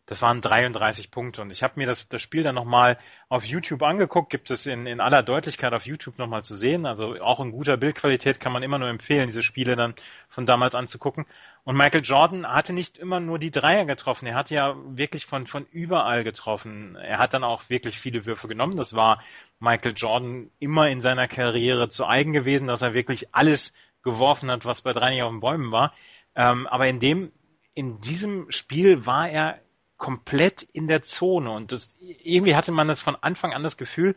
das 0.09 0.23
waren 0.23 0.41
33 0.41 1.11
Punkte 1.11 1.43
und 1.43 1.51
ich 1.51 1.61
habe 1.61 1.75
mir 1.75 1.85
das, 1.85 2.09
das 2.09 2.19
Spiel 2.23 2.41
dann 2.41 2.55
nochmal 2.55 2.97
auf 3.27 3.45
YouTube 3.45 3.83
angeguckt, 3.83 4.31
gibt 4.31 4.49
es 4.49 4.65
in, 4.65 4.87
in 4.87 5.01
aller 5.01 5.21
Deutlichkeit 5.21 5.71
auf 5.71 5.85
YouTube 5.85 6.17
nochmal 6.17 6.43
zu 6.43 6.55
sehen, 6.55 6.87
also 6.87 7.21
auch 7.21 7.39
in 7.39 7.51
guter 7.51 7.77
Bildqualität 7.77 8.39
kann 8.39 8.51
man 8.51 8.63
immer 8.63 8.79
nur 8.79 8.89
empfehlen, 8.89 9.27
diese 9.27 9.43
Spiele 9.43 9.75
dann 9.75 9.93
von 10.27 10.47
damals 10.47 10.73
anzugucken. 10.73 11.27
Und 11.63 11.77
Michael 11.77 12.01
Jordan 12.03 12.47
hatte 12.47 12.73
nicht 12.73 12.97
immer 12.97 13.19
nur 13.19 13.37
die 13.37 13.51
Dreier 13.51 13.85
getroffen, 13.85 14.25
er 14.25 14.33
hat 14.33 14.49
ja 14.49 14.75
wirklich 14.83 15.27
von, 15.27 15.45
von 15.45 15.67
überall 15.67 16.23
getroffen. 16.23 16.95
Er 16.95 17.19
hat 17.19 17.35
dann 17.35 17.43
auch 17.43 17.69
wirklich 17.69 17.99
viele 17.99 18.25
Würfe 18.25 18.47
genommen, 18.47 18.77
das 18.77 18.95
war 18.95 19.21
Michael 19.59 19.93
Jordan 19.95 20.49
immer 20.57 20.89
in 20.89 21.01
seiner 21.01 21.27
Karriere 21.27 21.87
zu 21.87 22.07
eigen 22.07 22.33
gewesen, 22.33 22.67
dass 22.67 22.81
er 22.81 22.95
wirklich 22.95 23.35
alles 23.35 23.73
geworfen 24.01 24.49
hat, 24.49 24.65
was 24.65 24.81
bei 24.81 24.91
drei 24.91 25.11
nicht 25.11 25.21
auf 25.21 25.31
den 25.31 25.39
Bäumen 25.39 25.71
war. 25.71 25.93
Ähm, 26.33 26.65
aber 26.65 26.87
in 26.87 26.99
dem, 26.99 27.31
in 27.75 28.01
diesem 28.01 28.49
Spiel 28.49 29.05
war 29.05 29.29
er 29.29 29.59
komplett 29.99 30.63
in 30.63 30.87
der 30.87 31.03
Zone 31.03 31.51
und 31.51 31.71
das, 31.71 31.95
irgendwie 31.99 32.55
hatte 32.55 32.71
man 32.71 32.87
das 32.87 33.01
von 33.01 33.15
Anfang 33.21 33.53
an 33.53 33.61
das 33.61 33.77
Gefühl, 33.77 34.15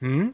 hm, 0.00 0.32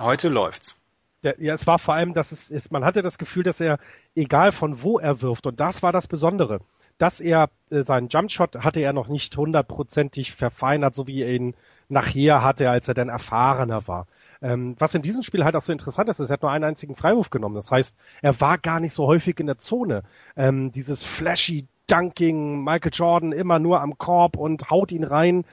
heute 0.00 0.28
läuft's. 0.28 0.76
Ja, 1.22 1.54
es 1.54 1.68
war 1.68 1.78
vor 1.78 1.94
allem, 1.94 2.14
dass 2.14 2.32
es 2.32 2.50
ist, 2.50 2.72
man 2.72 2.84
hatte 2.84 3.02
das 3.02 3.16
Gefühl, 3.16 3.44
dass 3.44 3.60
er, 3.60 3.78
egal 4.16 4.50
von 4.50 4.82
wo 4.82 4.98
er 4.98 5.22
wirft, 5.22 5.46
und 5.46 5.60
das 5.60 5.84
war 5.84 5.92
das 5.92 6.08
Besondere, 6.08 6.60
dass 6.98 7.20
er 7.20 7.50
äh, 7.70 7.84
seinen 7.84 8.08
Jumpshot 8.08 8.56
hatte 8.56 8.80
er 8.80 8.92
noch 8.92 9.06
nicht 9.06 9.36
hundertprozentig 9.36 10.32
verfeinert, 10.32 10.96
so 10.96 11.06
wie 11.06 11.22
er 11.22 11.32
ihn 11.32 11.54
nachher 11.88 12.42
hatte, 12.42 12.70
als 12.70 12.88
er 12.88 12.94
dann 12.94 13.08
erfahrener 13.08 13.86
war. 13.86 14.06
Ähm, 14.40 14.74
was 14.78 14.94
in 14.94 15.02
diesem 15.02 15.22
Spiel 15.22 15.44
halt 15.44 15.54
auch 15.54 15.62
so 15.62 15.72
interessant 15.72 16.08
ist, 16.08 16.18
ist, 16.18 16.30
er 16.30 16.34
hat 16.34 16.42
nur 16.42 16.50
einen 16.50 16.64
einzigen 16.64 16.96
Freiwurf 16.96 17.30
genommen. 17.30 17.54
Das 17.54 17.70
heißt, 17.70 17.94
er 18.22 18.40
war 18.40 18.58
gar 18.58 18.80
nicht 18.80 18.94
so 18.94 19.06
häufig 19.06 19.38
in 19.38 19.46
der 19.46 19.58
Zone. 19.58 20.02
Ähm, 20.36 20.72
dieses 20.72 21.04
flashy 21.04 21.66
Dunking, 21.92 22.64
Michael 22.64 22.90
Jordan 22.94 23.32
immer 23.32 23.58
nur 23.58 23.82
am 23.82 23.98
Korb 23.98 24.36
und 24.36 24.70
haut 24.70 24.92
ihn 24.92 25.04
rein. 25.04 25.44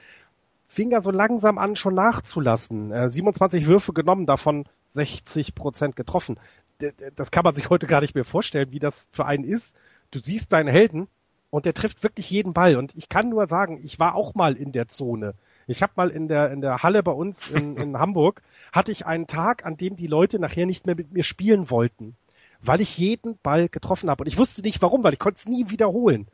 fing 0.68 0.90
er 0.90 1.02
so 1.02 1.10
langsam 1.10 1.58
an, 1.58 1.76
schon 1.76 1.94
nachzulassen. 1.94 2.92
Äh, 2.92 3.10
27 3.10 3.66
Würfe 3.66 3.92
genommen, 3.92 4.24
davon 4.24 4.64
60 4.90 5.54
Prozent 5.54 5.96
getroffen. 5.96 6.40
D 6.80 6.92
das 7.14 7.30
kann 7.30 7.44
man 7.44 7.54
sich 7.54 7.68
heute 7.68 7.86
gar 7.86 8.00
nicht 8.00 8.14
mehr 8.14 8.24
vorstellen, 8.24 8.72
wie 8.72 8.78
das 8.78 9.10
für 9.12 9.26
einen 9.26 9.44
ist. 9.44 9.76
Du 10.12 10.18
siehst 10.18 10.50
deinen 10.50 10.68
Helden 10.68 11.08
und 11.50 11.66
der 11.66 11.74
trifft 11.74 12.02
wirklich 12.02 12.30
jeden 12.30 12.54
Ball. 12.54 12.76
Und 12.76 12.96
ich 12.96 13.10
kann 13.10 13.28
nur 13.28 13.46
sagen, 13.46 13.78
ich 13.82 13.98
war 13.98 14.14
auch 14.14 14.34
mal 14.34 14.56
in 14.56 14.72
der 14.72 14.88
Zone. 14.88 15.34
Ich 15.66 15.82
habe 15.82 15.92
mal 15.96 16.08
in 16.08 16.26
der 16.26 16.50
in 16.52 16.62
der 16.62 16.82
Halle 16.82 17.02
bei 17.02 17.12
uns 17.12 17.50
in, 17.50 17.76
in 17.76 17.98
Hamburg 17.98 18.40
hatte 18.72 18.92
ich 18.92 19.04
einen 19.04 19.26
Tag, 19.26 19.66
an 19.66 19.76
dem 19.76 19.96
die 19.96 20.06
Leute 20.06 20.38
nachher 20.38 20.64
nicht 20.64 20.86
mehr 20.86 20.96
mit 20.96 21.12
mir 21.12 21.22
spielen 21.22 21.68
wollten, 21.70 22.16
weil 22.62 22.80
ich 22.80 22.98
jeden 22.98 23.38
Ball 23.42 23.68
getroffen 23.68 24.10
habe. 24.10 24.22
Und 24.24 24.28
ich 24.28 24.38
wusste 24.38 24.62
nicht 24.62 24.82
warum, 24.82 25.02
weil 25.02 25.12
ich 25.12 25.18
konnte 25.18 25.38
es 25.38 25.48
nie 25.48 25.70
wiederholen. 25.70 26.26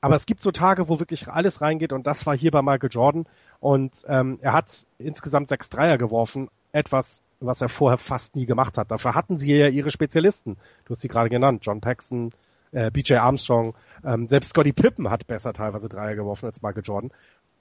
Aber 0.00 0.16
es 0.16 0.26
gibt 0.26 0.42
so 0.42 0.50
Tage, 0.50 0.88
wo 0.88 0.98
wirklich 0.98 1.28
alles 1.28 1.62
reingeht 1.62 1.92
und 1.92 2.06
das 2.06 2.26
war 2.26 2.36
hier 2.36 2.50
bei 2.50 2.60
Michael 2.60 2.90
Jordan. 2.90 3.26
Und 3.60 4.04
ähm, 4.06 4.38
er 4.42 4.52
hat 4.52 4.86
insgesamt 4.98 5.48
sechs 5.48 5.70
Dreier 5.70 5.96
geworfen, 5.96 6.50
etwas, 6.72 7.22
was 7.40 7.62
er 7.62 7.70
vorher 7.70 7.96
fast 7.96 8.36
nie 8.36 8.44
gemacht 8.44 8.76
hat. 8.76 8.90
Dafür 8.90 9.14
hatten 9.14 9.38
sie 9.38 9.54
ja 9.54 9.68
ihre 9.68 9.90
Spezialisten. 9.90 10.56
Du 10.84 10.90
hast 10.90 11.00
sie 11.00 11.08
gerade 11.08 11.30
genannt, 11.30 11.64
John 11.64 11.80
Paxson, 11.80 12.32
äh, 12.72 12.90
BJ 12.90 13.14
Armstrong, 13.14 13.74
ähm, 14.04 14.28
selbst 14.28 14.50
Scotty 14.50 14.72
Pippen 14.72 15.08
hat 15.08 15.26
besser 15.26 15.54
teilweise 15.54 15.88
Dreier 15.88 16.16
geworfen 16.16 16.46
als 16.46 16.60
Michael 16.60 16.82
Jordan. 16.84 17.10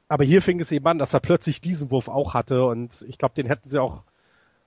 Aber 0.09 0.25
hier 0.25 0.41
fing 0.41 0.59
es 0.59 0.71
eben 0.71 0.85
an, 0.85 0.97
dass 0.97 1.13
er 1.13 1.21
plötzlich 1.21 1.61
diesen 1.61 1.91
Wurf 1.91 2.09
auch 2.09 2.33
hatte 2.33 2.65
und 2.65 3.05
ich 3.07 3.17
glaube, 3.17 3.35
den 3.35 3.47
hätten 3.47 3.69
sie 3.69 3.79
auch 3.79 4.03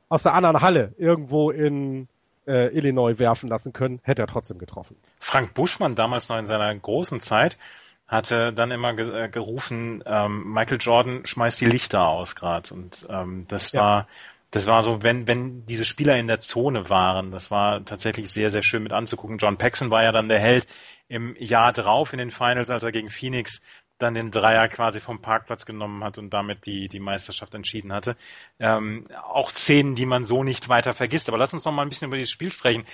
aus 0.09 0.23
der 0.23 0.35
anderen 0.35 0.61
Halle 0.61 0.95
irgendwo 0.97 1.51
in 1.51 2.09
äh, 2.47 2.69
Illinois 2.75 3.19
werfen 3.19 3.49
lassen 3.49 3.73
können, 3.73 4.01
hätte 4.03 4.23
er 4.23 4.29
trotzdem 4.29 4.59
getroffen. 4.59 4.97
Frank 5.21 5.55
Buschmann 5.55 5.95
damals 5.95 6.29
noch 6.29 6.39
in 6.39 6.47
seiner 6.47 6.75
großen 6.75 7.21
Zeit 7.21 7.59
hatte 8.07 8.53
dann 8.53 8.71
immer 8.71 8.95
ge 8.95 9.25
äh, 9.25 9.29
gerufen, 9.29 10.03
ähm, 10.07 10.53
Michael 10.53 10.79
Jordan 10.81 11.27
schmeißt 11.27 11.61
die 11.61 11.67
Lichter 11.67 12.07
aus 12.07 12.37
gerade 12.37 12.73
und 12.73 13.07
ähm, 13.11 13.47
das 13.49 13.73
ja. 13.73 13.81
war 13.81 14.09
das 14.53 14.67
war 14.67 14.83
so, 14.83 15.03
wenn, 15.03 15.27
wenn 15.27 15.67
diese 15.67 15.85
Spieler 15.85 16.17
in 16.17 16.29
der 16.29 16.41
Zone 16.41 16.89
waren, 16.89 17.31
das 17.31 17.51
war 17.51 17.85
tatsächlich 17.85 18.31
sehr, 18.31 18.51
sehr 18.51 18.63
schön 18.63 18.83
mit 18.83 18.93
anzugucken. 18.93 19.39
John 19.39 19.59
Paxson 19.59 19.91
war 19.91 20.05
ja 20.05 20.13
dann 20.13 20.29
der 20.29 20.39
Held 20.39 20.67
im 21.09 21.37
Jahr 21.39 21.73
drauf 21.73 22.13
in 22.13 22.19
den 22.19 22.31
Finals, 22.31 22.71
als 22.71 22.83
er 22.83 22.93
gegen 22.93 23.11
Phoenix 23.11 23.61
dann 23.99 24.15
den 24.15 24.31
Dreier 24.31 24.69
quasi 24.69 25.01
vom 25.01 25.21
Parkplatz 25.23 25.67
genommen 25.67 26.05
hat 26.05 26.19
und 26.19 26.31
damit 26.31 26.67
die, 26.67 26.89
die 26.89 27.01
Meisterschaft 27.01 27.55
entschieden 27.55 27.93
hatte. 27.93 28.17
Ähm, 28.59 29.07
auch 29.23 29.51
Szenen, 29.51 29.95
die 29.95 30.07
man 30.07 30.25
so 30.25 30.45
nicht 30.45 30.69
weiter 30.69 30.95
vergisst. 30.95 31.29
Aber 31.29 31.39
lass 31.39 31.55
uns 31.55 31.65
noch 31.65 31.73
mal 31.73 31.83
ein 31.83 31.89
bisschen 31.89 32.09
über 32.09 32.17
dieses 32.17 32.33
Spiel 32.33 32.51
sprechen. 32.51 32.85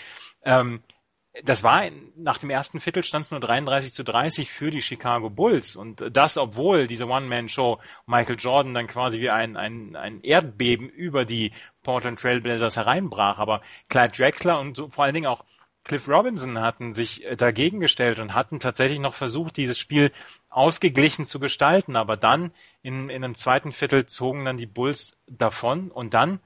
Ähm, 0.44 0.82
das 1.44 1.62
war 1.62 1.88
nach 2.14 2.36
dem 2.36 2.50
ersten 2.50 2.78
Viertel 2.78 3.04
stand 3.04 3.24
es 3.24 3.30
nur 3.30 3.40
33 3.40 3.94
zu 3.94 4.04
30 4.04 4.50
für 4.50 4.70
die 4.70 4.82
Chicago 4.82 5.30
Bulls 5.30 5.76
und 5.76 6.04
das, 6.14 6.36
obwohl 6.36 6.86
diese 6.86 7.06
One-Man-Show 7.06 7.80
Michael 8.04 8.36
Jordan 8.38 8.74
dann 8.74 8.86
quasi 8.86 9.18
wie 9.18 9.30
ein, 9.30 9.56
ein, 9.56 9.96
ein 9.96 10.20
Erdbeben 10.20 10.90
über 10.90 11.24
die 11.24 11.52
Portland 11.82 12.20
Trailblazers 12.20 12.76
hereinbrach. 12.76 13.38
Aber 13.38 13.62
Clyde 13.88 14.12
Drexler 14.14 14.60
und 14.60 14.76
so, 14.76 14.88
vor 14.88 15.04
allen 15.04 15.14
Dingen 15.14 15.26
auch 15.26 15.44
Cliff 15.84 16.08
Robinson 16.08 16.60
hatten 16.60 16.92
sich 16.92 17.24
äh, 17.24 17.36
dagegen 17.36 17.80
gestellt 17.80 18.18
und 18.18 18.34
hatten 18.34 18.60
tatsächlich 18.60 19.00
noch 19.00 19.14
versucht, 19.14 19.56
dieses 19.56 19.78
Spiel 19.78 20.12
ausgeglichen 20.48 21.24
zu 21.24 21.40
gestalten. 21.40 21.96
Aber 21.96 22.16
dann 22.16 22.52
in, 22.82 23.08
in 23.08 23.24
einem 23.24 23.34
zweiten 23.34 23.72
Viertel 23.72 24.06
zogen 24.06 24.44
dann 24.44 24.56
die 24.56 24.66
Bulls 24.66 25.16
davon 25.26 25.90
und 25.90 26.14
dann, 26.14 26.40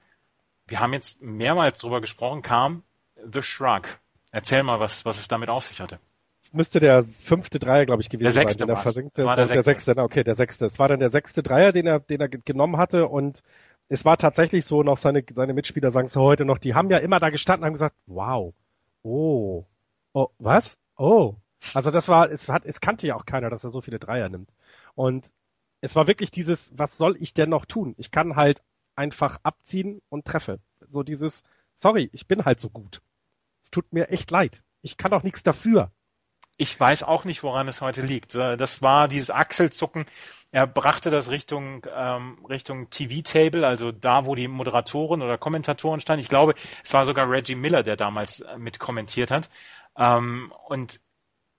wir 0.67 0.81
haben 0.81 0.93
jetzt 0.93 1.21
mehrmals 1.21 1.79
drüber 1.79 2.01
gesprochen, 2.01 2.43
kam 2.43 2.83
The 3.31 3.43
Shrug. 3.43 3.99
Erzähl 4.31 4.63
mal, 4.63 4.81
was, 4.81 5.05
was 5.05 5.19
es 5.19 5.29
damit 5.29 5.49
auf 5.49 5.65
sich 5.65 5.81
hatte. 5.81 5.99
Es 6.43 6.53
müsste 6.53 6.81
der 6.81 7.03
fünfte 7.03 7.59
Dreier, 7.59 7.87
glaube 7.87 8.03
ich, 8.03 8.09
gewesen 8.09 8.25
der 8.25 8.33
sechste 8.33 8.59
sein. 8.59 8.69
Der 8.69 8.77
versenkte, 8.77 9.25
war 9.25 9.37
der, 9.37 9.47
der, 9.47 9.63
sechste. 9.63 9.93
sechste. 9.93 10.03
Okay, 10.03 10.25
der 10.25 10.35
sechste. 10.35 10.65
Es 10.65 10.79
war 10.79 10.89
dann 10.89 11.01
der 11.01 11.11
sechste 11.11 11.43
Dreier, 11.43 11.73
den 11.73 11.87
er, 11.87 12.01
den 12.01 12.21
er 12.21 12.29
genommen 12.29 12.77
hatte 12.77 13.07
und 13.09 13.43
es 13.89 14.05
war 14.05 14.17
tatsächlich 14.17 14.65
so, 14.65 14.83
noch 14.83 14.97
seine, 14.97 15.25
seine 15.35 15.55
Mitspieler 15.55 15.91
sagen 15.91 16.07
es 16.07 16.17
heute 16.17 16.45
noch, 16.45 16.59
die 16.59 16.75
haben 16.75 16.91
ja 16.91 16.99
immer 16.99 17.21
da 17.21 17.31
gestanden 17.31 17.63
und 17.63 17.67
haben 17.67 17.73
gesagt, 17.75 17.95
wow, 18.07 18.53
Oh. 19.07 19.65
Oh, 20.15 20.29
was? 20.39 20.77
Oh. 20.97 21.37
Also 21.75 21.93
das 21.93 22.09
war, 22.09 22.29
es 22.29 22.49
hat, 22.49 22.65
es 22.67 22.81
kannte 22.81 23.07
ja 23.07 23.15
auch 23.15 23.25
keiner, 23.25 23.51
dass 23.51 23.63
er 23.63 23.71
so 23.71 23.81
viele 23.81 24.01
Dreier 24.01 24.29
nimmt. 24.29 24.53
Und 24.97 25.33
es 25.81 25.95
war 25.95 26.09
wirklich 26.09 26.33
dieses, 26.33 26.73
was 26.77 26.99
soll 26.99 27.17
ich 27.23 27.33
denn 27.33 27.51
noch 27.51 27.67
tun? 27.67 27.95
Ich 27.99 28.11
kann 28.11 28.35
halt 28.35 28.63
einfach 28.97 29.39
abziehen 29.45 30.03
und 30.09 30.25
treffe. 30.25 30.59
So 30.89 31.05
dieses, 31.05 31.45
sorry, 31.75 32.11
ich 32.13 32.27
bin 32.27 32.45
halt 32.45 32.59
so 32.59 32.69
gut. 32.69 33.01
Es 33.63 33.71
tut 33.71 33.93
mir 33.93 34.09
echt 34.09 34.31
leid. 34.33 34.61
Ich 34.83 34.97
kann 34.97 35.13
auch 35.13 35.23
nichts 35.23 35.45
dafür. 35.45 35.93
Ich 36.59 36.79
weiß 36.79 37.03
auch 37.03 37.25
nicht, 37.25 37.43
woran 37.43 37.69
es 37.69 37.83
heute 37.83 38.01
liegt. 38.01 38.35
Das 38.35 38.81
war 38.81 39.09
dieses 39.09 39.31
Achselzucken. 39.31 40.07
Er 40.53 40.67
brachte 40.67 41.11
das 41.11 41.31
Richtung, 41.31 41.87
ähm, 41.95 42.45
Richtung 42.49 42.89
TV-Table, 42.89 43.67
also 43.67 43.93
da, 43.93 44.25
wo 44.25 44.35
die 44.35 44.49
Moderatoren 44.49 45.21
oder 45.21 45.37
Kommentatoren 45.37 46.01
standen. 46.01 46.23
Ich 46.23 46.31
glaube, 46.31 46.55
es 46.83 46.95
war 46.95 47.05
sogar 47.05 47.29
Reggie 47.29 47.57
Miller, 47.57 47.83
der 47.83 47.97
damals 47.97 48.41
äh, 48.41 48.57
mit 48.57 48.79
kommentiert 48.79 49.31
hat. 49.31 49.51
Ähm, 49.99 50.51
und 50.69 50.99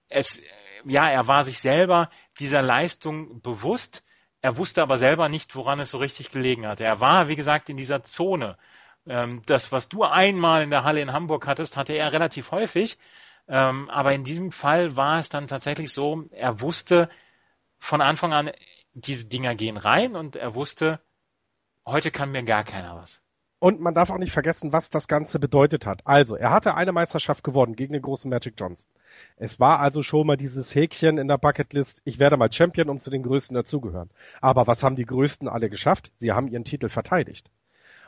es, 0.09 0.41
ja, 0.85 1.07
er 1.09 1.27
war 1.27 1.43
sich 1.43 1.59
selber 1.59 2.09
dieser 2.39 2.63
Leistung 2.63 3.41
bewusst. 3.41 4.03
Er 4.41 4.57
wusste 4.57 4.81
aber 4.81 4.97
selber 4.97 5.29
nicht, 5.29 5.55
woran 5.55 5.79
es 5.79 5.91
so 5.91 5.97
richtig 5.99 6.31
gelegen 6.31 6.65
hatte. 6.65 6.85
Er 6.85 6.99
war, 6.99 7.27
wie 7.27 7.35
gesagt, 7.35 7.69
in 7.69 7.77
dieser 7.77 8.01
Zone. 8.01 8.57
Ähm, 9.05 9.43
das, 9.45 9.71
was 9.71 9.89
du 9.89 10.03
einmal 10.03 10.63
in 10.63 10.71
der 10.71 10.83
Halle 10.83 11.01
in 11.01 11.13
Hamburg 11.13 11.45
hattest, 11.45 11.77
hatte 11.77 11.93
er 11.93 12.13
relativ 12.13 12.51
häufig. 12.51 12.97
Ähm, 13.47 13.89
aber 13.89 14.13
in 14.13 14.23
diesem 14.23 14.51
Fall 14.51 14.97
war 14.97 15.19
es 15.19 15.29
dann 15.29 15.47
tatsächlich 15.47 15.93
so, 15.93 16.25
er 16.31 16.59
wusste 16.59 17.09
von 17.79 18.01
Anfang 18.01 18.33
an, 18.33 18.51
diese 18.93 19.25
Dinger 19.25 19.55
gehen 19.55 19.77
rein 19.77 20.15
und 20.15 20.35
er 20.35 20.55
wusste, 20.55 20.99
heute 21.85 22.11
kann 22.11 22.31
mir 22.31 22.43
gar 22.43 22.63
keiner 22.63 22.95
was. 22.95 23.21
Und 23.59 23.79
man 23.79 23.95
darf 23.95 24.11
auch 24.11 24.19
nicht 24.19 24.31
vergessen, 24.31 24.71
was 24.71 24.91
das 24.91 25.07
Ganze 25.07 25.39
bedeutet 25.39 25.87
hat. 25.87 26.05
Also, 26.05 26.35
er 26.35 26.51
hatte 26.51 26.75
eine 26.75 26.91
Meisterschaft 26.91 27.43
gewonnen 27.43 27.75
gegen 27.75 27.93
den 27.93 28.03
großen 28.03 28.29
Magic 28.29 28.53
Johnson. 28.57 28.89
Es 29.35 29.59
war 29.59 29.79
also 29.79 30.03
schon 30.03 30.27
mal 30.27 30.37
dieses 30.37 30.75
Häkchen 30.75 31.17
in 31.17 31.27
der 31.27 31.39
Bucketlist, 31.39 32.01
ich 32.05 32.19
werde 32.19 32.37
mal 32.37 32.51
Champion, 32.51 32.89
um 32.89 32.99
zu 32.99 33.09
den 33.09 33.23
Größten 33.23 33.55
dazugehören. 33.55 34.11
Aber 34.41 34.67
was 34.67 34.83
haben 34.83 34.95
die 34.95 35.05
Größten 35.05 35.47
alle 35.47 35.71
geschafft? 35.71 36.11
Sie 36.19 36.31
haben 36.31 36.49
ihren 36.49 36.65
Titel 36.65 36.89
verteidigt. 36.89 37.49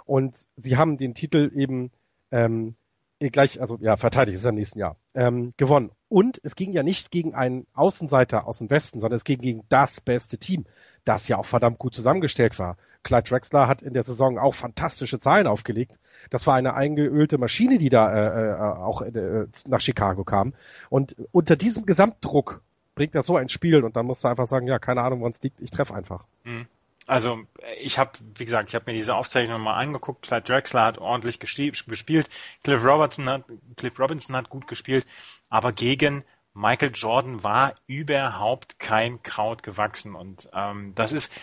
Und 0.05 0.45
sie 0.55 0.77
haben 0.77 0.97
den 0.97 1.15
Titel 1.15 1.51
eben 1.55 1.91
ähm, 2.31 2.69
äh, 2.69 2.88
gleich, 3.19 3.59
also 3.61 3.77
ja, 3.81 3.97
verteidigt 3.97 4.37
ist 4.37 4.45
am 4.45 4.55
nächsten 4.55 4.79
Jahr, 4.79 4.95
ähm, 5.13 5.53
gewonnen. 5.57 5.91
Und 6.07 6.39
es 6.43 6.55
ging 6.55 6.71
ja 6.71 6.83
nicht 6.83 7.11
gegen 7.11 7.35
einen 7.35 7.67
Außenseiter 7.73 8.47
aus 8.47 8.59
dem 8.59 8.69
Westen, 8.69 9.01
sondern 9.01 9.17
es 9.17 9.25
ging 9.25 9.39
gegen 9.39 9.63
das 9.69 10.01
beste 10.01 10.37
Team, 10.37 10.65
das 11.03 11.27
ja 11.27 11.37
auch 11.37 11.45
verdammt 11.45 11.77
gut 11.77 11.93
zusammengestellt 11.93 12.57
war. 12.59 12.77
Clyde 13.03 13.29
Drexler 13.29 13.67
hat 13.67 13.81
in 13.81 13.93
der 13.93 14.03
Saison 14.03 14.37
auch 14.37 14.55
fantastische 14.55 15.19
Zahlen 15.19 15.47
aufgelegt. 15.47 15.97
Das 16.29 16.47
war 16.47 16.55
eine 16.55 16.73
eingeölte 16.73 17.37
Maschine, 17.37 17.77
die 17.77 17.89
da 17.89 18.13
äh, 18.13 18.51
äh, 18.51 18.59
auch 18.59 19.01
äh, 19.01 19.47
nach 19.67 19.81
Chicago 19.81 20.23
kam. 20.23 20.53
Und 20.89 21.15
unter 21.31 21.55
diesem 21.55 21.85
Gesamtdruck 21.85 22.61
bringt 22.95 23.15
er 23.15 23.23
so 23.23 23.37
ein 23.37 23.49
Spiel 23.49 23.83
und 23.83 23.95
dann 23.95 24.05
musst 24.05 24.23
du 24.23 24.27
einfach 24.27 24.47
sagen, 24.47 24.67
ja, 24.67 24.79
keine 24.79 25.01
Ahnung, 25.01 25.21
woran 25.21 25.31
es 25.31 25.41
liegt, 25.41 25.61
ich 25.61 25.71
treffe 25.71 25.95
einfach. 25.95 26.25
Mhm. 26.43 26.67
Also 27.09 27.41
ich 27.81 27.97
habe, 27.97 28.11
wie 28.35 28.45
gesagt, 28.45 28.69
ich 28.69 28.75
habe 28.75 28.85
mir 28.87 28.97
diese 28.97 29.15
Aufzeichnung 29.15 29.61
mal 29.61 29.75
angeguckt. 29.75 30.21
Clyde 30.21 30.43
Drexler 30.43 30.85
hat 30.85 30.97
ordentlich 30.99 31.39
gespielt. 31.39 32.29
Cliff 32.63 32.85
Robertson 32.85 33.27
hat, 33.27 33.45
Cliff 33.77 33.99
Robinson 33.99 34.35
hat 34.35 34.49
gut 34.49 34.67
gespielt, 34.67 35.07
aber 35.49 35.71
gegen 35.73 36.23
Michael 36.53 36.91
Jordan 36.93 37.43
war 37.43 37.73
überhaupt 37.87 38.79
kein 38.79 39.23
Kraut 39.23 39.63
gewachsen. 39.63 40.13
Und 40.13 40.49
ähm, 40.53 40.93
das 40.93 41.11
ist, 41.11 41.33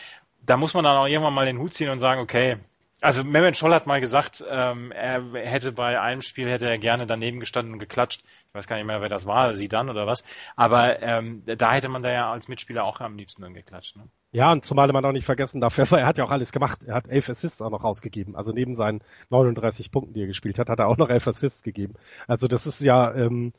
da 0.42 0.56
muss 0.56 0.74
man 0.74 0.84
dann 0.84 0.96
auch 0.96 1.06
irgendwann 1.06 1.34
mal 1.34 1.46
den 1.46 1.58
Hut 1.58 1.74
ziehen 1.74 1.90
und 1.90 1.98
sagen, 1.98 2.20
okay, 2.20 2.58
also 3.00 3.24
Mehmet 3.24 3.56
Scholl 3.56 3.74
hat 3.74 3.86
mal 3.86 4.00
gesagt, 4.00 4.42
ähm, 4.48 4.90
er 4.90 5.22
hätte 5.34 5.72
bei 5.72 6.00
einem 6.00 6.22
Spiel 6.22 6.48
hätte 6.48 6.68
er 6.68 6.78
gerne 6.78 7.06
daneben 7.06 7.40
gestanden 7.40 7.74
und 7.74 7.78
geklatscht. 7.78 8.22
Ich 8.48 8.54
weiß 8.54 8.66
gar 8.66 8.76
nicht 8.76 8.86
mehr, 8.86 9.02
wer 9.02 9.10
das 9.10 9.26
war, 9.26 9.54
sie 9.54 9.68
dann 9.68 9.90
oder 9.90 10.06
was. 10.06 10.24
Aber 10.56 11.02
ähm, 11.02 11.42
da 11.44 11.72
hätte 11.72 11.88
man 11.88 12.02
da 12.02 12.10
ja 12.10 12.32
als 12.32 12.48
Mitspieler 12.48 12.84
auch 12.84 13.00
am 13.00 13.16
liebsten 13.16 13.42
dann 13.42 13.52
geklatscht. 13.52 13.96
Ne? 13.96 14.04
Ja, 14.32 14.50
und 14.52 14.64
zumal 14.64 14.90
man 14.92 15.04
auch 15.04 15.12
nicht 15.12 15.26
vergessen 15.26 15.60
darf, 15.60 15.76
er 15.92 16.06
hat 16.06 16.18
ja 16.18 16.24
auch 16.24 16.30
alles 16.30 16.52
gemacht. 16.52 16.80
Er 16.86 16.94
hat 16.94 17.08
elf 17.08 17.28
Assists 17.28 17.60
auch 17.60 17.70
noch 17.70 17.84
rausgegeben. 17.84 18.34
Also 18.34 18.52
neben 18.52 18.74
seinen 18.74 19.02
39 19.28 19.90
Punkten, 19.90 20.14
die 20.14 20.22
er 20.22 20.26
gespielt 20.26 20.58
hat, 20.58 20.70
hat 20.70 20.78
er 20.78 20.88
auch 20.88 20.96
noch 20.96 21.10
elf 21.10 21.28
Assists 21.28 21.62
gegeben. 21.62 21.94
Also 22.26 22.48
das 22.48 22.66
ist 22.66 22.80
ja 22.80 23.14
ähm, 23.14 23.52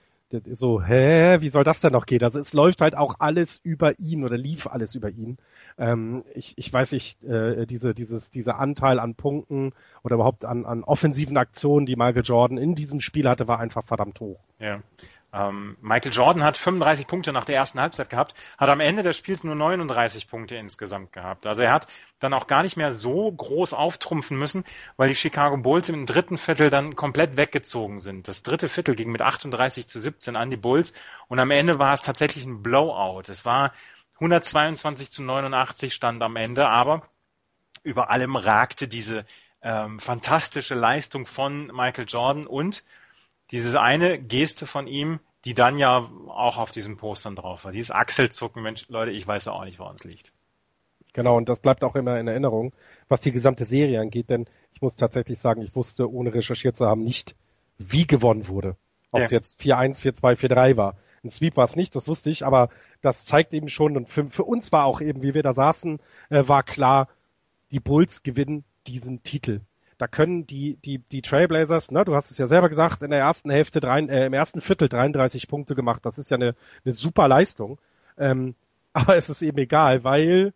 so, 0.54 0.82
hä, 0.82 1.38
wie 1.40 1.50
soll 1.50 1.63
das 1.63 1.80
denn 1.80 1.94
noch 1.94 2.06
gehen? 2.06 2.24
Also 2.24 2.40
es 2.40 2.54
läuft 2.54 2.82
halt 2.82 2.96
auch 2.96 3.16
alles 3.20 3.60
über 3.63 3.98
ihn 4.00 4.24
oder 4.26 4.38
lief 4.38 4.68
alles 4.68 4.94
über 4.96 5.10
ihn. 5.10 5.38
Ähm, 5.78 6.24
ich, 6.34 6.54
ich 6.58 6.72
weiß 6.72 6.92
nicht, 6.92 7.24
äh, 7.24 7.66
diese, 7.66 7.94
dieses, 7.94 8.30
dieser 8.30 8.60
Anteil 8.60 9.00
an 9.00 9.16
Punkten 9.16 9.74
oder 10.04 10.16
überhaupt 10.16 10.44
an, 10.44 10.66
an 10.66 10.84
offensiven 10.84 11.38
Aktionen, 11.38 11.86
die 11.86 11.96
Michael 11.96 12.24
Jordan 12.24 12.58
in 12.58 12.76
diesem 12.76 13.00
Spiel 13.00 13.30
hatte, 13.30 13.48
war 13.48 13.60
einfach 13.60 13.86
verdammt 13.86 14.20
hoch. 14.20 14.40
Ja. 14.60 14.82
Ähm, 15.34 15.78
Michael 15.82 16.13
Jordan 16.13 16.44
hat 16.44 16.56
35 16.56 17.06
Punkte 17.06 17.34
nach 17.34 17.44
der 17.44 17.58
ersten 17.58 17.82
Halbzeit 17.82 18.10
gehabt, 18.10 18.34
hat 18.58 18.70
am 18.70 18.80
Ende 18.80 19.04
des 19.04 19.18
Spiels 19.18 19.44
nur 19.44 19.56
39 19.56 20.30
Punkte 20.30 20.56
insgesamt 20.56 21.12
gehabt. 21.12 21.46
Also 21.46 21.63
er 21.63 21.74
hat 21.74 21.88
dann 22.20 22.34
auch 22.34 22.48
gar 22.48 22.63
nicht 22.63 22.78
mehr 22.78 22.94
so 22.94 23.32
groß 23.32 23.74
auftrumpfen 23.74 24.38
müssen, 24.38 24.64
weil 24.95 25.10
die 25.10 25.16
Chicago 25.16 25.58
Bulls 25.58 25.89
im 25.89 26.06
dritten 26.06 26.38
Viertel 26.38 26.70
dann 26.70 26.95
komplett 26.95 27.36
weggezogen 27.36 27.99
sind. 27.99 28.28
Das 28.28 28.41
dritte 28.41 28.70
Viertel 28.70 28.95
ging 28.95 29.12
mit 29.12 29.22
38 29.22 29.88
zu 29.88 29.99
17 29.99 30.38
an 30.38 30.49
die 30.49 30.58
Bulls 30.58 30.93
und 31.28 31.39
am 31.39 31.51
Ende 31.51 31.78
war 31.78 31.93
es 31.93 32.01
tatsächlich 32.01 32.45
ein 32.45 32.64
Blowout. 32.64 33.24
Es 33.28 33.45
war 33.45 33.74
122 34.16 35.12
zu 35.12 35.24
89 35.24 35.93
stand 35.93 36.24
am 36.24 36.38
Ende, 36.38 36.68
aber 36.68 37.08
über 37.84 38.10
allem 38.10 38.36
ragte 38.36 38.88
diese 38.88 39.26
ähm, 39.62 39.99
fantastische 39.99 40.74
Leistung 40.74 41.26
von 41.26 41.68
Michael 41.68 42.06
Jordan 42.08 42.47
und 42.47 42.84
diese 43.51 43.80
eine 43.80 44.20
Geste 44.20 44.68
von 44.68 44.88
ihm, 44.88 45.20
die 45.46 45.54
dann 45.54 45.78
ja 45.78 46.10
auch 46.28 46.58
auf 46.58 46.72
diesen 46.72 46.98
Postern 46.98 47.36
drauf 47.36 47.66
war. 47.66 47.72
Dieses 47.72 47.92
Achselzucken, 47.92 48.64
Mensch, 48.64 48.86
Leute, 48.90 49.12
ich 49.12 49.28
weiß 49.28 49.46
ja 49.46 49.54
auch 49.54 49.66
nicht, 49.66 49.80
woran 49.80 49.96
es 49.96 50.04
liegt. 50.04 50.34
Genau, 51.14 51.38
und 51.38 51.50
das 51.50 51.62
bleibt 51.62 51.84
auch 51.84 51.96
immer 51.96 52.20
in 52.20 52.28
Erinnerung, 52.28 52.74
was 53.08 53.22
die 53.22 53.32
gesamte 53.32 53.66
Serie 53.66 54.02
angeht, 54.02 54.30
denn 54.30 54.46
ich 54.74 54.82
muss 54.82 54.96
tatsächlich 54.96 55.40
sagen, 55.40 55.62
ich 55.62 55.76
wusste, 55.76 56.12
ohne 56.12 56.34
recherchiert 56.34 56.76
zu 56.76 56.86
haben, 56.86 57.04
nicht, 57.04 57.36
wie 57.78 58.06
gewonnen 58.06 58.48
wurde. 58.48 58.76
Ob 59.12 59.22
es 59.22 59.32
jetzt 59.32 59.62
4-1, 59.62 60.02
4-2, 60.02 60.36
4-3 60.36 60.78
war. 60.78 60.98
Ein 61.24 61.30
Sweep 61.30 61.58
war 61.58 61.64
es 61.64 61.76
nicht, 61.76 61.96
das 61.96 62.08
wusste 62.08 62.30
ich, 62.30 62.46
aber 62.46 62.70
das 63.02 63.26
zeigt 63.26 63.54
eben 63.54 63.70
schon, 63.70 63.98
und 63.98 64.10
für, 64.10 64.30
für 64.30 64.44
uns 64.44 64.72
war 64.72 64.86
auch 64.86 65.02
eben, 65.02 65.24
wie 65.24 65.34
wir 65.34 65.44
da 65.44 65.54
saßen, 65.54 66.00
äh, 66.30 66.48
war 66.48 66.64
klar, 66.64 67.08
die 67.72 67.80
Bulls 67.80 68.22
gewinnen 68.24 68.64
diesen 68.86 69.24
Titel. 69.24 69.62
Da 69.98 70.08
können 70.08 70.45
die, 70.45 70.78
die, 70.86 71.00
die 71.00 71.22
Trailblazers, 71.22 71.91
ne, 71.91 72.06
du 72.06 72.16
hast 72.16 72.30
es 72.30 72.38
ja 72.38 72.48
selber 72.48 72.70
gesagt, 72.70 73.02
in 73.02 73.10
der 73.10 73.20
ersten 73.20 73.50
Hälfte, 73.50 73.80
drei, 73.80 74.02
äh, 74.02 74.28
im 74.28 74.34
ersten 74.34 74.62
Viertel 74.62 74.89
33 74.89 75.48
Punkte 75.48 75.76
gemacht. 75.76 76.06
Das 76.06 76.18
ist 76.18 76.30
ja 76.30 76.36
eine, 76.36 76.56
eine 76.86 76.91
super 76.93 77.28
Leistung. 77.28 77.80
Ähm, 78.18 78.56
aber 78.93 79.16
es 79.18 79.30
ist 79.30 79.41
eben 79.41 79.58
egal, 79.58 80.04
weil 80.04 80.54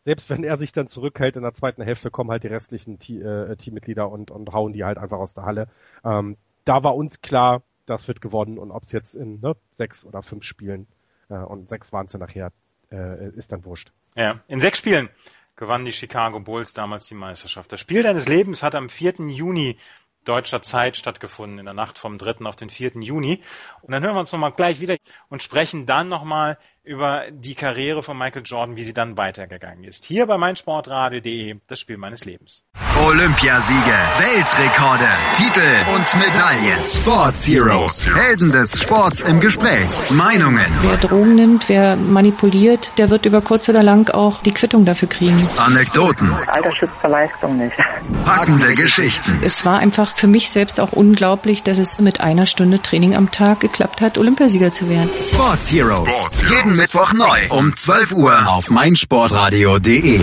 selbst 0.00 0.30
wenn 0.30 0.42
er 0.42 0.56
sich 0.56 0.72
dann 0.72 0.88
zurückhält 0.88 1.36
in 1.36 1.42
der 1.42 1.54
zweiten 1.54 1.82
Hälfte, 1.82 2.10
kommen 2.10 2.30
halt 2.30 2.42
die 2.42 2.48
restlichen 2.48 2.98
äh, 3.00 3.56
Teammitglieder 3.56 4.10
und, 4.10 4.30
und 4.30 4.52
hauen 4.52 4.72
die 4.72 4.84
halt 4.84 4.98
einfach 4.98 5.18
aus 5.18 5.34
der 5.34 5.44
Halle. 5.44 5.68
Ähm, 6.04 6.36
da 6.64 6.82
war 6.82 6.96
uns 6.96 7.20
klar, 7.22 7.62
das 7.86 8.08
wird 8.08 8.20
gewonnen 8.20 8.58
und 8.58 8.70
ob 8.70 8.82
es 8.82 8.92
jetzt 8.92 9.14
in 9.14 9.40
ne, 9.40 9.54
sechs 9.74 10.04
oder 10.04 10.22
fünf 10.22 10.44
Spielen 10.44 10.86
äh, 11.28 11.36
und 11.36 11.68
sechs 11.68 11.92
waren 11.92 12.06
es 12.06 12.12
ja 12.12 12.18
nachher, 12.18 12.52
äh, 12.90 13.28
ist 13.30 13.52
dann 13.52 13.64
wurscht. 13.64 13.92
Ja, 14.16 14.40
in 14.48 14.60
sechs 14.60 14.78
Spielen 14.78 15.08
gewannen 15.56 15.84
die 15.84 15.92
Chicago 15.92 16.40
Bulls 16.40 16.72
damals 16.72 17.06
die 17.06 17.14
Meisterschaft. 17.14 17.72
Das 17.72 17.80
Spiel 17.80 18.02
deines 18.02 18.28
Lebens 18.28 18.62
hat 18.62 18.74
am 18.74 18.88
4. 18.88 19.14
Juni 19.28 19.78
deutscher 20.24 20.62
Zeit 20.62 20.96
stattgefunden, 20.96 21.58
in 21.58 21.64
der 21.64 21.74
Nacht 21.74 21.98
vom 21.98 22.18
3. 22.18 22.44
auf 22.44 22.56
den 22.56 22.70
4. 22.70 22.92
Juni. 23.00 23.42
Und 23.80 23.92
dann 23.92 24.02
hören 24.02 24.14
wir 24.14 24.20
uns 24.20 24.32
nochmal 24.32 24.52
gleich 24.52 24.80
wieder 24.80 24.96
und 25.28 25.42
sprechen 25.42 25.86
dann 25.86 26.08
nochmal 26.08 26.58
über 26.84 27.26
die 27.30 27.54
Karriere 27.54 28.02
von 28.02 28.18
Michael 28.18 28.42
Jordan, 28.44 28.76
wie 28.76 28.82
sie 28.82 28.92
dann 28.92 29.16
weitergegangen 29.16 29.84
ist. 29.84 30.04
Hier 30.04 30.26
bei 30.26 30.36
meinsportradio.de, 30.36 31.56
das 31.68 31.78
Spiel 31.78 31.96
meines 31.96 32.24
Lebens. 32.24 32.64
Olympiasiege, 33.06 33.94
Weltrekorde, 34.18 35.08
Titel 35.36 35.94
und 35.94 36.14
Medaillen. 36.16 36.80
Sports 36.82 37.46
Heroes, 37.46 38.10
Helden 38.14 38.52
des 38.52 38.82
Sports 38.82 39.20
im 39.20 39.38
Gespräch. 39.38 39.88
Meinungen. 40.10 40.66
Wer 40.82 40.96
Drogen 40.96 41.36
nimmt, 41.36 41.68
wer 41.68 41.96
manipuliert, 41.96 42.90
der 42.98 43.10
wird 43.10 43.26
über 43.26 43.40
kurz 43.40 43.68
oder 43.68 43.82
lang 43.82 44.10
auch 44.10 44.42
die 44.42 44.52
Quittung 44.52 44.84
dafür 44.84 45.08
kriegen. 45.08 45.48
Anekdoten. 45.58 46.32
Alter 46.32 46.74
schützt 46.74 47.00
zur 47.00 47.10
Leistung 47.10 47.58
nicht. 47.58 47.76
Packende 48.24 48.74
Geschichten. 48.74 49.40
Es 49.42 49.64
war 49.64 49.78
einfach 49.78 50.16
für 50.16 50.26
mich 50.26 50.50
selbst 50.50 50.80
auch 50.80 50.92
unglaublich, 50.92 51.62
dass 51.62 51.78
es 51.78 51.98
mit 52.00 52.20
einer 52.20 52.46
Stunde 52.46 52.82
Training 52.82 53.14
am 53.14 53.30
Tag 53.30 53.60
geklappt 53.60 54.00
hat, 54.00 54.18
Olympiasieger 54.18 54.72
zu 54.72 54.90
werden. 54.90 55.10
Sports 55.30 55.70
Heroes. 55.70 56.42
Jeden 56.50 56.71
Mittwoch 56.76 57.12
neu 57.12 57.38
um 57.50 57.76
12 57.76 58.12
Uhr 58.12 58.48
auf 58.48 58.70
meinsportradio.de. 58.70 60.20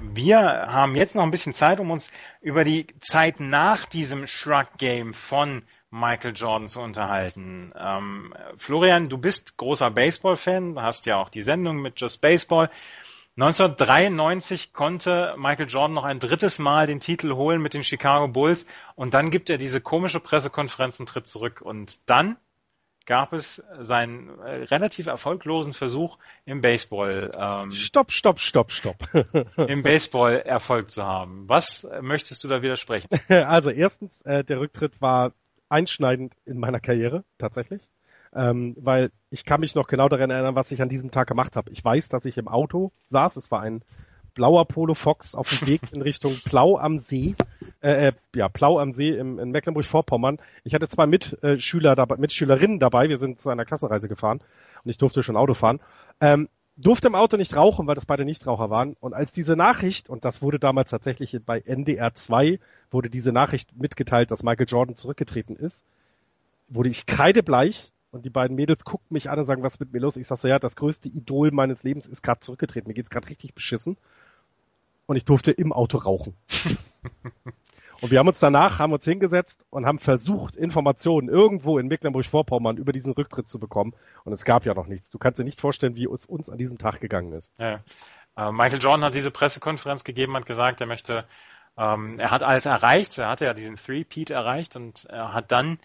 Wir 0.00 0.38
haben 0.38 0.96
jetzt 0.96 1.14
noch 1.14 1.22
ein 1.22 1.30
bisschen 1.30 1.54
Zeit, 1.54 1.80
um 1.80 1.90
uns 1.90 2.10
über 2.40 2.64
die 2.64 2.86
Zeit 3.00 3.40
nach 3.40 3.86
diesem 3.86 4.26
Shrug 4.26 4.66
Game 4.78 5.14
von 5.14 5.62
Michael 5.90 6.34
Jordan 6.34 6.68
zu 6.68 6.80
unterhalten. 6.80 7.70
Ähm, 7.78 8.34
Florian, 8.56 9.08
du 9.08 9.18
bist 9.18 9.56
großer 9.56 9.90
Baseball-Fan, 9.90 10.80
hast 10.80 11.06
ja 11.06 11.16
auch 11.16 11.28
die 11.28 11.42
Sendung 11.42 11.82
mit 11.82 12.00
Just 12.00 12.20
Baseball. 12.20 12.70
1993 13.38 14.72
konnte 14.72 15.34
Michael 15.36 15.68
Jordan 15.68 15.92
noch 15.92 16.04
ein 16.04 16.18
drittes 16.18 16.58
Mal 16.58 16.86
den 16.86 17.00
Titel 17.00 17.34
holen 17.34 17.60
mit 17.60 17.74
den 17.74 17.84
Chicago 17.84 18.28
Bulls 18.28 18.64
und 18.94 19.12
dann 19.12 19.30
gibt 19.30 19.50
er 19.50 19.58
diese 19.58 19.82
komische 19.82 20.20
Pressekonferenz 20.20 20.98
und 21.00 21.08
tritt 21.08 21.26
zurück. 21.26 21.60
Und 21.60 22.08
dann 22.08 22.36
gab 23.06 23.32
es 23.32 23.62
seinen 23.78 24.38
äh, 24.40 24.64
relativ 24.64 25.06
erfolglosen 25.06 25.72
Versuch 25.72 26.18
im 26.44 26.60
Baseball. 26.60 27.30
Ähm, 27.38 27.70
stopp, 27.70 28.12
stopp, 28.12 28.40
stopp, 28.40 28.72
stopp. 28.72 29.08
Im 29.68 29.82
Baseball 29.82 30.40
Erfolg 30.40 30.90
zu 30.90 31.04
haben. 31.04 31.48
Was 31.48 31.86
möchtest 32.02 32.44
du 32.44 32.48
da 32.48 32.62
widersprechen? 32.62 33.08
Also 33.46 33.70
erstens, 33.70 34.22
äh, 34.22 34.44
der 34.44 34.60
Rücktritt 34.60 35.00
war 35.00 35.32
einschneidend 35.68 36.34
in 36.44 36.58
meiner 36.58 36.80
Karriere, 36.80 37.24
tatsächlich. 37.38 37.82
Ähm, 38.34 38.74
weil 38.78 39.10
ich 39.30 39.44
kann 39.44 39.60
mich 39.60 39.74
noch 39.74 39.86
genau 39.86 40.08
daran 40.08 40.30
erinnern, 40.30 40.56
was 40.56 40.72
ich 40.72 40.82
an 40.82 40.88
diesem 40.88 41.10
Tag 41.10 41.28
gemacht 41.28 41.56
habe. 41.56 41.70
Ich 41.70 41.84
weiß, 41.84 42.08
dass 42.08 42.24
ich 42.24 42.38
im 42.38 42.48
Auto 42.48 42.92
saß. 43.08 43.36
Es 43.36 43.50
war 43.50 43.62
ein 43.62 43.82
blauer 44.34 44.66
Polo 44.66 44.94
Fox 44.94 45.34
auf 45.34 45.48
dem 45.48 45.66
Weg 45.68 45.80
in 45.92 46.02
Richtung 46.02 46.36
Plau 46.44 46.76
am 46.76 46.98
See. 46.98 47.34
Äh, 47.86 48.08
äh, 48.08 48.12
ja, 48.34 48.48
Plau 48.48 48.80
am 48.80 48.92
See 48.92 49.10
im, 49.10 49.38
in 49.38 49.52
Mecklenburg-Vorpommern. 49.52 50.38
Ich 50.64 50.74
hatte 50.74 50.88
zwei 50.88 51.06
Mitschüler 51.06 51.94
dabei, 51.94 52.16
Mitschülerinnen 52.16 52.80
dabei. 52.80 53.08
Wir 53.08 53.20
sind 53.20 53.38
zu 53.38 53.48
einer 53.48 53.64
Klassenreise 53.64 54.08
gefahren 54.08 54.40
und 54.82 54.90
ich 54.90 54.98
durfte 54.98 55.22
schon 55.22 55.36
Auto 55.36 55.54
fahren. 55.54 55.78
Ähm, 56.20 56.48
durfte 56.76 57.06
im 57.06 57.14
Auto 57.14 57.36
nicht 57.36 57.54
rauchen, 57.54 57.86
weil 57.86 57.94
das 57.94 58.04
beide 58.04 58.24
Nichtraucher 58.24 58.70
waren. 58.70 58.96
Und 58.98 59.14
als 59.14 59.30
diese 59.30 59.54
Nachricht, 59.54 60.10
und 60.10 60.24
das 60.24 60.42
wurde 60.42 60.58
damals 60.58 60.90
tatsächlich 60.90 61.38
bei 61.46 61.60
NDR 61.60 62.12
2, 62.12 62.58
wurde 62.90 63.08
diese 63.08 63.30
Nachricht 63.30 63.76
mitgeteilt, 63.76 64.32
dass 64.32 64.42
Michael 64.42 64.66
Jordan 64.66 64.96
zurückgetreten 64.96 65.54
ist, 65.54 65.84
wurde 66.66 66.88
ich 66.88 67.06
kreidebleich 67.06 67.92
und 68.10 68.24
die 68.24 68.30
beiden 68.30 68.56
Mädels 68.56 68.84
guckten 68.84 69.14
mich 69.14 69.30
an 69.30 69.38
und 69.38 69.44
sagen, 69.44 69.62
was 69.62 69.74
ist 69.74 69.80
mit 69.80 69.92
mir 69.92 70.00
los? 70.00 70.16
Ich 70.16 70.26
sag 70.26 70.38
so, 70.38 70.48
ja, 70.48 70.58
das 70.58 70.74
größte 70.74 71.08
Idol 71.08 71.52
meines 71.52 71.84
Lebens 71.84 72.08
ist 72.08 72.24
gerade 72.24 72.40
zurückgetreten. 72.40 72.88
Mir 72.88 72.94
geht's 72.94 73.10
gerade 73.10 73.28
richtig 73.28 73.54
beschissen 73.54 73.96
und 75.06 75.14
ich 75.14 75.24
durfte 75.24 75.52
im 75.52 75.72
Auto 75.72 75.98
rauchen. 75.98 76.34
und 78.00 78.10
wir 78.10 78.18
haben 78.18 78.28
uns 78.28 78.40
danach, 78.40 78.78
haben 78.78 78.92
uns 78.92 79.04
hingesetzt 79.04 79.64
und 79.70 79.86
haben 79.86 79.98
versucht, 79.98 80.56
Informationen 80.56 81.28
irgendwo 81.28 81.78
in 81.78 81.86
Mecklenburg-Vorpommern 81.88 82.76
über 82.76 82.92
diesen 82.92 83.12
Rücktritt 83.12 83.48
zu 83.48 83.58
bekommen. 83.58 83.94
Und 84.24 84.32
es 84.32 84.44
gab 84.44 84.66
ja 84.66 84.74
noch 84.74 84.86
nichts. 84.86 85.10
Du 85.10 85.18
kannst 85.18 85.38
dir 85.38 85.44
nicht 85.44 85.60
vorstellen, 85.60 85.96
wie 85.96 86.06
es 86.06 86.26
uns 86.26 86.50
an 86.50 86.58
diesem 86.58 86.78
Tag 86.78 87.00
gegangen 87.00 87.32
ist. 87.32 87.52
Ja. 87.58 87.80
Äh, 88.36 88.52
Michael 88.52 88.80
Jordan 88.80 89.04
hat 89.04 89.14
diese 89.14 89.30
Pressekonferenz 89.30 90.04
gegeben, 90.04 90.36
hat 90.36 90.46
gesagt, 90.46 90.80
er 90.80 90.86
möchte, 90.86 91.24
ähm, 91.78 92.18
er 92.18 92.30
hat 92.30 92.42
alles 92.42 92.66
erreicht, 92.66 93.16
er 93.18 93.28
hatte 93.28 93.46
ja 93.46 93.54
diesen 93.54 93.76
Three-Peat 93.76 94.30
erreicht 94.30 94.76
und 94.76 95.06
er 95.06 95.32
hat 95.32 95.50
dann 95.50 95.78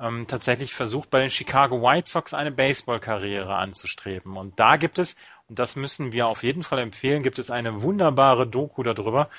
ähm, 0.00 0.26
tatsächlich 0.28 0.74
versucht, 0.74 1.10
bei 1.10 1.20
den 1.20 1.30
Chicago 1.30 1.80
White 1.80 2.10
Sox 2.10 2.34
eine 2.34 2.52
Baseball-Karriere 2.52 3.54
anzustreben. 3.54 4.36
Und 4.36 4.58
da 4.60 4.76
gibt 4.76 4.98
es, 4.98 5.16
und 5.48 5.58
das 5.58 5.76
müssen 5.76 6.12
wir 6.12 6.26
auf 6.26 6.42
jeden 6.42 6.62
Fall 6.62 6.80
empfehlen, 6.80 7.22
gibt 7.22 7.38
es 7.38 7.50
eine 7.50 7.82
wunderbare 7.82 8.46
Doku 8.46 8.82
darüber, 8.82 9.30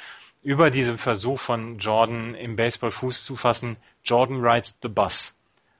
über 0.45 0.69
diesen 0.69 0.99
Versuch 0.99 1.39
von 1.39 1.79
Jordan 1.79 2.35
im 2.35 2.55
Baseball 2.55 2.91
Fuß 2.91 3.23
zu 3.23 3.35
fassen. 3.35 3.77
Jordan 4.03 4.45
Rides 4.45 4.77
the 4.83 4.87
Bus. 4.87 5.37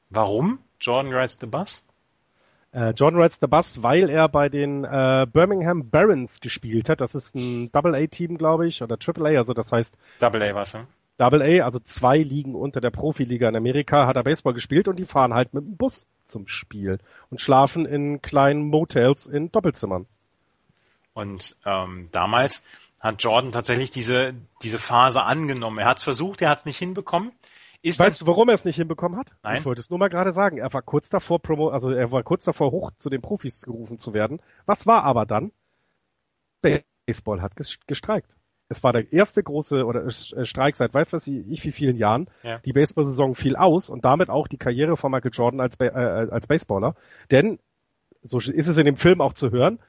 Warum 0.09 0.57
Jordan 0.81 1.13
Rides 1.13 1.37
the 1.39 1.45
Bus? 1.45 1.83
Äh, 2.71 2.89
Jordan 2.89 3.21
Rides 3.21 3.37
the 3.39 3.47
Bus, 3.47 3.83
weil 3.83 4.09
er 4.09 4.27
bei 4.27 4.49
den 4.49 4.83
äh, 4.83 5.27
Birmingham 5.31 5.89
Barons 5.91 6.41
gespielt 6.41 6.89
hat. 6.89 6.99
Das 6.99 7.13
ist 7.13 7.35
ein 7.35 7.71
Double-A-Team, 7.71 8.39
glaube 8.39 8.67
ich, 8.67 8.81
oder 8.81 8.97
Triple-A, 8.97 9.37
also 9.37 9.53
das 9.53 9.71
heißt... 9.71 9.95
Double-A 10.19 10.55
was, 10.55 10.73
ne? 10.73 10.87
Double 11.17 11.41
A, 11.41 11.63
also 11.63 11.79
zwei 11.79 12.17
Ligen 12.17 12.55
unter 12.55 12.81
der 12.81 12.89
Profiliga 12.89 13.47
in 13.47 13.55
Amerika, 13.55 14.07
hat 14.07 14.17
er 14.17 14.23
Baseball 14.23 14.53
gespielt 14.53 14.87
und 14.87 14.97
die 14.97 15.05
fahren 15.05 15.33
halt 15.33 15.53
mit 15.53 15.63
dem 15.63 15.77
Bus 15.77 16.07
zum 16.25 16.47
Spiel 16.47 16.97
und 17.29 17.39
schlafen 17.39 17.85
in 17.85 18.21
kleinen 18.21 18.67
Motels 18.67 19.27
in 19.27 19.51
Doppelzimmern. 19.51 20.07
Und 21.13 21.55
ähm, 21.65 22.09
damals 22.11 22.65
hat 23.05 23.23
Jordan 23.23 23.51
tatsächlich 23.51 23.91
diese, 23.91 24.33
diese 24.61 24.79
Phase 24.79 25.23
angenommen. 25.23 25.79
Er 25.79 25.87
hat 25.87 25.97
es 25.97 26.03
versucht, 26.03 26.41
er 26.41 26.49
hat 26.49 26.59
es 26.59 26.65
nicht 26.65 26.77
hinbekommen. 26.77 27.31
Ist 27.81 27.99
weißt 27.99 28.21
du, 28.21 28.27
warum 28.27 28.49
er 28.49 28.55
es 28.55 28.65
nicht 28.65 28.77
hinbekommen 28.77 29.17
hat? 29.17 29.35
Nein. 29.43 29.59
Ich 29.59 29.65
wollte 29.65 29.79
es 29.79 29.89
nur 29.89 29.99
mal 29.99 30.09
gerade 30.09 30.33
sagen. 30.33 30.57
Er 30.57 30.73
war 30.73 30.81
kurz 30.81 31.09
davor, 31.09 31.39
Promo, 31.39 31.69
also 31.69 31.91
er 31.91 32.11
war 32.11 32.23
kurz 32.23 32.43
davor, 32.43 32.71
hoch 32.71 32.91
zu 32.97 33.09
den 33.09 33.21
Profis 33.21 33.61
gerufen 33.61 33.99
zu 33.99 34.13
werden. 34.13 34.41
Was 34.65 34.87
war 34.87 35.03
aber 35.03 35.25
dann? 35.25 35.51
Baseball 36.61 37.41
hat 37.41 37.53
gestreikt 37.55 38.35
es 38.67 38.83
war 38.83 38.93
der 38.93 39.11
erste 39.13 39.43
große 39.43 39.85
oder 39.85 40.05
äh, 40.05 40.45
Streik 40.45 40.75
seit 40.75 40.93
weiß 40.93 41.13
was 41.13 41.27
wie 41.27 41.41
ich 41.41 41.63
wie 41.63 41.71
vielen 41.71 41.97
Jahren. 41.97 42.29
Ja. 42.43 42.59
Die 42.59 42.73
Baseball-Saison 42.73 43.35
fiel 43.35 43.55
aus 43.55 43.89
und 43.89 44.05
damit 44.05 44.29
auch 44.29 44.47
die 44.47 44.57
Karriere 44.57 44.97
von 44.97 45.11
Michael 45.11 45.31
Jordan 45.33 45.61
als, 45.61 45.79
äh, 45.79 45.89
als 45.89 46.47
Baseballer. 46.47 46.95
Denn, 47.31 47.59
so 48.23 48.37
ist 48.39 48.67
es 48.67 48.77
in 48.77 48.85
dem 48.85 48.95
Film 48.95 49.21
auch 49.21 49.33
zu 49.33 49.51
hören, 49.51 49.79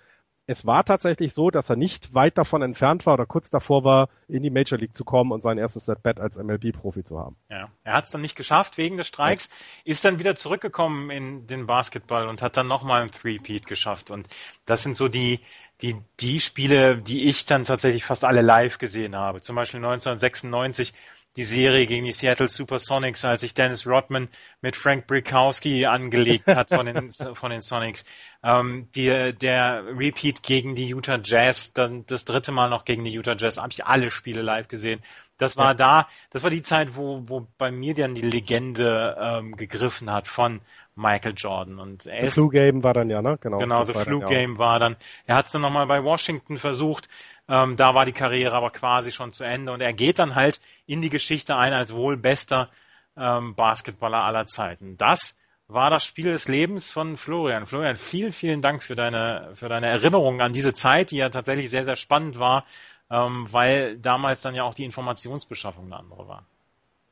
es 0.47 0.64
war 0.64 0.84
tatsächlich 0.84 1.34
so, 1.34 1.51
dass 1.51 1.70
er 1.70 1.76
nicht 1.76 2.14
weit 2.14 2.38
davon 2.38 2.62
entfernt 2.62 3.05
war 3.05 3.14
oder 3.14 3.26
kurz 3.26 3.51
davor 3.51 3.82
war, 3.82 4.09
in 4.28 4.42
die 4.42 4.51
Major 4.51 4.78
League 4.78 4.97
zu 4.97 5.05
kommen 5.05 5.32
und 5.32 5.42
sein 5.42 5.59
erstes 5.59 5.88
At-Bat 5.88 6.20
als 6.20 6.38
MLB-Profi 6.38 7.03
zu 7.03 7.18
haben. 7.18 7.36
Ja, 7.51 7.68
er 7.82 7.94
hat 7.94 8.05
es 8.05 8.11
dann 8.11 8.20
nicht 8.20 8.36
geschafft 8.36 8.78
wegen 8.78 8.97
des 8.97 9.09
Streiks, 9.09 9.49
ja. 9.49 9.92
ist 9.92 10.05
dann 10.05 10.20
wieder 10.20 10.36
zurückgekommen 10.36 11.11
in 11.11 11.47
den 11.49 11.66
Basketball 11.66 12.28
und 12.28 12.42
hat 12.42 12.57
dann 12.57 12.68
nochmal 12.68 13.03
ein 13.03 13.11
Three-Peat 13.11 13.66
geschafft. 13.66 14.11
Und 14.11 14.28
das 14.66 14.84
sind 14.84 14.97
so 14.97 15.09
die, 15.09 15.40
die, 15.82 15.97
die 16.20 16.40
Spiele, 16.40 16.97
die 16.97 17.28
ich 17.28 17.44
dann 17.44 17.64
tatsächlich 17.64 18.05
fast 18.05 18.24
alle 18.24 18.40
live 18.40 18.78
gesehen 18.78 19.16
habe. 19.16 19.42
Zum 19.42 19.57
Beispiel 19.57 19.78
1996 19.78 20.94
die 21.37 21.45
Serie 21.45 21.87
gegen 21.87 22.07
die 22.07 22.12
Seattle 22.12 22.49
Supersonics, 22.49 23.24
als 23.24 23.43
sich 23.43 23.53
Dennis 23.53 23.87
Rodman 23.87 24.28
mit 24.62 24.74
Frank 24.74 25.07
Brikowski 25.07 25.84
angelegt 25.84 26.47
hat 26.47 26.70
von 26.70 26.87
den, 26.87 27.11
von 27.34 27.51
den 27.51 27.61
Sonics. 27.61 28.05
Ähm, 28.43 28.89
die, 28.95 29.34
der 29.34 29.84
Repeat 29.97 30.43
gegen 30.43 30.74
die 30.74 30.89
Utah 30.95 31.20
Jazz, 31.22 31.72
dann 31.72 32.07
das 32.07 32.24
dritte 32.24 32.53
Mal 32.53 32.70
noch 32.70 32.84
gegen 32.84 33.05
die 33.05 33.12
Utah 33.12 33.37
Jazz, 33.37 33.59
habe 33.59 33.72
ich 33.72 33.84
alle 33.84 34.11
Spiele 34.11 34.43
live 34.43 34.68
gesehen. 34.68 35.03
Das 35.39 35.57
war 35.57 35.68
ja. 35.68 35.74
da, 35.74 36.09
das 36.30 36.43
war 36.43 36.51
die 36.51 36.62
Zeit, 36.62 36.97
wo, 36.97 37.22
wo 37.26 37.47
bei 37.59 37.70
mir 37.70 37.95
dann 37.95 38.14
die 38.14 38.22
Legende 38.22 39.16
ähm, 39.20 39.57
gegriffen 39.57 40.11
hat 40.11 40.28
von 40.28 40.61
Michael 40.95 41.34
Jordan. 41.37 41.78
Und 41.78 42.07
er 42.07 42.24
The 42.24 42.30
Flu 42.30 42.49
Game 42.49 42.82
war 42.82 42.95
dann 42.95 43.11
ja, 43.11 43.20
ne? 43.22 43.39
Genau, 43.41 43.59
genau 43.59 43.84
The 43.84 43.95
Flu 43.95 44.20
Game 44.20 44.55
ja. 44.55 44.59
war 44.59 44.78
dann. 44.78 44.97
Er 45.26 45.37
hat 45.37 45.47
es 45.47 45.53
dann 45.53 45.62
nochmal 45.62 45.87
bei 45.87 46.03
Washington 46.03 46.57
versucht. 46.57 47.09
Ähm, 47.49 47.76
da 47.76 47.95
war 47.95 48.07
die 48.07 48.12
Karriere 48.12 48.57
aber 48.57 48.70
quasi 48.70 49.12
schon 49.12 49.32
zu 49.32 49.45
Ende 49.45 49.72
und 49.72 49.80
er 49.80 49.93
geht 49.93 50.18
dann 50.18 50.34
halt 50.34 50.61
in 50.87 51.03
die 51.03 51.11
Geschichte 51.11 51.57
ein 51.57 51.72
als 51.72 51.95
wohl 51.95 52.16
bester 52.16 52.70
ähm, 53.16 53.55
Basketballer 53.55 54.22
aller 54.22 54.47
Zeiten. 54.47 54.97
Das 54.97 55.37
war 55.68 55.91
das 55.91 56.05
Spiel 56.05 56.32
des 56.32 56.49
Lebens 56.49 56.93
von 56.93 57.16
Florian. 57.16 57.66
Florian, 57.66 57.97
vielen, 57.97 58.32
vielen 58.32 58.62
Dank 58.62 58.82
für 58.82 58.95
deine, 58.95 59.51
für 59.55 59.68
deine 59.68 59.89
Erinnerungen 59.89 60.41
an 60.41 60.53
diese 60.53 60.74
Zeit, 60.74 61.11
die 61.11 61.16
ja 61.16 61.28
tatsächlich 61.28 61.70
sehr, 61.70 61.84
sehr 61.84 61.97
spannend 61.97 62.39
war, 62.39 62.64
ähm, 63.11 63.47
weil 63.51 63.99
damals 63.99 64.43
dann 64.43 64.55
ja 64.55 64.65
auch 64.65 64.75
die 64.75 64.85
Informationsbeschaffung 64.85 65.87
eine 65.87 65.97
andere 65.97 66.29
war. 66.29 66.47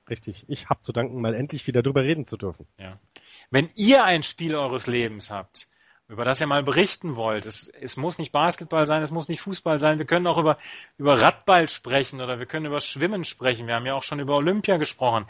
Richtig. 0.09 0.45
Ich 0.49 0.69
habe 0.69 0.83
zu 0.83 0.93
danken, 0.93 1.21
mal 1.21 1.35
endlich 1.35 1.67
wieder 1.67 1.83
drüber 1.83 2.03
reden 2.03 2.27
zu 2.27 2.37
dürfen. 2.37 2.67
Ja. 2.79 2.99
Wenn 3.51 3.69
ihr 3.77 4.05
ein 4.05 4.23
Spiel 4.23 4.55
eures 4.55 4.87
Lebens 4.87 5.31
habt, 5.31 5.67
über 6.09 6.25
das 6.25 6.41
ihr 6.41 6.47
mal 6.47 6.63
berichten 6.63 7.17
wollt, 7.17 7.47
es, 7.47 7.69
es 7.69 7.97
muss 7.97 8.19
nicht 8.19 8.31
Basketball 8.31 8.85
sein, 8.85 9.03
es 9.03 9.11
muss 9.11 9.29
nicht 9.29 9.41
Fußball 9.41 9.79
sein, 9.79 9.99
wir 9.99 10.05
können 10.05 10.27
auch 10.27 10.37
über, 10.37 10.59
über 10.99 11.21
Radball 11.21 11.69
sprechen 11.71 12.21
oder 12.21 12.39
wir 12.39 12.47
können 12.47 12.67
über 12.67 12.81
Schwimmen 12.81 13.25
sprechen. 13.25 13.67
Wir 13.67 13.75
haben 13.75 13.87
ja 13.87 13.95
auch 13.95 14.03
schon 14.03 14.21
über 14.21 14.37
Olympia 14.37 14.77
gesprochen. 14.77 15.27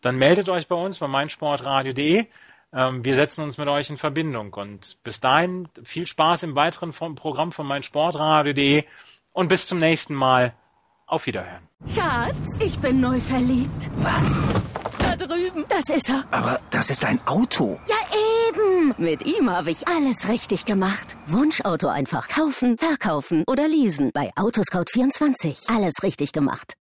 Dann 0.00 0.16
meldet 0.16 0.48
euch 0.48 0.68
bei 0.68 0.76
uns 0.76 0.98
bei 0.98 1.08
meinsportradio.de. 1.08 2.26
Ähm, 2.72 3.04
wir 3.04 3.14
setzen 3.14 3.44
uns 3.44 3.58
mit 3.58 3.68
euch 3.68 3.90
in 3.90 3.98
Verbindung. 3.98 4.54
Und 4.54 5.02
bis 5.04 5.20
dahin 5.20 5.68
viel 5.82 6.06
Spaß 6.06 6.42
im 6.42 6.54
weiteren 6.54 6.92
Programm 7.14 7.52
von 7.52 7.66
meinsportradio.de 7.66 8.84
und 9.34 9.48
bis 9.48 9.66
zum 9.66 9.78
nächsten 9.78 10.14
Mal. 10.14 10.54
Auf 11.06 11.26
Wiederhören. 11.26 11.68
Schatz, 11.94 12.58
ich 12.60 12.78
bin 12.78 12.98
neu 13.00 13.20
verliebt. 13.20 13.90
Was? 13.98 14.42
Da 14.98 15.14
drüben. 15.16 15.66
Das 15.68 15.84
ist 15.94 16.08
er. 16.08 16.24
Aber 16.30 16.58
das 16.70 16.88
ist 16.88 17.04
ein 17.04 17.20
Auto. 17.26 17.78
Ja, 17.86 17.96
eben. 18.48 18.94
Mit 18.96 19.26
ihm 19.26 19.50
habe 19.50 19.70
ich 19.70 19.86
alles 19.86 20.28
richtig 20.28 20.64
gemacht. 20.64 21.14
Wunschauto 21.26 21.88
einfach 21.88 22.28
kaufen, 22.28 22.78
verkaufen 22.78 23.44
oder 23.46 23.68
leasen. 23.68 24.12
Bei 24.14 24.32
Autoscout24. 24.34 25.70
Alles 25.74 25.92
richtig 26.02 26.32
gemacht. 26.32 26.72